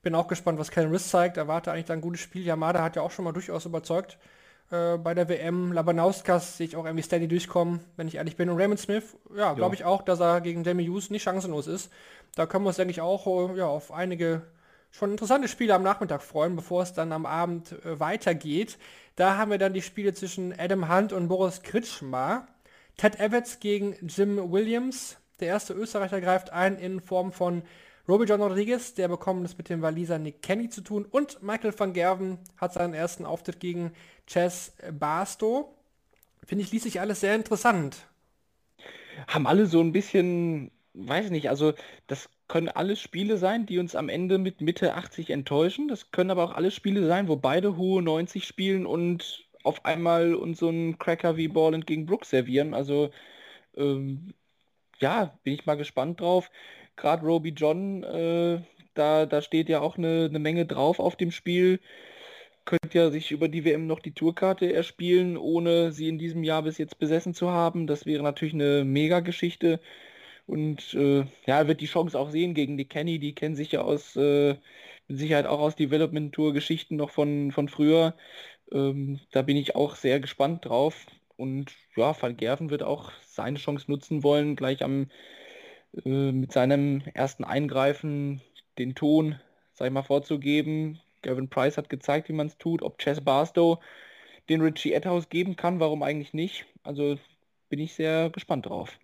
Bin 0.00 0.14
auch 0.14 0.28
gespannt, 0.28 0.58
was 0.58 0.70
Ken 0.70 0.90
Riss 0.90 1.10
zeigt. 1.10 1.36
Erwarte 1.36 1.70
eigentlich 1.70 1.84
da 1.84 1.92
ein 1.92 2.00
gutes 2.00 2.22
Spiel. 2.22 2.42
Yamada 2.42 2.82
hat 2.82 2.96
ja 2.96 3.02
auch 3.02 3.10
schon 3.10 3.26
mal 3.26 3.32
durchaus 3.32 3.66
überzeugt 3.66 4.16
äh, 4.70 4.96
bei 4.98 5.14
der 5.14 5.28
WM. 5.28 5.72
Labanauskas 5.72 6.56
sehe 6.56 6.66
ich 6.66 6.76
auch 6.76 6.84
irgendwie 6.84 7.02
steady 7.02 7.28
durchkommen, 7.28 7.80
wenn 7.96 8.08
ich 8.08 8.16
ehrlich 8.16 8.36
bin. 8.36 8.48
Und 8.48 8.58
Raymond 8.58 8.80
Smith, 8.80 9.16
ja, 9.36 9.52
glaube 9.54 9.74
ich 9.74 9.84
auch, 9.84 10.02
dass 10.02 10.20
er 10.20 10.40
gegen 10.40 10.64
Jamie 10.64 10.88
Hughes 10.88 11.10
nicht 11.10 11.22
chancenlos 11.22 11.66
ist. 11.66 11.90
Da 12.34 12.46
können 12.46 12.64
wir 12.64 12.68
uns, 12.68 12.76
denke 12.76 12.90
ich, 12.90 13.00
auch 13.00 13.26
äh, 13.26 13.58
ja, 13.58 13.66
auf 13.66 13.92
einige 13.92 14.42
schon 14.90 15.10
interessante 15.10 15.48
Spiele 15.48 15.74
am 15.74 15.82
Nachmittag 15.82 16.22
freuen, 16.22 16.54
bevor 16.54 16.82
es 16.82 16.92
dann 16.92 17.12
am 17.12 17.26
Abend 17.26 17.72
äh, 17.84 17.98
weitergeht. 17.98 18.78
Da 19.16 19.36
haben 19.36 19.50
wir 19.50 19.58
dann 19.58 19.74
die 19.74 19.82
Spiele 19.82 20.14
zwischen 20.14 20.58
Adam 20.58 20.94
Hunt 20.94 21.12
und 21.12 21.28
Boris 21.28 21.62
Kritschmar. 21.62 22.46
Ted 22.96 23.18
Evans 23.18 23.58
gegen 23.60 23.96
Jim 24.06 24.52
Williams. 24.52 25.16
Der 25.40 25.48
erste 25.48 25.74
Österreicher 25.74 26.20
greift 26.20 26.50
ein 26.50 26.78
in 26.78 27.00
Form 27.00 27.32
von 27.32 27.62
Robbie 28.08 28.26
John 28.26 28.42
Rodriguez, 28.42 28.94
der 28.94 29.08
bekommt 29.08 29.44
es 29.44 29.56
mit 29.56 29.68
dem 29.68 29.80
Waliser 29.80 30.18
Nick 30.18 30.42
Kenny 30.42 30.68
zu 30.68 30.80
tun. 30.80 31.04
Und 31.04 31.42
Michael 31.42 31.78
van 31.78 31.92
Gerven 31.92 32.38
hat 32.56 32.72
seinen 32.72 32.94
ersten 32.94 33.24
Auftritt 33.24 33.60
gegen 33.60 33.92
Chess 34.26 34.72
Barstow. 34.92 35.74
Finde 36.44 36.64
ich, 36.64 36.72
ließ 36.72 36.82
sich 36.82 37.00
alles 37.00 37.20
sehr 37.20 37.36
interessant. 37.36 38.08
Haben 39.28 39.46
alle 39.46 39.66
so 39.66 39.80
ein 39.80 39.92
bisschen, 39.92 40.72
weiß 40.94 41.30
nicht, 41.30 41.48
also 41.48 41.74
das 42.08 42.28
können 42.48 42.68
alles 42.68 43.00
Spiele 43.00 43.38
sein, 43.38 43.66
die 43.66 43.78
uns 43.78 43.94
am 43.94 44.08
Ende 44.08 44.38
mit 44.38 44.60
Mitte 44.60 44.94
80 44.94 45.30
enttäuschen. 45.30 45.86
Das 45.88 46.10
können 46.10 46.30
aber 46.30 46.44
auch 46.44 46.52
alle 46.52 46.70
Spiele 46.72 47.06
sein, 47.06 47.28
wo 47.28 47.36
beide 47.36 47.76
hohe 47.76 48.02
90 48.02 48.44
spielen 48.44 48.84
und 48.84 49.46
auf 49.62 49.84
einmal 49.84 50.34
uns 50.34 50.58
so 50.58 50.68
einen 50.68 50.98
Cracker 50.98 51.36
wie 51.36 51.48
Borland 51.48 51.86
gegen 51.86 52.06
Brooks 52.06 52.30
servieren. 52.30 52.74
Also 52.74 53.10
ähm, 53.76 54.34
ja, 55.00 55.38
bin 55.44 55.54
ich 55.54 55.66
mal 55.66 55.76
gespannt 55.76 56.20
drauf. 56.20 56.50
Gerade 56.96 57.24
Roby 57.26 57.50
John, 57.50 58.02
äh, 58.04 58.60
da, 58.94 59.26
da 59.26 59.42
steht 59.42 59.68
ja 59.68 59.80
auch 59.80 59.96
eine, 59.96 60.26
eine 60.28 60.38
Menge 60.38 60.66
drauf 60.66 61.00
auf 61.00 61.16
dem 61.16 61.30
Spiel. 61.30 61.80
Könnte 62.64 62.98
ja 62.98 63.10
sich 63.10 63.32
über 63.32 63.48
die 63.48 63.64
WM 63.64 63.86
noch 63.86 64.00
die 64.00 64.12
Tourkarte 64.14 64.72
erspielen, 64.72 65.36
ohne 65.36 65.92
sie 65.92 66.08
in 66.08 66.18
diesem 66.18 66.44
Jahr 66.44 66.62
bis 66.62 66.78
jetzt 66.78 66.98
besessen 66.98 67.34
zu 67.34 67.50
haben. 67.50 67.86
Das 67.86 68.06
wäre 68.06 68.22
natürlich 68.22 68.54
eine 68.54 68.84
Mega-Geschichte. 68.84 69.80
Und 70.46 70.94
äh, 70.94 71.20
ja, 71.46 71.58
er 71.58 71.68
wird 71.68 71.80
die 71.80 71.86
Chance 71.86 72.18
auch 72.18 72.30
sehen 72.30 72.54
gegen 72.54 72.76
die 72.76 72.84
Kenny. 72.84 73.18
Die 73.18 73.34
kennen 73.34 73.56
sich 73.56 73.72
ja 73.72 73.82
aus, 73.82 74.16
äh, 74.16 74.56
mit 75.08 75.18
Sicherheit 75.18 75.46
auch 75.46 75.60
aus 75.60 75.76
Development 75.76 76.32
Tour 76.34 76.52
Geschichten 76.52 76.96
noch 76.96 77.10
von, 77.10 77.52
von 77.52 77.68
früher. 77.68 78.14
Ähm, 78.72 79.20
da 79.32 79.42
bin 79.42 79.56
ich 79.56 79.74
auch 79.76 79.96
sehr 79.96 80.20
gespannt 80.20 80.66
drauf. 80.66 81.06
Und 81.36 81.72
ja, 81.96 82.14
Van 82.20 82.36
Gerven 82.36 82.70
wird 82.70 82.82
auch 82.82 83.12
seine 83.22 83.58
Chance 83.58 83.90
nutzen 83.90 84.22
wollen, 84.22 84.56
gleich 84.56 84.82
am 84.82 85.08
äh, 86.04 86.32
mit 86.32 86.52
seinem 86.52 87.02
ersten 87.14 87.44
Eingreifen 87.44 88.40
den 88.78 88.94
Ton, 88.94 89.40
sag 89.74 89.86
ich 89.86 89.92
mal, 89.92 90.02
vorzugeben. 90.02 91.00
Gavin 91.22 91.48
Price 91.48 91.76
hat 91.78 91.88
gezeigt, 91.88 92.28
wie 92.28 92.32
man 92.34 92.48
es 92.48 92.58
tut. 92.58 92.82
Ob 92.82 92.98
Chess 92.98 93.20
Barstow 93.20 93.78
den 94.48 94.60
Richie 94.60 94.92
Edhouse 94.92 95.28
geben 95.28 95.56
kann, 95.56 95.80
warum 95.80 96.02
eigentlich 96.02 96.34
nicht? 96.34 96.66
Also 96.82 97.18
bin 97.68 97.78
ich 97.78 97.94
sehr 97.94 98.30
gespannt 98.30 98.66
drauf. 98.66 98.98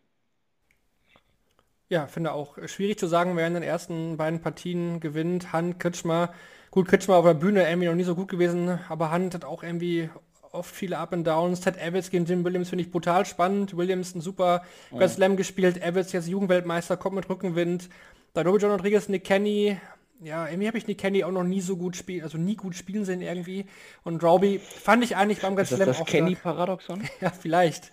Ja, 1.90 2.06
finde 2.06 2.32
auch 2.32 2.58
schwierig 2.66 2.98
zu 2.98 3.06
sagen, 3.06 3.36
wer 3.36 3.46
in 3.46 3.54
den 3.54 3.62
ersten 3.62 4.18
beiden 4.18 4.42
Partien 4.42 5.00
gewinnt. 5.00 5.52
Hand, 5.52 5.80
Kritschmer. 5.80 6.34
Gut, 6.70 6.86
Kritschmer 6.86 7.16
auf 7.16 7.24
der 7.24 7.32
Bühne 7.32 7.66
irgendwie 7.66 7.88
noch 7.88 7.94
nie 7.94 8.02
so 8.04 8.14
gut 8.14 8.28
gewesen, 8.28 8.78
aber 8.90 9.10
Hand 9.10 9.34
hat 9.34 9.46
auch 9.46 9.62
irgendwie 9.62 10.10
oft 10.52 10.74
viele 10.74 10.98
Up 10.98 11.12
and 11.12 11.26
Downs. 11.26 11.60
Ted 11.60 11.76
Evans 11.76 12.10
gegen 12.10 12.24
Jim 12.24 12.44
Williams 12.44 12.68
finde 12.68 12.84
ich 12.84 12.90
brutal 12.90 13.26
spannend. 13.26 13.76
Williams 13.76 14.14
ein 14.14 14.20
super 14.20 14.62
Ja. 14.90 14.98
Grand 14.98 15.12
Slam 15.12 15.36
gespielt. 15.36 15.82
Evans 15.82 16.12
jetzt 16.12 16.28
Jugendweltmeister, 16.28 16.96
kommt 16.96 17.16
mit 17.16 17.28
Rückenwind. 17.28 17.88
Dann 18.34 18.46
Robert 18.46 18.62
John 18.62 18.70
Rodriguez, 18.72 19.08
Nick 19.08 19.24
Kenny. 19.24 19.78
Ja, 20.20 20.48
irgendwie 20.48 20.66
habe 20.66 20.78
ich 20.78 20.86
Nick 20.86 20.98
Kenny 20.98 21.22
auch 21.22 21.30
noch 21.30 21.44
nie 21.44 21.60
so 21.60 21.76
gut 21.76 21.94
spielen, 21.96 22.24
also 22.24 22.38
nie 22.38 22.56
gut 22.56 22.74
spielen 22.74 23.04
sehen 23.04 23.22
irgendwie. 23.22 23.66
Und 24.02 24.22
Roby 24.22 24.58
fand 24.58 25.04
ich 25.04 25.16
eigentlich 25.16 25.40
beim 25.40 25.54
Grand 25.54 25.70
das 25.70 25.76
Slam 25.76 25.86
das 25.86 26.00
auch 26.00 26.06
Kenny-Paradoxon? 26.06 27.04
ja, 27.20 27.30
vielleicht. 27.30 27.92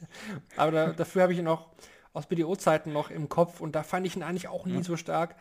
Aber 0.57 0.71
da, 0.71 0.87
dafür 0.87 1.21
habe 1.21 1.33
ich 1.33 1.39
ihn 1.39 1.47
auch 1.47 1.67
aus 2.13 2.25
BDO-Zeiten 2.25 2.91
noch 2.91 3.11
im 3.11 3.29
Kopf 3.29 3.61
und 3.61 3.75
da 3.75 3.83
fand 3.83 4.07
ich 4.07 4.15
ihn 4.15 4.23
eigentlich 4.23 4.47
auch 4.47 4.65
nie 4.65 4.81
so 4.81 4.97
stark. 4.97 5.35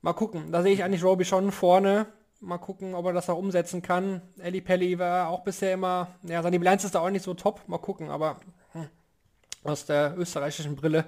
Mal 0.00 0.14
gucken. 0.14 0.52
Da 0.52 0.62
sehe 0.62 0.72
ich 0.72 0.84
eigentlich 0.84 1.04
Roby 1.04 1.24
schon 1.24 1.52
vorne. 1.52 2.06
Mal 2.40 2.58
gucken, 2.58 2.94
ob 2.94 3.06
er 3.06 3.12
das 3.12 3.30
auch 3.30 3.38
umsetzen 3.38 3.80
kann. 3.80 4.20
Ellie 4.38 4.60
Pelli 4.60 4.98
war 4.98 5.30
auch 5.30 5.42
bisher 5.42 5.72
immer, 5.72 6.08
ja, 6.22 6.42
seine 6.42 6.58
Bilanz 6.58 6.84
ist 6.84 6.94
da 6.94 7.00
auch 7.00 7.10
nicht 7.10 7.24
so 7.24 7.34
top. 7.34 7.66
Mal 7.66 7.78
gucken, 7.78 8.10
aber 8.10 8.36
hm. 8.72 8.88
aus 9.64 9.86
der 9.86 10.14
österreichischen 10.18 10.76
Brille 10.76 11.06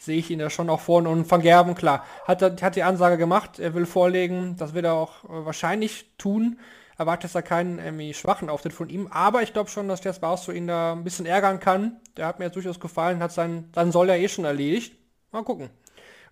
sehe 0.00 0.18
ich 0.18 0.30
ihn 0.30 0.38
da 0.38 0.48
schon 0.48 0.70
auch 0.70 0.80
vorne. 0.80 1.10
Und 1.10 1.30
Van 1.30 1.42
Gerben, 1.42 1.74
klar, 1.74 2.04
hat, 2.26 2.42
hat 2.62 2.76
die 2.76 2.82
Ansage 2.82 3.18
gemacht, 3.18 3.58
er 3.58 3.74
will 3.74 3.86
vorlegen, 3.86 4.56
das 4.56 4.72
wird 4.72 4.86
er 4.86 4.94
auch 4.94 5.24
äh, 5.24 5.44
wahrscheinlich 5.44 6.06
tun. 6.16 6.58
Erwartet 6.96 7.34
da 7.34 7.42
keinen 7.42 7.78
irgendwie 7.78 8.12
schwachen 8.12 8.50
Auftritt 8.50 8.72
von 8.72 8.90
ihm, 8.90 9.06
aber 9.10 9.42
ich 9.42 9.52
glaube 9.52 9.70
schon, 9.70 9.88
dass 9.88 10.04
Jess 10.04 10.18
Barstow 10.18 10.52
ihn 10.52 10.66
da 10.66 10.92
ein 10.92 11.04
bisschen 11.04 11.24
ärgern 11.24 11.60
kann. 11.60 12.00
Der 12.16 12.26
hat 12.26 12.38
mir 12.38 12.46
jetzt 12.46 12.56
durchaus 12.56 12.80
gefallen, 12.80 13.22
hat 13.22 13.32
sein, 13.32 13.70
dann 13.72 13.92
soll 13.92 14.10
er 14.10 14.18
eh 14.18 14.28
schon 14.28 14.44
erledigt. 14.44 14.96
Mal 15.30 15.44
gucken, 15.44 15.70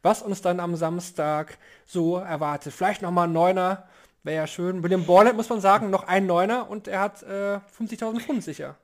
was 0.02 0.20
uns 0.22 0.42
dann 0.42 0.60
am 0.60 0.76
Samstag 0.76 1.56
so 1.86 2.18
erwartet. 2.18 2.74
Vielleicht 2.74 3.00
nochmal 3.00 3.28
ein 3.28 3.32
Neuner, 3.32 3.88
wäre 4.28 4.42
ja 4.42 4.46
schön. 4.46 4.82
William 4.82 5.04
Borland 5.04 5.36
muss 5.36 5.48
man 5.48 5.60
sagen, 5.60 5.90
noch 5.90 6.06
ein 6.06 6.26
Neuner 6.26 6.70
und 6.70 6.86
er 6.86 7.00
hat 7.00 7.22
äh, 7.22 7.58
50.000 7.78 8.20
Pfund 8.20 8.44
sicher. 8.44 8.76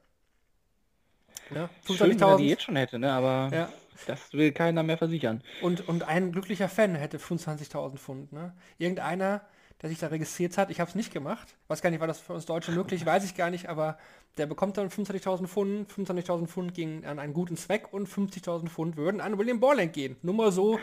Ja, 1.55 1.69
25.000. 1.87 1.97
Schön, 1.97 2.11
wenn 2.11 2.29
er 2.29 2.37
die 2.39 2.49
jetzt 2.49 2.63
schon 2.63 2.77
hätte, 2.77 2.99
ne? 2.99 3.13
aber 3.13 3.51
ja. 3.55 3.69
das 4.07 4.33
will 4.33 4.53
keiner 4.53 4.83
mehr 4.83 4.97
versichern. 4.97 5.43
Und, 5.61 5.87
und 5.87 6.03
ein 6.05 6.33
glücklicher 6.33 6.69
Fan 6.69 6.95
hätte 6.95 7.19
25.000 7.19 7.99
Pfund. 7.99 8.33
Ne? 8.33 8.55
Irgendeiner, 8.79 9.43
der 9.83 9.91
sich 9.91 9.99
da 9.99 10.07
registriert 10.07 10.57
hat, 10.57 10.71
ich 10.71 10.81
habe 10.81 10.89
es 10.89 10.95
nicht 10.95 11.13
gemacht. 11.13 11.55
Weiß 11.69 11.83
gar 11.83 11.91
nicht, 11.91 12.01
war 12.01 12.09
das 12.09 12.21
für 12.21 12.33
uns 12.33 12.47
Deutsche 12.47 12.73
möglich, 12.73 13.05
weiß 13.07 13.25
ich 13.25 13.37
gar 13.37 13.51
nicht, 13.51 13.69
aber 13.69 13.99
der 14.39 14.47
bekommt 14.47 14.79
dann 14.79 14.89
25.000 14.89 15.47
Pfund, 15.47 15.93
25.000 15.93 16.47
Pfund 16.47 16.75
gingen 16.75 17.05
an 17.05 17.19
einen 17.19 17.35
guten 17.35 17.57
Zweck 17.57 17.93
und 17.93 18.09
50.000 18.09 18.69
Pfund 18.69 18.97
würden 18.97 19.21
an 19.21 19.39
William 19.39 19.61
Borland 19.61 19.93
gehen. 19.93 20.17
Nur 20.23 20.35
mal 20.35 20.51
so, 20.51 20.81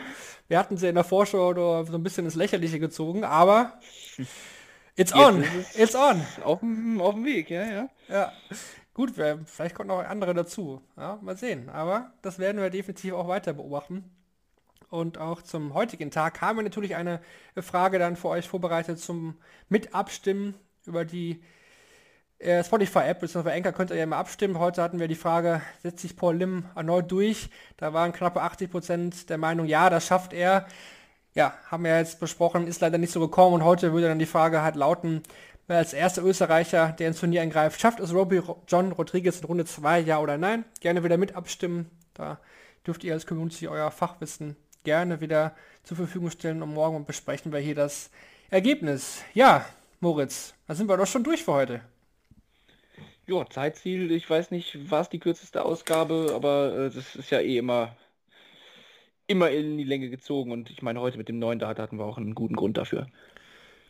wir 0.48 0.58
hatten 0.58 0.76
sie 0.76 0.88
in 0.88 0.94
der 0.94 1.04
Vorschau 1.04 1.48
oder 1.48 1.84
so 1.84 1.94
ein 1.94 2.02
bisschen 2.02 2.24
ins 2.24 2.36
Lächerliche 2.36 2.78
gezogen, 2.78 3.24
aber 3.24 3.78
it's 4.96 5.12
on, 5.14 5.44
it's 5.74 5.94
on. 5.94 6.20
Auf 6.44 6.60
dem, 6.60 7.00
auf 7.00 7.14
dem 7.14 7.24
Weg, 7.24 7.50
ja, 7.50 7.64
ja. 7.64 7.88
Ja. 8.08 8.32
Gut, 8.94 9.12
vielleicht 9.46 9.74
kommen 9.74 9.88
noch 9.88 10.04
andere 10.04 10.34
dazu. 10.34 10.82
Ja, 10.96 11.18
mal 11.22 11.36
sehen. 11.36 11.70
Aber 11.70 12.12
das 12.20 12.38
werden 12.38 12.60
wir 12.60 12.68
definitiv 12.68 13.14
auch 13.14 13.28
weiter 13.28 13.54
beobachten. 13.54 14.10
Und 14.90 15.16
auch 15.16 15.40
zum 15.40 15.72
heutigen 15.72 16.10
Tag 16.10 16.42
haben 16.42 16.58
wir 16.58 16.62
natürlich 16.62 16.94
eine 16.94 17.20
Frage 17.56 17.98
dann 17.98 18.16
für 18.16 18.28
euch 18.28 18.46
vorbereitet 18.46 19.00
zum 19.00 19.38
Mitabstimmen 19.70 20.54
über 20.84 21.06
die 21.06 21.42
äh, 22.42 22.62
Spotify-App, 22.62 23.20
beziehungsweise 23.20 23.56
Anchor 23.56 23.72
könnt 23.72 23.90
ihr 23.90 23.96
ja 23.96 24.04
mal 24.04 24.18
abstimmen. 24.18 24.58
Heute 24.58 24.82
hatten 24.82 24.98
wir 24.98 25.08
die 25.08 25.14
Frage, 25.14 25.62
setzt 25.82 26.00
sich 26.00 26.16
Paul 26.16 26.36
Lim 26.36 26.66
erneut 26.74 27.10
durch? 27.10 27.48
Da 27.76 27.92
waren 27.94 28.12
knappe 28.12 28.42
80% 28.42 29.28
der 29.28 29.38
Meinung, 29.38 29.66
ja, 29.66 29.88
das 29.88 30.06
schafft 30.06 30.32
er. 30.32 30.66
Ja, 31.34 31.54
haben 31.70 31.84
wir 31.84 31.96
jetzt 31.96 32.20
besprochen, 32.20 32.66
ist 32.66 32.80
leider 32.80 32.98
nicht 32.98 33.12
so 33.12 33.20
gekommen 33.20 33.54
und 33.54 33.64
heute 33.64 33.92
würde 33.92 34.08
dann 34.08 34.18
die 34.18 34.26
Frage 34.26 34.62
halt 34.62 34.76
lauten, 34.76 35.22
Wer 35.68 35.78
als 35.78 35.92
erster 35.92 36.24
Österreicher, 36.24 36.88
der 36.98 37.08
ins 37.08 37.20
Turnier 37.20 37.40
eingreift, 37.40 37.80
schafft 37.80 38.00
es 38.00 38.12
Robbie 38.12 38.42
John 38.66 38.92
Rodriguez 38.92 39.38
in 39.38 39.44
Runde 39.46 39.64
2, 39.64 40.00
ja 40.00 40.18
oder 40.18 40.36
nein? 40.36 40.64
Gerne 40.80 41.04
wieder 41.04 41.16
mit 41.16 41.36
abstimmen. 41.36 41.88
Da 42.14 42.40
dürft 42.86 43.04
ihr 43.04 43.14
als 43.14 43.26
Community 43.26 43.68
euer 43.68 43.90
Fachwissen 43.90 44.56
gerne 44.82 45.20
wieder 45.20 45.54
zur 45.84 45.96
Verfügung 45.96 46.30
stellen 46.30 46.62
und 46.62 46.74
morgen 46.74 47.04
besprechen 47.04 47.52
wir 47.52 47.60
hier 47.60 47.76
das 47.76 48.10
Ergebnis. 48.50 49.22
Ja, 49.34 49.64
Moritz, 50.00 50.52
da 50.66 50.74
sind 50.74 50.88
wir 50.88 50.96
doch 50.96 51.06
schon 51.06 51.22
durch 51.22 51.44
für 51.44 51.52
heute. 51.52 51.80
Ja, 53.26 53.48
Zeitziel, 53.48 54.10
ich 54.10 54.28
weiß 54.28 54.50
nicht, 54.50 54.90
war 54.90 55.02
es 55.02 55.08
die 55.10 55.20
kürzeste 55.20 55.64
Ausgabe, 55.64 56.32
aber 56.34 56.74
äh, 56.74 56.90
das 56.90 57.14
ist 57.14 57.30
ja 57.30 57.38
eh 57.38 57.56
immer 57.58 57.96
immer 59.32 59.50
in 59.50 59.76
die 59.76 59.84
Länge 59.84 60.08
gezogen 60.08 60.52
und 60.52 60.70
ich 60.70 60.82
meine, 60.82 61.00
heute 61.00 61.18
mit 61.18 61.28
dem 61.28 61.38
neuen 61.38 61.58
Data 61.58 61.82
hatten 61.82 61.98
wir 61.98 62.04
auch 62.04 62.18
einen 62.18 62.34
guten 62.34 62.54
Grund 62.54 62.76
dafür. 62.76 63.06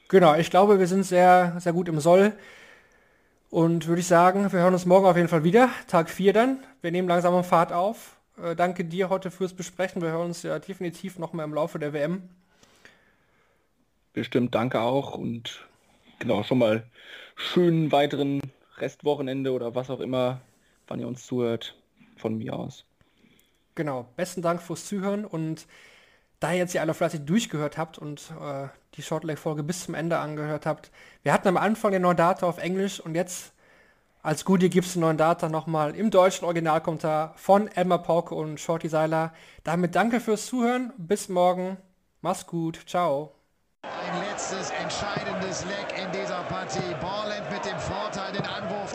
Genau, 0.09 0.34
ich 0.34 0.51
glaube, 0.51 0.78
wir 0.78 0.86
sind 0.86 1.05
sehr, 1.05 1.57
sehr 1.59 1.72
gut 1.72 1.88
im 1.88 2.01
Soll. 2.01 2.32
Und 3.51 3.86
würde 3.86 4.01
ich 4.01 4.07
sagen, 4.07 4.51
wir 4.51 4.61
hören 4.61 4.72
uns 4.72 4.86
morgen 4.86 5.05
auf 5.05 5.16
jeden 5.16 5.28
Fall 5.28 5.45
wieder. 5.45 5.68
Tag 5.86 6.09
4 6.09 6.32
dann. 6.32 6.64
Wir 6.80 6.90
nehmen 6.90 7.07
langsam 7.07 7.45
Fahrt 7.45 7.70
auf. 7.72 8.16
Äh, 8.43 8.57
danke 8.57 8.84
dir 8.84 9.11
heute 9.11 9.30
fürs 9.30 9.53
Besprechen. 9.53 10.01
Wir 10.01 10.11
hören 10.11 10.28
uns 10.28 10.43
ja 10.43 10.59
definitiv 10.59 11.18
noch 11.18 11.34
mal 11.34 11.45
im 11.45 11.53
Laufe 11.53 11.78
der 11.78 11.93
WM. 11.93 12.22
Bestimmt, 14.14 14.55
danke 14.55 14.80
auch. 14.80 15.18
Und 15.18 15.66
genau, 16.18 16.43
schon 16.43 16.59
mal 16.59 16.84
schönen 17.36 17.93
weiteren 17.93 18.40
Restwochenende 18.78 19.53
oder 19.53 19.74
was 19.74 19.90
auch 19.90 20.01
immer, 20.01 20.40
wann 20.88 21.01
ihr 21.01 21.09
uns 21.09 21.26
zuhört, 21.26 21.74
von 22.16 22.38
mir 22.38 22.55
aus. 22.55 22.84
Genau, 23.75 24.07
besten 24.16 24.43
Dank 24.43 24.61
fürs 24.61 24.87
Zuhören 24.87 25.25
und 25.25 25.66
da 26.41 26.53
ihr 26.53 26.59
jetzt 26.59 26.73
hier 26.73 26.81
alle 26.81 26.95
fleißig 26.95 27.25
durchgehört 27.25 27.79
habt 27.79 27.99
und 27.99 28.33
äh, 28.41 28.68
die 28.95 29.03
Shortleg-Folge 29.03 29.62
bis 29.62 29.85
zum 29.85 29.95
Ende 29.95 30.18
angehört 30.18 30.66
habt, 30.66 30.91
wir 31.23 31.33
hatten 31.33 31.49
am 31.49 31.57
Anfang 31.57 31.93
den 31.93 32.03
neuen 32.03 32.16
Data 32.16 32.47
auf 32.47 32.59
Englisch 32.59 33.01
und 33.01 33.14
jetzt 33.14 33.53
als 34.23 34.45
Goodie 34.45 34.70
gibt 34.70 34.87
es 34.87 34.93
den 34.93 35.01
neuen 35.01 35.16
Data 35.16 35.49
nochmal 35.49 35.97
im 35.97 36.11
deutschen 36.11 36.45
Originalkommentar 36.45 37.33
von 37.37 37.68
Emma 37.68 37.99
Pauke 37.99 38.35
und 38.35 38.61
Shorty 38.61 38.89
Seiler. 38.89 39.33
Damit 39.64 39.97
danke 39.97 40.20
fürs 40.20 40.47
Zuhören, 40.47 40.93
bis 40.97 41.29
morgen, 41.29 41.77
mach's 42.20 42.47
gut, 42.47 42.81
ciao. 42.87 43.33
Ein 43.83 44.23
letztes 44.31 44.70
entscheidendes 44.70 45.64
Leck 45.64 45.99
in 46.01 46.12
dieser 46.12 46.43
Partie. 46.45 46.95
Borland 47.01 47.51
mit 47.51 47.64
dem 47.64 47.79
Vorteil, 47.79 48.33
den 48.33 48.47
Anwurf 48.47 48.93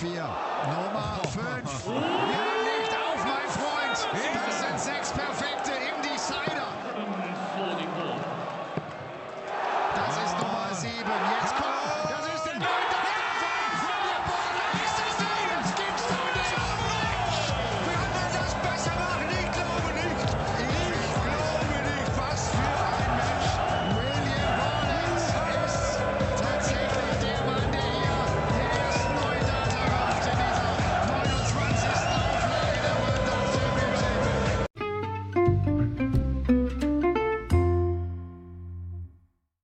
Sophia. 0.00 0.49